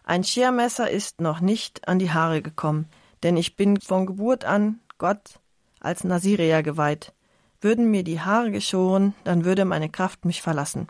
ein 0.04 0.24
Schermesser 0.24 0.90
ist 0.90 1.20
noch 1.20 1.40
nicht 1.40 1.86
an 1.86 1.98
die 1.98 2.10
Haare 2.10 2.42
gekommen, 2.42 2.86
denn 3.22 3.36
ich 3.36 3.56
bin 3.56 3.80
von 3.80 4.06
Geburt 4.06 4.44
an 4.44 4.80
Gott 4.96 5.40
als 5.80 6.04
Nasirea 6.04 6.62
geweiht. 6.62 7.12
Würden 7.60 7.90
mir 7.90 8.04
die 8.04 8.20
Haare 8.20 8.50
geschoren, 8.50 9.14
dann 9.24 9.44
würde 9.44 9.64
meine 9.64 9.88
Kraft 9.88 10.24
mich 10.24 10.42
verlassen. 10.42 10.88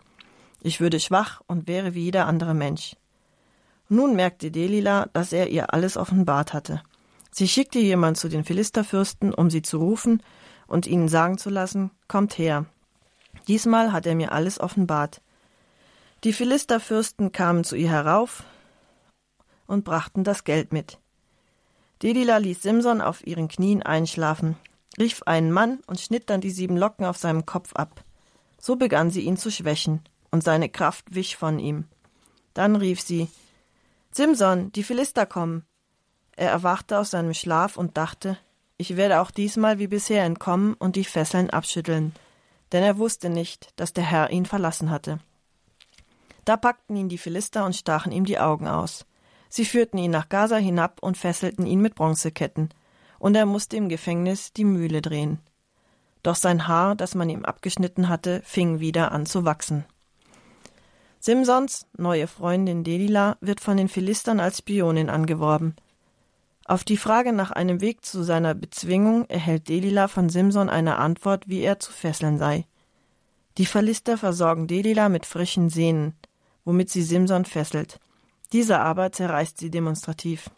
Ich 0.61 0.79
würde 0.79 0.99
schwach 0.99 1.41
und 1.47 1.67
wäre 1.67 1.95
wie 1.95 2.03
jeder 2.03 2.27
andere 2.27 2.53
Mensch. 2.53 2.95
Nun 3.87 4.15
merkte 4.15 4.51
Delila, 4.51 5.07
dass 5.13 5.33
er 5.33 5.49
ihr 5.49 5.73
alles 5.73 5.97
offenbart 5.97 6.53
hatte. 6.53 6.81
Sie 7.31 7.47
schickte 7.47 7.79
jemand 7.79 8.17
zu 8.17 8.29
den 8.29 8.43
Philisterfürsten, 8.43 9.33
um 9.33 9.49
sie 9.49 9.61
zu 9.61 9.79
rufen 9.79 10.21
und 10.67 10.87
ihnen 10.87 11.07
sagen 11.07 11.37
zu 11.37 11.49
lassen, 11.49 11.91
kommt 12.07 12.37
her. 12.37 12.65
Diesmal 13.47 13.91
hat 13.91 14.05
er 14.05 14.15
mir 14.15 14.31
alles 14.31 14.59
offenbart. 14.59 15.21
Die 16.23 16.33
Philisterfürsten 16.33 17.31
kamen 17.31 17.63
zu 17.63 17.75
ihr 17.75 17.89
herauf 17.89 18.43
und 19.67 19.85
brachten 19.85 20.23
das 20.23 20.43
Geld 20.43 20.73
mit. 20.73 20.99
Delila 22.01 22.37
ließ 22.37 22.61
Simson 22.61 23.01
auf 23.01 23.25
ihren 23.25 23.47
Knien 23.47 23.83
einschlafen, 23.83 24.57
rief 24.97 25.23
einen 25.23 25.51
Mann 25.51 25.79
und 25.87 25.99
schnitt 25.99 26.29
dann 26.29 26.41
die 26.41 26.51
sieben 26.51 26.77
Locken 26.77 27.05
auf 27.05 27.17
seinem 27.17 27.45
Kopf 27.45 27.73
ab. 27.73 28.03
So 28.59 28.75
begann 28.75 29.11
sie 29.11 29.21
ihn 29.21 29.37
zu 29.37 29.49
schwächen, 29.49 30.01
und 30.31 30.43
seine 30.43 30.69
Kraft 30.69 31.05
wich 31.15 31.37
von 31.37 31.59
ihm. 31.59 31.85
Dann 32.53 32.75
rief 32.75 33.01
sie 33.01 33.29
Simson, 34.11 34.71
die 34.71 34.83
Philister 34.83 35.25
kommen. 35.25 35.65
Er 36.35 36.49
erwachte 36.49 36.99
aus 36.99 37.11
seinem 37.11 37.33
Schlaf 37.33 37.77
und 37.77 37.97
dachte, 37.97 38.37
ich 38.77 38.95
werde 38.95 39.21
auch 39.21 39.31
diesmal 39.31 39.79
wie 39.79 39.87
bisher 39.87 40.23
entkommen 40.23 40.73
und 40.73 40.95
die 40.95 41.03
Fesseln 41.03 41.49
abschütteln, 41.49 42.13
denn 42.71 42.83
er 42.83 42.97
wusste 42.97 43.29
nicht, 43.29 43.69
dass 43.75 43.93
der 43.93 44.05
Herr 44.05 44.29
ihn 44.29 44.45
verlassen 44.45 44.89
hatte. 44.89 45.19
Da 46.45 46.57
packten 46.57 46.95
ihn 46.95 47.09
die 47.09 47.17
Philister 47.17 47.65
und 47.65 47.75
stachen 47.75 48.11
ihm 48.11 48.25
die 48.25 48.39
Augen 48.39 48.67
aus. 48.67 49.05
Sie 49.49 49.65
führten 49.65 49.97
ihn 49.97 50.11
nach 50.11 50.29
Gaza 50.29 50.57
hinab 50.57 50.99
und 51.01 51.17
fesselten 51.17 51.65
ihn 51.65 51.81
mit 51.81 51.95
Bronzeketten 51.95 52.69
und 53.19 53.35
er 53.35 53.45
musste 53.45 53.77
im 53.77 53.89
Gefängnis 53.89 54.53
die 54.53 54.63
Mühle 54.63 55.01
drehen. 55.01 55.39
Doch 56.23 56.35
sein 56.35 56.67
Haar, 56.67 56.95
das 56.95 57.15
man 57.15 57.29
ihm 57.29 57.45
abgeschnitten 57.45 58.09
hatte, 58.09 58.41
fing 58.43 58.79
wieder 58.79 59.11
an 59.11 59.25
zu 59.25 59.45
wachsen. 59.45 59.85
Simsons 61.19 61.85
neue 61.97 62.27
Freundin 62.27 62.83
Delila 62.83 63.37
wird 63.41 63.59
von 63.59 63.77
den 63.77 63.89
Philistern 63.89 64.39
als 64.39 64.59
Spionin 64.59 65.09
angeworben. 65.09 65.75
Auf 66.65 66.83
die 66.83 66.97
Frage 66.97 67.33
nach 67.33 67.51
einem 67.51 67.81
Weg 67.81 68.05
zu 68.05 68.23
seiner 68.23 68.53
Bezwingung 68.53 69.25
erhält 69.25 69.67
Delila 69.67 70.07
von 70.07 70.29
Simson 70.29 70.69
eine 70.69 70.97
Antwort, 70.97 71.47
wie 71.47 71.61
er 71.61 71.79
zu 71.79 71.91
fesseln 71.91 72.37
sei. 72.37 72.67
Die 73.57 73.65
Philister 73.65 74.17
versorgen 74.17 74.67
Delila 74.67 75.09
mit 75.09 75.25
frischen 75.25 75.69
Sehnen, 75.69 76.13
womit 76.69 76.91
sie 76.91 77.01
Simson 77.01 77.45
fesselt. 77.45 77.99
Dieser 78.53 78.81
aber 78.81 79.11
zerreißt 79.11 79.57
sie 79.57 79.71
demonstrativ. 79.71 80.51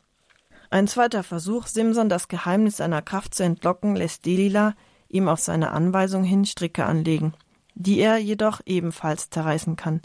Ein 0.69 0.89
zweiter 0.89 1.23
Versuch, 1.23 1.67
Simson 1.67 2.09
das 2.09 2.27
Geheimnis 2.27 2.77
seiner 2.77 3.01
Kraft 3.01 3.33
zu 3.33 3.43
entlocken, 3.43 3.95
lässt 3.95 4.25
Delila 4.25 4.75
ihm 5.07 5.29
auf 5.29 5.39
seine 5.39 5.71
Anweisung 5.71 6.25
hin 6.25 6.43
Stricke 6.43 6.83
anlegen, 6.83 7.33
die 7.75 7.99
er 7.99 8.17
jedoch 8.17 8.59
ebenfalls 8.65 9.29
zerreißen 9.29 9.77
kann. 9.77 10.01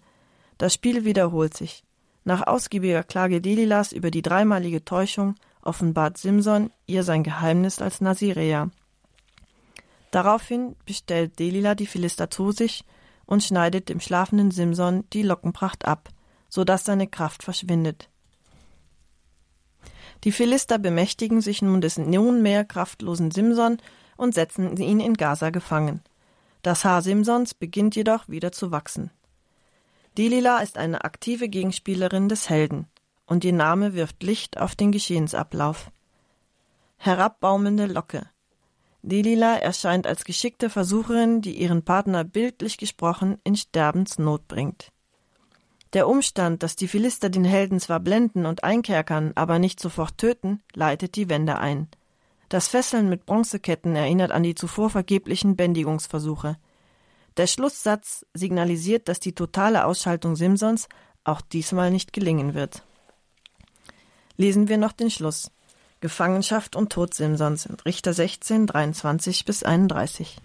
Das 0.58 0.74
Spiel 0.74 1.04
wiederholt 1.04 1.56
sich. 1.56 1.82
Nach 2.22 2.46
ausgiebiger 2.46 3.02
Klage 3.02 3.40
Delilas 3.40 3.90
über 3.90 4.12
die 4.12 4.22
dreimalige 4.22 4.84
Täuschung 4.84 5.34
offenbart 5.60 6.18
Simson 6.18 6.70
ihr 6.86 7.02
sein 7.02 7.24
Geheimnis 7.24 7.82
als 7.82 8.00
Nazirea. 8.00 8.70
Daraufhin 10.12 10.76
bestellt 10.84 11.40
Delila 11.40 11.74
die 11.74 11.86
Philister 11.86 12.30
zu 12.30 12.52
sich 12.52 12.84
und 13.26 13.42
schneidet 13.42 13.88
dem 13.88 14.00
schlafenden 14.00 14.50
Simson 14.50 15.04
die 15.12 15.22
Lockenpracht 15.22 15.84
ab, 15.84 16.08
so 16.48 16.64
dass 16.64 16.84
seine 16.84 17.06
Kraft 17.06 17.42
verschwindet. 17.42 18.08
Die 20.24 20.32
Philister 20.32 20.78
bemächtigen 20.78 21.40
sich 21.40 21.62
nun 21.62 21.80
des 21.80 21.98
nunmehr 21.98 22.64
kraftlosen 22.64 23.30
Simson 23.30 23.78
und 24.16 24.34
setzen 24.34 24.76
ihn 24.76 25.00
in 25.00 25.14
Gaza 25.14 25.50
gefangen. 25.50 26.00
Das 26.62 26.84
Haar 26.84 27.02
Simsons 27.02 27.54
beginnt 27.54 27.94
jedoch 27.96 28.28
wieder 28.28 28.50
zu 28.50 28.70
wachsen. 28.70 29.10
Delila 30.16 30.58
ist 30.60 30.78
eine 30.78 31.04
aktive 31.04 31.48
Gegenspielerin 31.48 32.28
des 32.28 32.48
Helden, 32.48 32.86
und 33.26 33.44
ihr 33.44 33.52
Name 33.52 33.94
wirft 33.94 34.22
Licht 34.22 34.58
auf 34.58 34.74
den 34.74 34.90
Geschehensablauf. 34.90 35.90
Herabbaumelnde 36.96 37.86
Locke. 37.86 38.28
Delila 39.06 39.56
erscheint 39.56 40.04
als 40.04 40.24
geschickte 40.24 40.68
Versucherin, 40.68 41.40
die 41.40 41.52
ihren 41.52 41.84
Partner 41.84 42.24
bildlich 42.24 42.76
gesprochen 42.76 43.38
in 43.44 43.54
Sterbensnot 43.54 44.48
bringt. 44.48 44.90
Der 45.92 46.08
Umstand, 46.08 46.64
dass 46.64 46.74
die 46.74 46.88
Philister 46.88 47.30
den 47.30 47.44
Helden 47.44 47.78
zwar 47.78 48.00
blenden 48.00 48.46
und 48.46 48.64
einkerkern, 48.64 49.30
aber 49.36 49.60
nicht 49.60 49.78
sofort 49.78 50.18
töten, 50.18 50.60
leitet 50.74 51.14
die 51.14 51.28
Wende 51.28 51.58
ein. 51.58 51.86
Das 52.48 52.66
Fesseln 52.66 53.08
mit 53.08 53.26
Bronzeketten 53.26 53.94
erinnert 53.94 54.32
an 54.32 54.42
die 54.42 54.56
zuvor 54.56 54.90
vergeblichen 54.90 55.54
Bändigungsversuche. 55.54 56.56
Der 57.36 57.46
Schlusssatz 57.46 58.26
signalisiert, 58.34 59.08
dass 59.08 59.20
die 59.20 59.36
totale 59.36 59.84
Ausschaltung 59.84 60.34
Simsons 60.34 60.88
auch 61.22 61.42
diesmal 61.42 61.92
nicht 61.92 62.12
gelingen 62.12 62.54
wird. 62.54 62.82
Lesen 64.36 64.66
wir 64.68 64.78
noch 64.78 64.92
den 64.92 65.10
Schluss. 65.10 65.52
Gefangenschaft 66.06 66.76
und 66.76 66.92
Tod 66.92 67.14
Simsons 67.14 67.68
Richter 67.84 68.12
16, 68.12 68.68
23 68.68 69.44
bis 69.44 69.64
31. 69.64 70.36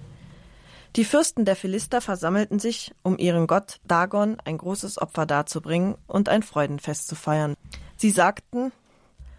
Die 0.95 1.05
Fürsten 1.05 1.45
der 1.45 1.55
Philister 1.55 2.01
versammelten 2.01 2.57
sich, 2.57 2.95
um 3.03 3.19
ihrem 3.19 3.45
Gott 3.45 3.79
Dagon 3.85 4.37
ein 4.43 4.57
großes 4.57 4.99
Opfer 4.99 5.27
darzubringen 5.27 5.97
und 6.07 6.29
ein 6.29 6.41
Freudenfest 6.41 7.07
zu 7.07 7.13
feiern. 7.13 7.53
Sie 7.95 8.09
sagten, 8.09 8.71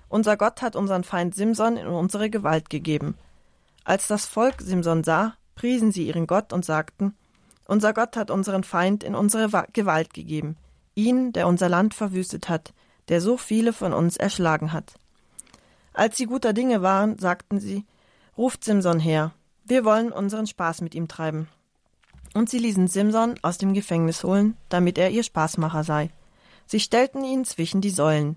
unser 0.09 0.37
Gott 0.37 0.63
hat 0.63 0.77
unseren 0.77 1.03
Feind 1.03 1.35
Simson 1.35 1.77
in 1.77 1.89
unsere 1.89 2.31
Gewalt 2.31 2.71
gegeben. 2.71 3.17
Als 3.83 4.07
das 4.07 4.27
Volk 4.27 4.61
Simson 4.61 5.03
sah, 5.03 5.35
priesen 5.57 5.91
sie 5.91 6.07
ihren 6.07 6.29
Gott 6.29 6.53
und 6.53 6.65
sagten, 6.65 7.17
unser 7.67 7.93
Gott 7.93 8.17
hat 8.17 8.31
unseren 8.31 8.63
Feind 8.63 9.03
in 9.03 9.17
unsere 9.17 9.67
Gewalt 9.73 10.15
gegeben, 10.15 10.57
ihn, 10.95 11.33
der 11.33 11.49
unser 11.49 11.69
Land 11.69 11.95
verwüstet 11.95 12.49
hat, 12.49 12.73
der 13.09 13.21
so 13.21 13.37
viele 13.37 13.73
von 13.73 13.93
uns 13.93 14.17
erschlagen 14.17 14.73
hat. 14.73 14.95
Als 15.93 16.17
sie 16.17 16.27
guter 16.27 16.53
Dinge 16.53 16.83
waren, 16.83 17.19
sagten 17.19 17.61
sie, 17.61 17.85
ruft 18.37 18.65
Simson 18.65 18.99
her, 18.99 19.33
wir 19.65 19.85
wollen 19.85 20.13
unseren 20.13 20.47
Spaß 20.47 20.81
mit 20.81 20.95
ihm 20.95 21.09
treiben. 21.09 21.49
Und 22.35 22.49
sie 22.49 22.59
ließen 22.59 22.89
Simson 22.89 23.35
aus 23.43 23.59
dem 23.59 23.75
Gefängnis 23.75 24.25
holen, 24.25 24.57
damit 24.69 24.99
er 24.99 25.11
ihr 25.11 25.23
Spaßmacher 25.23 25.85
sei. 25.85 26.11
Sie 26.67 26.81
stellten 26.81 27.25
ihn 27.25 27.45
zwischen 27.45 27.81
die 27.81 27.91
Säulen. 27.91 28.37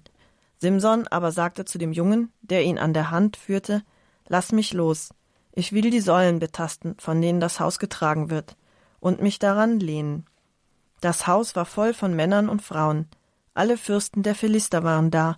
Simson 0.58 1.08
aber 1.08 1.32
sagte 1.32 1.66
zu 1.66 1.78
dem 1.78 1.94
Jungen, 1.94 2.32
der 2.42 2.64
ihn 2.64 2.78
an 2.78 2.94
der 2.94 3.12
Hand 3.12 3.38
führte, 3.38 3.84
Lass 4.28 4.52
mich 4.52 4.74
los. 4.74 5.10
Ich 5.54 5.72
will 5.72 5.90
die 5.90 6.02
Säulen 6.02 6.40
betasten, 6.40 6.96
von 7.00 7.22
denen 7.22 7.40
das 7.40 7.60
Haus 7.60 7.80
getragen 7.80 8.30
wird, 8.30 8.58
und 9.00 9.22
mich 9.22 9.40
daran 9.40 9.80
lehnen. 9.80 10.26
Das 11.00 11.28
Haus 11.28 11.56
war 11.56 11.66
voll 11.66 11.94
von 11.94 12.16
Männern 12.16 12.50
und 12.50 12.62
Frauen. 12.62 13.08
Alle 13.54 13.78
Fürsten 13.78 14.24
der 14.24 14.36
Philister 14.36 14.84
waren 14.84 15.12
da, 15.12 15.38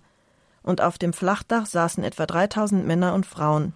und 0.68 0.82
auf 0.82 0.98
dem 0.98 1.14
Flachdach 1.14 1.64
saßen 1.64 2.04
etwa 2.04 2.26
3000 2.26 2.86
Männer 2.86 3.14
und 3.14 3.24
Frauen. 3.24 3.72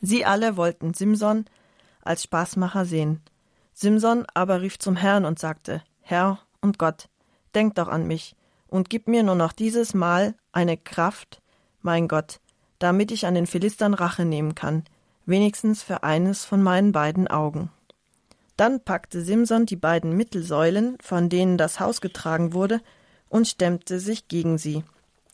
Sie 0.00 0.24
alle 0.24 0.56
wollten 0.56 0.94
Simson 0.94 1.46
als 2.00 2.22
Spaßmacher 2.22 2.84
sehen. 2.84 3.22
Simson 3.74 4.24
aber 4.32 4.60
rief 4.60 4.78
zum 4.78 4.94
Herrn 4.94 5.24
und 5.24 5.40
sagte: 5.40 5.82
Herr 6.02 6.38
und 6.60 6.78
Gott, 6.78 7.08
denk 7.56 7.74
doch 7.74 7.88
an 7.88 8.06
mich 8.06 8.36
und 8.68 8.88
gib 8.88 9.08
mir 9.08 9.24
nur 9.24 9.34
noch 9.34 9.50
dieses 9.50 9.94
Mal 9.94 10.36
eine 10.52 10.76
Kraft, 10.76 11.42
mein 11.82 12.06
Gott, 12.06 12.38
damit 12.78 13.10
ich 13.10 13.26
an 13.26 13.34
den 13.34 13.48
Philistern 13.48 13.92
Rache 13.92 14.24
nehmen 14.24 14.54
kann, 14.54 14.84
wenigstens 15.24 15.82
für 15.82 16.04
eines 16.04 16.44
von 16.44 16.62
meinen 16.62 16.92
beiden 16.92 17.26
Augen. 17.26 17.72
Dann 18.56 18.80
packte 18.80 19.22
Simson 19.22 19.66
die 19.66 19.76
beiden 19.76 20.16
Mittelsäulen, 20.16 20.98
von 21.02 21.28
denen 21.28 21.58
das 21.58 21.80
Haus 21.80 22.00
getragen 22.00 22.52
wurde, 22.52 22.80
und 23.28 23.48
stemmte 23.48 23.98
sich 23.98 24.28
gegen 24.28 24.56
sie, 24.56 24.84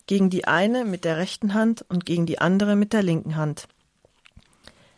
gegen 0.07 0.31
die 0.31 0.47
eine 0.47 0.85
mit 0.85 1.05
der 1.05 1.17
rechten 1.17 1.55
Hand 1.55 1.85
und 1.89 2.07
gegen 2.07 2.27
die 2.27 2.39
andere 2.41 2.77
mit 2.77 2.93
der 2.93 3.03
linken 3.03 3.37
Hand. 3.37 3.69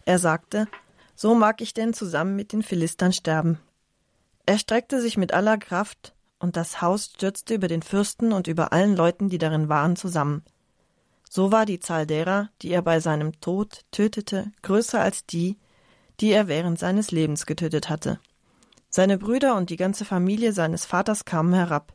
Er 0.05 0.19
sagte, 0.19 0.67
so 1.15 1.35
mag 1.35 1.61
ich 1.61 1.75
denn 1.75 1.95
zusammen 1.95 2.37
mit 2.37 2.53
den 2.53 2.63
Philistern 2.63 3.13
sterben. 3.13 3.59
Er 4.47 4.59
streckte 4.59 5.01
sich 5.01 5.17
mit 5.17 5.33
aller 5.33 5.59
Kraft, 5.59 6.15
und 6.39 6.57
das 6.57 6.83
Haus 6.83 7.13
stürzte 7.15 7.55
über 7.55 7.69
den 7.69 7.83
Fürsten 7.83 8.33
und 8.33 8.49
über 8.49 8.73
allen 8.73 8.97
Leuten, 8.97 9.31
die 9.31 9.39
darin 9.39 9.71
waren, 9.71 9.97
zusammen. 9.97 10.43
So 11.31 11.51
war 11.51 11.65
die 11.65 11.81
Zahl 11.81 12.07
derer, 12.07 12.51
die 12.61 12.71
er 12.71 12.83
bei 12.83 13.01
seinem 13.01 13.41
Tod 13.41 13.81
tötete, 13.91 14.53
größer 14.63 15.01
als 15.01 15.25
die, 15.25 15.57
die 16.21 16.31
er 16.31 16.47
während 16.49 16.79
seines 16.79 17.11
Lebens 17.11 17.47
getötet 17.47 17.89
hatte. 17.89 18.21
Seine 18.91 19.19
Brüder 19.19 19.57
und 19.57 19.71
die 19.71 19.77
ganze 19.77 20.05
Familie 20.05 20.53
seines 20.53 20.85
Vaters 20.85 21.25
kamen 21.25 21.55
herab. 21.55 21.95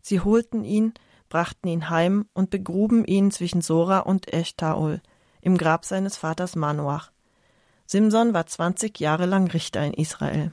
Sie 0.00 0.20
holten 0.20 0.64
ihn, 0.64 0.94
brachten 1.30 1.68
ihn 1.68 1.88
heim 1.88 2.26
und 2.34 2.50
begruben 2.50 3.06
ihn 3.06 3.30
zwischen 3.30 3.62
Sora 3.62 4.00
und 4.00 4.30
Eshtaol 4.30 5.00
im 5.40 5.56
Grab 5.56 5.86
seines 5.86 6.18
Vaters 6.18 6.54
Manoach. 6.54 7.10
Simson 7.86 8.34
war 8.34 8.46
zwanzig 8.46 9.00
Jahre 9.00 9.24
lang 9.24 9.46
Richter 9.50 9.82
in 9.82 9.94
Israel. 9.94 10.52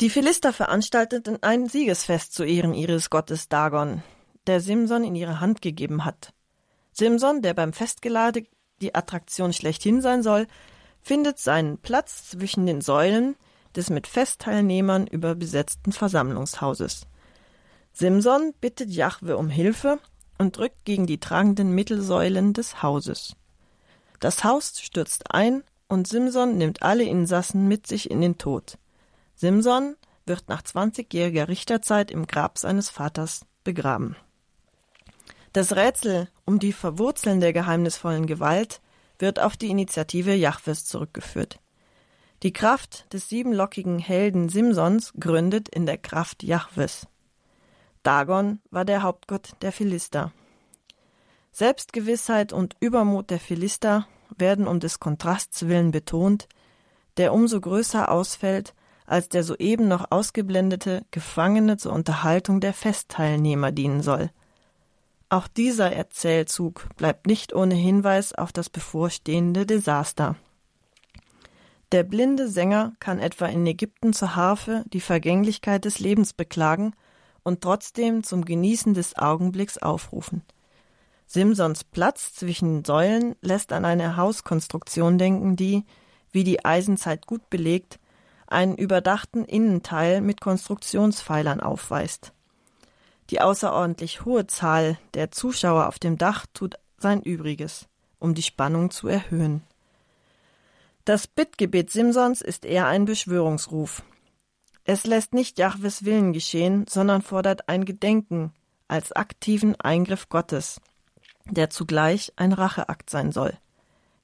Die 0.00 0.08
Philister 0.08 0.52
veranstalteten 0.52 1.42
ein 1.42 1.68
Siegesfest 1.68 2.32
zu 2.32 2.44
Ehren 2.44 2.72
ihres 2.72 3.10
Gottes 3.10 3.48
Dagon, 3.48 4.02
der 4.46 4.60
Simson 4.60 5.04
in 5.04 5.14
ihre 5.14 5.40
Hand 5.40 5.60
gegeben 5.60 6.04
hat. 6.04 6.32
Simson, 6.92 7.42
der 7.42 7.54
beim 7.54 7.72
Festgelade 7.72 8.44
die 8.80 8.94
Attraktion 8.94 9.52
schlechthin 9.52 10.00
sein 10.00 10.22
soll, 10.22 10.46
findet 11.02 11.38
seinen 11.38 11.78
Platz 11.78 12.30
zwischen 12.30 12.66
den 12.66 12.80
Säulen 12.80 13.36
des 13.76 13.90
mit 13.90 14.06
Festteilnehmern 14.06 15.06
überbesetzten 15.06 15.92
Versammlungshauses. 15.92 17.06
Simson 18.00 18.54
bittet 18.62 18.88
Jahwe 18.88 19.36
um 19.36 19.50
Hilfe 19.50 19.98
und 20.38 20.56
drückt 20.56 20.86
gegen 20.86 21.06
die 21.06 21.20
tragenden 21.20 21.74
Mittelsäulen 21.74 22.54
des 22.54 22.82
Hauses. 22.82 23.36
Das 24.20 24.42
Haus 24.42 24.80
stürzt 24.80 25.34
ein 25.34 25.64
und 25.86 26.08
Simson 26.08 26.56
nimmt 26.56 26.82
alle 26.82 27.04
Insassen 27.04 27.68
mit 27.68 27.86
sich 27.86 28.10
in 28.10 28.22
den 28.22 28.38
Tod. 28.38 28.78
Simson 29.36 29.96
wird 30.24 30.48
nach 30.48 30.62
20-jähriger 30.62 31.48
Richterzeit 31.48 32.10
im 32.10 32.26
Grab 32.26 32.56
seines 32.56 32.88
Vaters 32.88 33.44
begraben. 33.64 34.16
Das 35.52 35.76
Rätsel 35.76 36.30
um 36.46 36.58
die 36.58 36.72
Verwurzeln 36.72 37.40
der 37.40 37.52
geheimnisvollen 37.52 38.24
Gewalt 38.24 38.80
wird 39.18 39.38
auf 39.40 39.58
die 39.58 39.68
Initiative 39.68 40.32
Jahwes 40.32 40.86
zurückgeführt. 40.86 41.60
Die 42.44 42.54
Kraft 42.54 43.12
des 43.12 43.28
siebenlockigen 43.28 43.98
Helden 43.98 44.48
Simsons 44.48 45.12
gründet 45.20 45.68
in 45.68 45.84
der 45.84 45.98
Kraft 45.98 46.42
Jahwes. 46.42 47.06
Dagon 48.02 48.60
war 48.70 48.84
der 48.84 49.02
Hauptgott 49.02 49.50
der 49.62 49.72
Philister. 49.72 50.32
Selbstgewissheit 51.52 52.52
und 52.52 52.76
Übermut 52.80 53.30
der 53.30 53.40
Philister 53.40 54.06
werden 54.36 54.66
um 54.66 54.80
des 54.80 55.00
Kontrasts 55.00 55.68
willen 55.68 55.90
betont, 55.90 56.48
der 57.16 57.34
umso 57.34 57.60
größer 57.60 58.10
ausfällt, 58.10 58.74
als 59.04 59.28
der 59.28 59.42
soeben 59.42 59.88
noch 59.88 60.06
ausgeblendete 60.10 61.04
Gefangene 61.10 61.76
zur 61.76 61.92
Unterhaltung 61.92 62.60
der 62.60 62.72
Festteilnehmer 62.72 63.72
dienen 63.72 64.02
soll. 64.02 64.30
Auch 65.28 65.48
dieser 65.48 65.92
Erzählzug 65.92 66.88
bleibt 66.96 67.26
nicht 67.26 67.54
ohne 67.54 67.74
Hinweis 67.74 68.32
auf 68.32 68.52
das 68.52 68.70
bevorstehende 68.70 69.66
Desaster. 69.66 70.36
Der 71.92 72.04
blinde 72.04 72.48
Sänger 72.48 72.92
kann 73.00 73.18
etwa 73.18 73.46
in 73.46 73.66
Ägypten 73.66 74.12
zur 74.12 74.36
Harfe 74.36 74.84
die 74.92 75.00
Vergänglichkeit 75.00 75.84
des 75.84 75.98
Lebens 75.98 76.32
beklagen 76.32 76.94
und 77.42 77.60
trotzdem 77.60 78.22
zum 78.22 78.44
Genießen 78.44 78.94
des 78.94 79.16
Augenblicks 79.16 79.78
aufrufen. 79.78 80.42
Simsons 81.26 81.84
Platz 81.84 82.34
zwischen 82.34 82.84
Säulen 82.84 83.36
lässt 83.40 83.72
an 83.72 83.84
eine 83.84 84.16
Hauskonstruktion 84.16 85.16
denken, 85.16 85.54
die, 85.54 85.84
wie 86.32 86.44
die 86.44 86.64
Eisenzeit 86.64 87.26
gut 87.26 87.48
belegt, 87.50 88.00
einen 88.48 88.74
überdachten 88.76 89.44
Innenteil 89.44 90.20
mit 90.20 90.40
Konstruktionspfeilern 90.40 91.60
aufweist. 91.60 92.32
Die 93.30 93.40
außerordentlich 93.40 94.24
hohe 94.24 94.48
Zahl 94.48 94.98
der 95.14 95.30
Zuschauer 95.30 95.86
auf 95.86 96.00
dem 96.00 96.18
Dach 96.18 96.46
tut 96.52 96.74
sein 96.98 97.22
Übriges, 97.22 97.86
um 98.18 98.34
die 98.34 98.42
Spannung 98.42 98.90
zu 98.90 99.06
erhöhen. 99.06 99.62
Das 101.04 101.26
Bittgebet 101.26 101.90
Simsons 101.90 102.40
ist 102.40 102.64
eher 102.64 102.86
ein 102.86 103.04
Beschwörungsruf. 103.04 104.02
Es 104.84 105.04
lässt 105.04 105.34
nicht 105.34 105.58
Jahwes 105.58 106.04
Willen 106.04 106.32
geschehen, 106.32 106.86
sondern 106.88 107.22
fordert 107.22 107.68
ein 107.68 107.84
Gedenken 107.84 108.52
als 108.88 109.12
aktiven 109.12 109.80
Eingriff 109.80 110.28
Gottes, 110.28 110.80
der 111.46 111.70
zugleich 111.70 112.32
ein 112.36 112.52
Racheakt 112.52 113.10
sein 113.10 113.32
soll. 113.32 113.56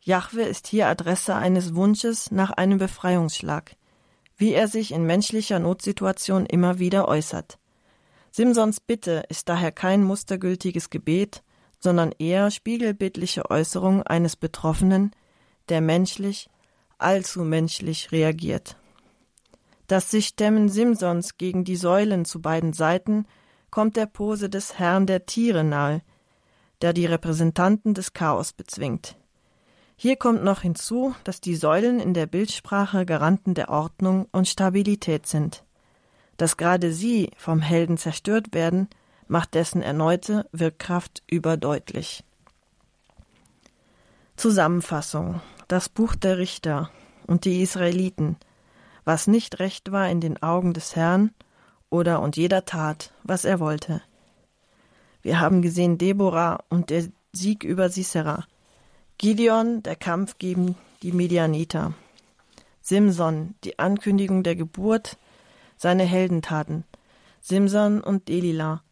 Jahwe 0.01 0.43
ist 0.43 0.67
hier 0.69 0.87
Adresse 0.87 1.35
eines 1.35 1.75
Wunsches 1.75 2.31
nach 2.31 2.51
einem 2.53 2.79
Befreiungsschlag, 2.79 3.77
wie 4.37 4.53
er 4.53 4.69
sich 4.69 4.93
in 4.93 5.05
menschlicher 5.05 5.59
Notsituation 5.59 6.47
immer 6.47 6.79
wieder 6.79 7.09
äußert. 7.09 7.59
Simsons 8.31 8.81
Bitte 8.81 9.25
ist 9.29 9.49
daher 9.49 9.73
kein 9.73 10.05
mustergültiges 10.05 10.91
Gebet, 10.91 11.43
sondern 11.81 12.13
eher 12.19 12.51
spiegelbildliche 12.51 13.51
Äußerung 13.51 14.03
eines 14.03 14.37
Betroffenen, 14.37 15.13
der 15.69 15.81
menschlich, 15.81 16.49
allzu 16.99 17.43
menschlich 17.43 18.13
reagiert. 18.13 18.77
Das 19.87 20.11
sich 20.11 20.29
Stemmen 20.29 20.69
Simsons 20.69 21.39
gegen 21.39 21.65
die 21.65 21.77
Säulen 21.77 22.25
zu 22.25 22.41
beiden 22.41 22.73
Seiten 22.73 23.27
kommt 23.71 23.97
der 23.97 24.07
Pose 24.07 24.49
des 24.49 24.79
Herrn 24.79 25.07
der 25.07 25.27
Tiere 25.27 25.63
nahe, 25.63 26.03
der 26.83 26.93
die 26.93 27.07
Repräsentanten 27.07 27.95
des 27.95 28.13
Chaos 28.13 28.53
bezwingt. 28.53 29.17
Hier 29.97 30.17
kommt 30.17 30.45
noch 30.45 30.61
hinzu, 30.61 31.15
dass 31.25 31.41
die 31.41 31.57
Säulen 31.57 32.01
in 32.01 32.13
der 32.13 32.27
Bildsprache 32.27 33.07
Garanten 33.07 33.55
der 33.55 33.71
Ordnung 33.71 34.29
und 34.31 34.47
Stabilität 34.47 35.27
sind. 35.27 35.65
Dass 36.37 36.59
gerade 36.59 36.93
sie 36.93 37.31
vom 37.37 37.61
Helden 37.61 37.97
zerstört 37.97 38.53
werden, 38.53 38.89
macht 39.27 39.55
dessen 39.55 39.83
erneute 39.83 40.47
Wirkkraft 40.53 41.23
überdeutlich. 41.27 42.25
Zusammenfassung 44.37 45.41
Das 45.67 45.89
Buch 45.89 46.15
der 46.15 46.37
Richter 46.37 46.91
und 47.27 47.47
die 47.47 47.63
Israeliten, 47.63 48.37
was 49.07 49.29
nicht 49.29 49.61
recht 49.61 49.93
war 49.93 50.11
in 50.11 50.21
den 50.21 50.43
Augen 50.43 50.75
des 50.75 50.97
Herrn, 50.97 51.31
oder 51.89 52.21
und 52.21 52.37
jeder 52.37 52.65
tat, 52.65 53.13
was 53.23 53.45
er 53.45 53.61
wollte. 53.61 54.03
Wir 55.23 55.39
haben 55.39 55.63
gesehen 55.63 55.97
Deborah 55.97 56.65
und 56.69 56.91
der 56.91 57.05
Sieg 57.33 57.63
über 57.63 57.89
Sisera, 57.89 58.45
Gideon, 59.17 59.85
der 59.85 59.95
Kampf 59.95 60.39
gegen 60.39 60.75
die 61.03 61.13
Medianiter. 61.13 61.95
Simson, 62.83 63.55
die 63.63 63.79
Ankündigung 63.79 64.43
der 64.43 64.57
Geburt, 64.57 65.17
seine 65.77 66.05
Heldentaten. 66.05 66.85
Simson 67.41 68.01
und 68.01 68.27
Delila, 68.27 68.83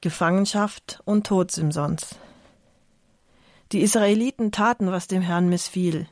Gefangenschaft 0.00 1.00
und 1.04 1.24
Tod 1.28 1.52
Simsons. 1.52 2.16
Die 3.70 3.80
Israeliten 3.80 4.50
taten, 4.50 4.90
was 4.90 5.06
dem 5.06 5.22
Herrn 5.22 5.48
missfiel. 5.48 6.08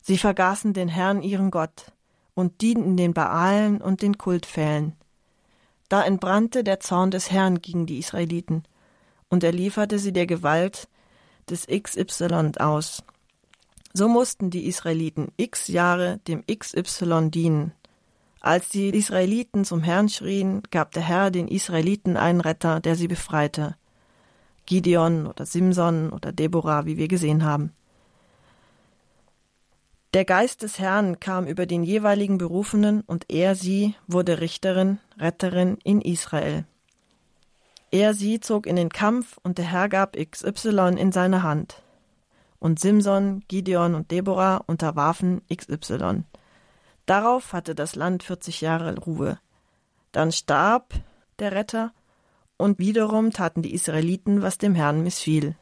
Sie 0.00 0.16
vergaßen 0.16 0.72
den 0.72 0.88
Herrn 0.88 1.22
ihren 1.22 1.50
Gott 1.50 1.92
und 2.38 2.60
dienten 2.62 2.96
den 2.96 3.14
Baalen 3.14 3.80
und 3.80 4.00
den 4.00 4.16
Kultpfählen. 4.16 4.92
Da 5.88 6.04
entbrannte 6.04 6.62
der 6.62 6.78
Zorn 6.78 7.10
des 7.10 7.32
Herrn 7.32 7.60
gegen 7.60 7.84
die 7.84 7.98
Israeliten, 7.98 8.62
und 9.28 9.42
er 9.42 9.50
lieferte 9.50 9.98
sie 9.98 10.12
der 10.12 10.28
Gewalt 10.28 10.86
des 11.50 11.66
XY 11.66 12.52
aus. 12.60 13.02
So 13.92 14.06
mussten 14.06 14.50
die 14.50 14.68
Israeliten 14.68 15.32
x 15.36 15.66
Jahre 15.66 16.20
dem 16.28 16.44
XY 16.46 17.30
dienen. 17.30 17.72
Als 18.40 18.68
die 18.68 18.90
Israeliten 18.90 19.64
zum 19.64 19.82
Herrn 19.82 20.08
schrien, 20.08 20.62
gab 20.70 20.92
der 20.92 21.02
Herr 21.02 21.32
den 21.32 21.48
Israeliten 21.48 22.16
einen 22.16 22.40
Retter, 22.40 22.78
der 22.78 22.94
sie 22.94 23.08
befreite. 23.08 23.74
Gideon 24.64 25.26
oder 25.26 25.44
Simson 25.44 26.10
oder 26.10 26.30
Deborah, 26.30 26.86
wie 26.86 26.98
wir 26.98 27.08
gesehen 27.08 27.42
haben. 27.42 27.72
Der 30.14 30.24
Geist 30.24 30.62
des 30.62 30.78
Herrn 30.78 31.20
kam 31.20 31.46
über 31.46 31.66
den 31.66 31.82
jeweiligen 31.82 32.38
Berufenen 32.38 33.02
und 33.02 33.26
er 33.28 33.54
sie 33.54 33.94
wurde 34.06 34.40
Richterin, 34.40 34.98
Retterin 35.18 35.76
in 35.84 36.00
Israel. 36.00 36.64
Er 37.90 38.14
sie 38.14 38.40
zog 38.40 38.66
in 38.66 38.76
den 38.76 38.88
Kampf 38.88 39.38
und 39.42 39.58
der 39.58 39.66
Herr 39.66 39.90
gab 39.90 40.16
XY 40.16 40.94
in 40.96 41.12
seine 41.12 41.42
Hand. 41.42 41.82
Und 42.58 42.80
Simson, 42.80 43.44
Gideon 43.48 43.94
und 43.94 44.10
Deborah 44.10 44.62
unterwarfen 44.66 45.42
XY. 45.54 46.24
Darauf 47.04 47.52
hatte 47.52 47.74
das 47.74 47.94
Land 47.94 48.22
40 48.22 48.62
Jahre 48.62 48.98
Ruhe. 48.98 49.38
Dann 50.12 50.32
starb 50.32 50.94
der 51.38 51.52
Retter 51.52 51.92
und 52.56 52.78
wiederum 52.78 53.30
taten 53.30 53.60
die 53.62 53.74
Israeliten, 53.74 54.40
was 54.40 54.56
dem 54.56 54.74
Herrn 54.74 55.02
missfiel. 55.02 55.54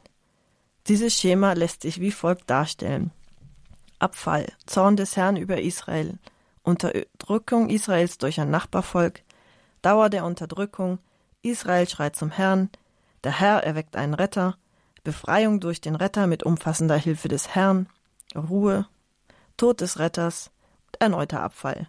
Dieses 0.87 1.13
Schema 1.13 1.51
lässt 1.51 1.81
sich 1.81 1.99
wie 1.99 2.11
folgt 2.11 2.49
darstellen. 2.49 3.11
Abfall, 3.99 4.47
Zorn 4.65 4.95
des 4.95 5.17
Herrn 5.17 5.37
über 5.37 5.61
Israel, 5.61 6.17
Unterdrückung 6.63 7.69
Israels 7.69 8.17
durch 8.17 8.39
ein 8.39 8.49
Nachbarvolk, 8.49 9.21
Dauer 9.81 10.09
der 10.09 10.25
Unterdrückung, 10.25 10.99
Israel 11.41 11.87
schreit 11.87 12.15
zum 12.15 12.31
Herrn, 12.31 12.69
der 13.23 13.39
Herr 13.39 13.63
erweckt 13.63 13.95
einen 13.95 14.13
Retter, 14.13 14.57
Befreiung 15.03 15.59
durch 15.59 15.81
den 15.81 15.95
Retter 15.95 16.27
mit 16.27 16.43
umfassender 16.43 16.97
Hilfe 16.97 17.27
des 17.27 17.55
Herrn, 17.55 17.87
Ruhe, 18.35 18.87
Tod 19.55 19.81
des 19.81 19.99
Retters. 19.99 20.47
Und 20.47 20.57
erneuter 20.99 21.41
Abfall. 21.41 21.87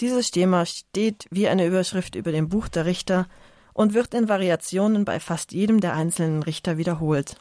Dieses 0.00 0.28
Schema 0.28 0.64
steht 0.66 1.26
wie 1.30 1.48
eine 1.48 1.66
Überschrift 1.66 2.14
über 2.14 2.32
dem 2.32 2.48
Buch 2.48 2.68
der 2.68 2.86
Richter 2.86 3.26
und 3.72 3.94
wird 3.94 4.14
in 4.14 4.28
Variationen 4.28 5.04
bei 5.04 5.20
fast 5.20 5.52
jedem 5.52 5.80
der 5.80 5.94
einzelnen 5.94 6.42
Richter 6.42 6.78
wiederholt. 6.78 7.36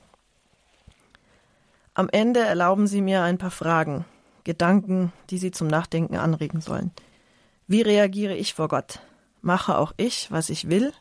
Am 2.00 2.08
Ende 2.14 2.40
erlauben 2.40 2.88
Sie 2.88 3.02
mir 3.02 3.24
ein 3.24 3.38
paar 3.38 3.52
Fragen, 3.52 4.06
Gedanken, 4.46 5.12
die 5.30 5.38
Sie 5.38 5.52
zum 5.52 5.68
Nachdenken 5.68 6.16
anregen 6.16 6.62
sollen. 6.62 6.92
Wie 7.68 7.82
reagiere 7.82 8.38
ich 8.38 8.54
vor 8.54 8.70
Gott? 8.70 9.02
Mache 9.42 9.78
auch 9.78 9.92
ich, 9.98 10.32
was 10.32 10.50
ich 10.50 10.70
will? 10.70 10.94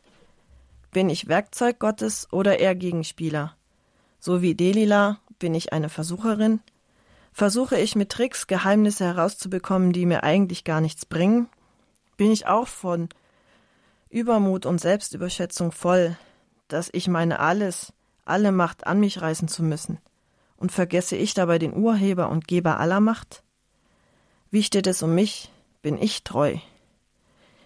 Bin 0.91 1.09
ich 1.09 1.29
Werkzeug 1.29 1.79
Gottes 1.79 2.27
oder 2.33 2.59
eher 2.59 2.75
Gegenspieler? 2.75 3.55
So 4.19 4.43
wie 4.43 4.57
Delila 4.57 5.21
bin 5.39 5.55
ich 5.55 5.73
eine 5.73 5.89
Versucherin? 5.89 6.59
Versuche 7.33 7.79
ich 7.79 7.95
mit 7.95 8.11
Tricks 8.11 8.49
Geheimnisse 8.49 9.05
herauszubekommen, 9.05 9.93
die 9.93 10.05
mir 10.05 10.25
eigentlich 10.25 10.65
gar 10.65 10.81
nichts 10.81 11.07
bringen? 11.07 11.49
Bin 12.17 12.33
ich 12.33 12.49
auch 12.49 12.67
von 12.67 13.09
Übermut 14.11 14.67
und 14.67 14.81
Selbstüberschätzung 14.81 15.71
voll, 15.71 16.17
dass 16.67 16.91
ich 16.93 17.07
meine 17.07 17.39
alles, 17.39 17.93
alle 18.25 18.51
Macht 18.51 18.89
an 18.89 18.99
mich 18.99 19.23
reißen 19.23 19.47
zu 19.47 19.63
müssen? 19.63 20.01
Und 20.59 20.73
vergesse 20.73 21.17
ich 21.17 21.35
dabei 21.35 21.59
den 21.59 21.75
Urheber 21.75 22.29
und 22.29 22.47
Geber 22.47 22.79
aller 22.79 23.01
Macht? 23.01 23.43
Wie 24.51 24.63
steht 24.63 24.87
es 24.87 25.03
um 25.03 25.15
mich? 25.15 25.51
Bin 25.83 25.97
ich 25.97 26.25
treu? 26.25 26.59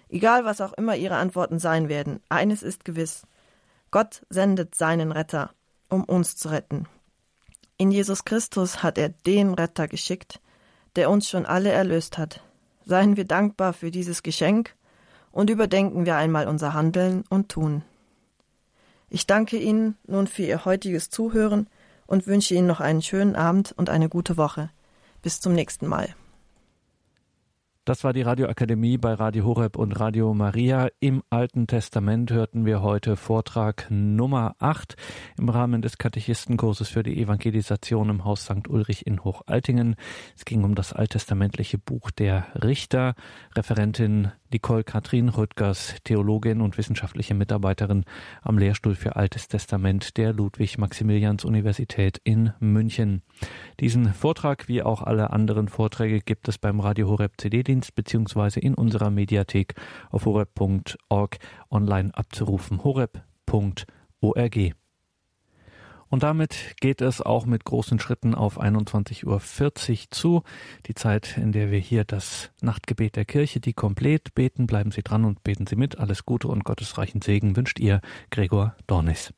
Egal, 0.08 0.44
was 0.44 0.60
auch 0.60 0.74
immer 0.74 0.94
Ihre 0.94 1.16
Antworten 1.16 1.58
sein 1.58 1.88
werden, 1.88 2.20
eines 2.28 2.62
ist 2.62 2.84
gewiss. 2.84 3.22
Gott 3.90 4.26
sendet 4.28 4.74
seinen 4.74 5.10
Retter, 5.10 5.52
um 5.88 6.04
uns 6.04 6.36
zu 6.36 6.50
retten. 6.50 6.86
In 7.78 7.90
Jesus 7.90 8.24
Christus 8.24 8.82
hat 8.82 8.98
er 8.98 9.08
den 9.08 9.54
Retter 9.54 9.88
geschickt, 9.88 10.40
der 10.96 11.10
uns 11.10 11.28
schon 11.28 11.46
alle 11.46 11.70
erlöst 11.70 12.18
hat. 12.18 12.42
Seien 12.84 13.16
wir 13.16 13.24
dankbar 13.24 13.72
für 13.72 13.90
dieses 13.90 14.22
Geschenk 14.22 14.74
und 15.30 15.48
überdenken 15.48 16.04
wir 16.04 16.16
einmal 16.16 16.46
unser 16.46 16.74
Handeln 16.74 17.24
und 17.30 17.48
Tun. 17.48 17.82
Ich 19.08 19.26
danke 19.26 19.56
Ihnen 19.56 19.96
nun 20.06 20.26
für 20.26 20.42
Ihr 20.42 20.64
heutiges 20.64 21.10
Zuhören 21.10 21.68
und 22.12 22.26
wünsche 22.26 22.52
Ihnen 22.52 22.66
noch 22.66 22.80
einen 22.80 23.00
schönen 23.00 23.34
Abend 23.36 23.72
und 23.74 23.88
eine 23.88 24.10
gute 24.10 24.36
Woche. 24.36 24.68
Bis 25.22 25.40
zum 25.40 25.54
nächsten 25.54 25.86
Mal. 25.86 26.14
Das 27.84 28.04
war 28.04 28.12
die 28.12 28.22
Radioakademie 28.22 28.96
bei 28.96 29.12
Radio 29.12 29.44
Horeb 29.44 29.76
und 29.76 29.98
Radio 29.98 30.34
Maria. 30.34 30.86
Im 31.00 31.24
Alten 31.30 31.66
Testament 31.66 32.30
hörten 32.30 32.64
wir 32.64 32.80
heute 32.80 33.16
Vortrag 33.16 33.88
Nummer 33.90 34.54
8 34.60 34.94
im 35.36 35.48
Rahmen 35.48 35.82
des 35.82 35.98
Katechistenkurses 35.98 36.88
für 36.88 37.02
die 37.02 37.20
Evangelisation 37.20 38.08
im 38.08 38.24
Haus 38.24 38.44
St. 38.44 38.68
Ulrich 38.68 39.04
in 39.04 39.24
Hochaltingen. 39.24 39.96
Es 40.36 40.44
ging 40.44 40.62
um 40.62 40.76
das 40.76 40.92
alttestamentliche 40.92 41.76
Buch 41.76 42.12
der 42.12 42.46
Richter. 42.62 43.16
Referentin 43.56 44.30
Nicole 44.52 44.84
Katrin 44.84 45.30
Rüttgers, 45.30 45.96
Theologin 46.04 46.60
und 46.60 46.76
wissenschaftliche 46.76 47.34
Mitarbeiterin 47.34 48.04
am 48.42 48.58
Lehrstuhl 48.58 48.94
für 48.94 49.16
Altes 49.16 49.48
Testament 49.48 50.18
der 50.18 50.32
Ludwig-Maximilians-Universität 50.34 52.20
in 52.22 52.52
München. 52.60 53.22
Diesen 53.80 54.12
Vortrag 54.12 54.68
wie 54.68 54.82
auch 54.82 55.02
alle 55.02 55.30
anderen 55.30 55.68
Vorträge 55.68 56.20
gibt 56.20 56.48
es 56.48 56.58
beim 56.58 56.80
Radio 56.80 57.08
Horeb 57.08 57.38
CD-Dienst 57.72 57.94
beziehungsweise 57.94 58.60
in 58.60 58.74
unserer 58.74 59.10
Mediathek 59.10 59.74
auf 60.10 60.26
horeb.org 60.26 61.38
online 61.70 62.10
abzurufen. 62.14 62.84
horeb.org. 62.84 64.58
Und 66.08 66.22
damit 66.22 66.74
geht 66.78 67.00
es 67.00 67.22
auch 67.22 67.46
mit 67.46 67.64
großen 67.64 67.98
Schritten 67.98 68.34
auf 68.34 68.60
21.40 68.60 69.24
Uhr 69.24 70.10
zu. 70.10 70.42
Die 70.84 70.92
Zeit, 70.92 71.38
in 71.38 71.52
der 71.52 71.70
wir 71.70 71.78
hier 71.78 72.04
das 72.04 72.50
Nachtgebet 72.60 73.16
der 73.16 73.24
Kirche, 73.24 73.60
die 73.60 73.72
komplett 73.72 74.34
beten. 74.34 74.66
Bleiben 74.66 74.90
Sie 74.90 75.02
dran 75.02 75.24
und 75.24 75.42
beten 75.42 75.66
Sie 75.66 75.76
mit. 75.76 75.98
Alles 75.98 76.26
Gute 76.26 76.48
und 76.48 76.64
gottesreichen 76.64 77.22
Segen 77.22 77.56
wünscht 77.56 77.80
ihr 77.80 78.02
Gregor 78.30 78.76
Dornis. 78.86 79.32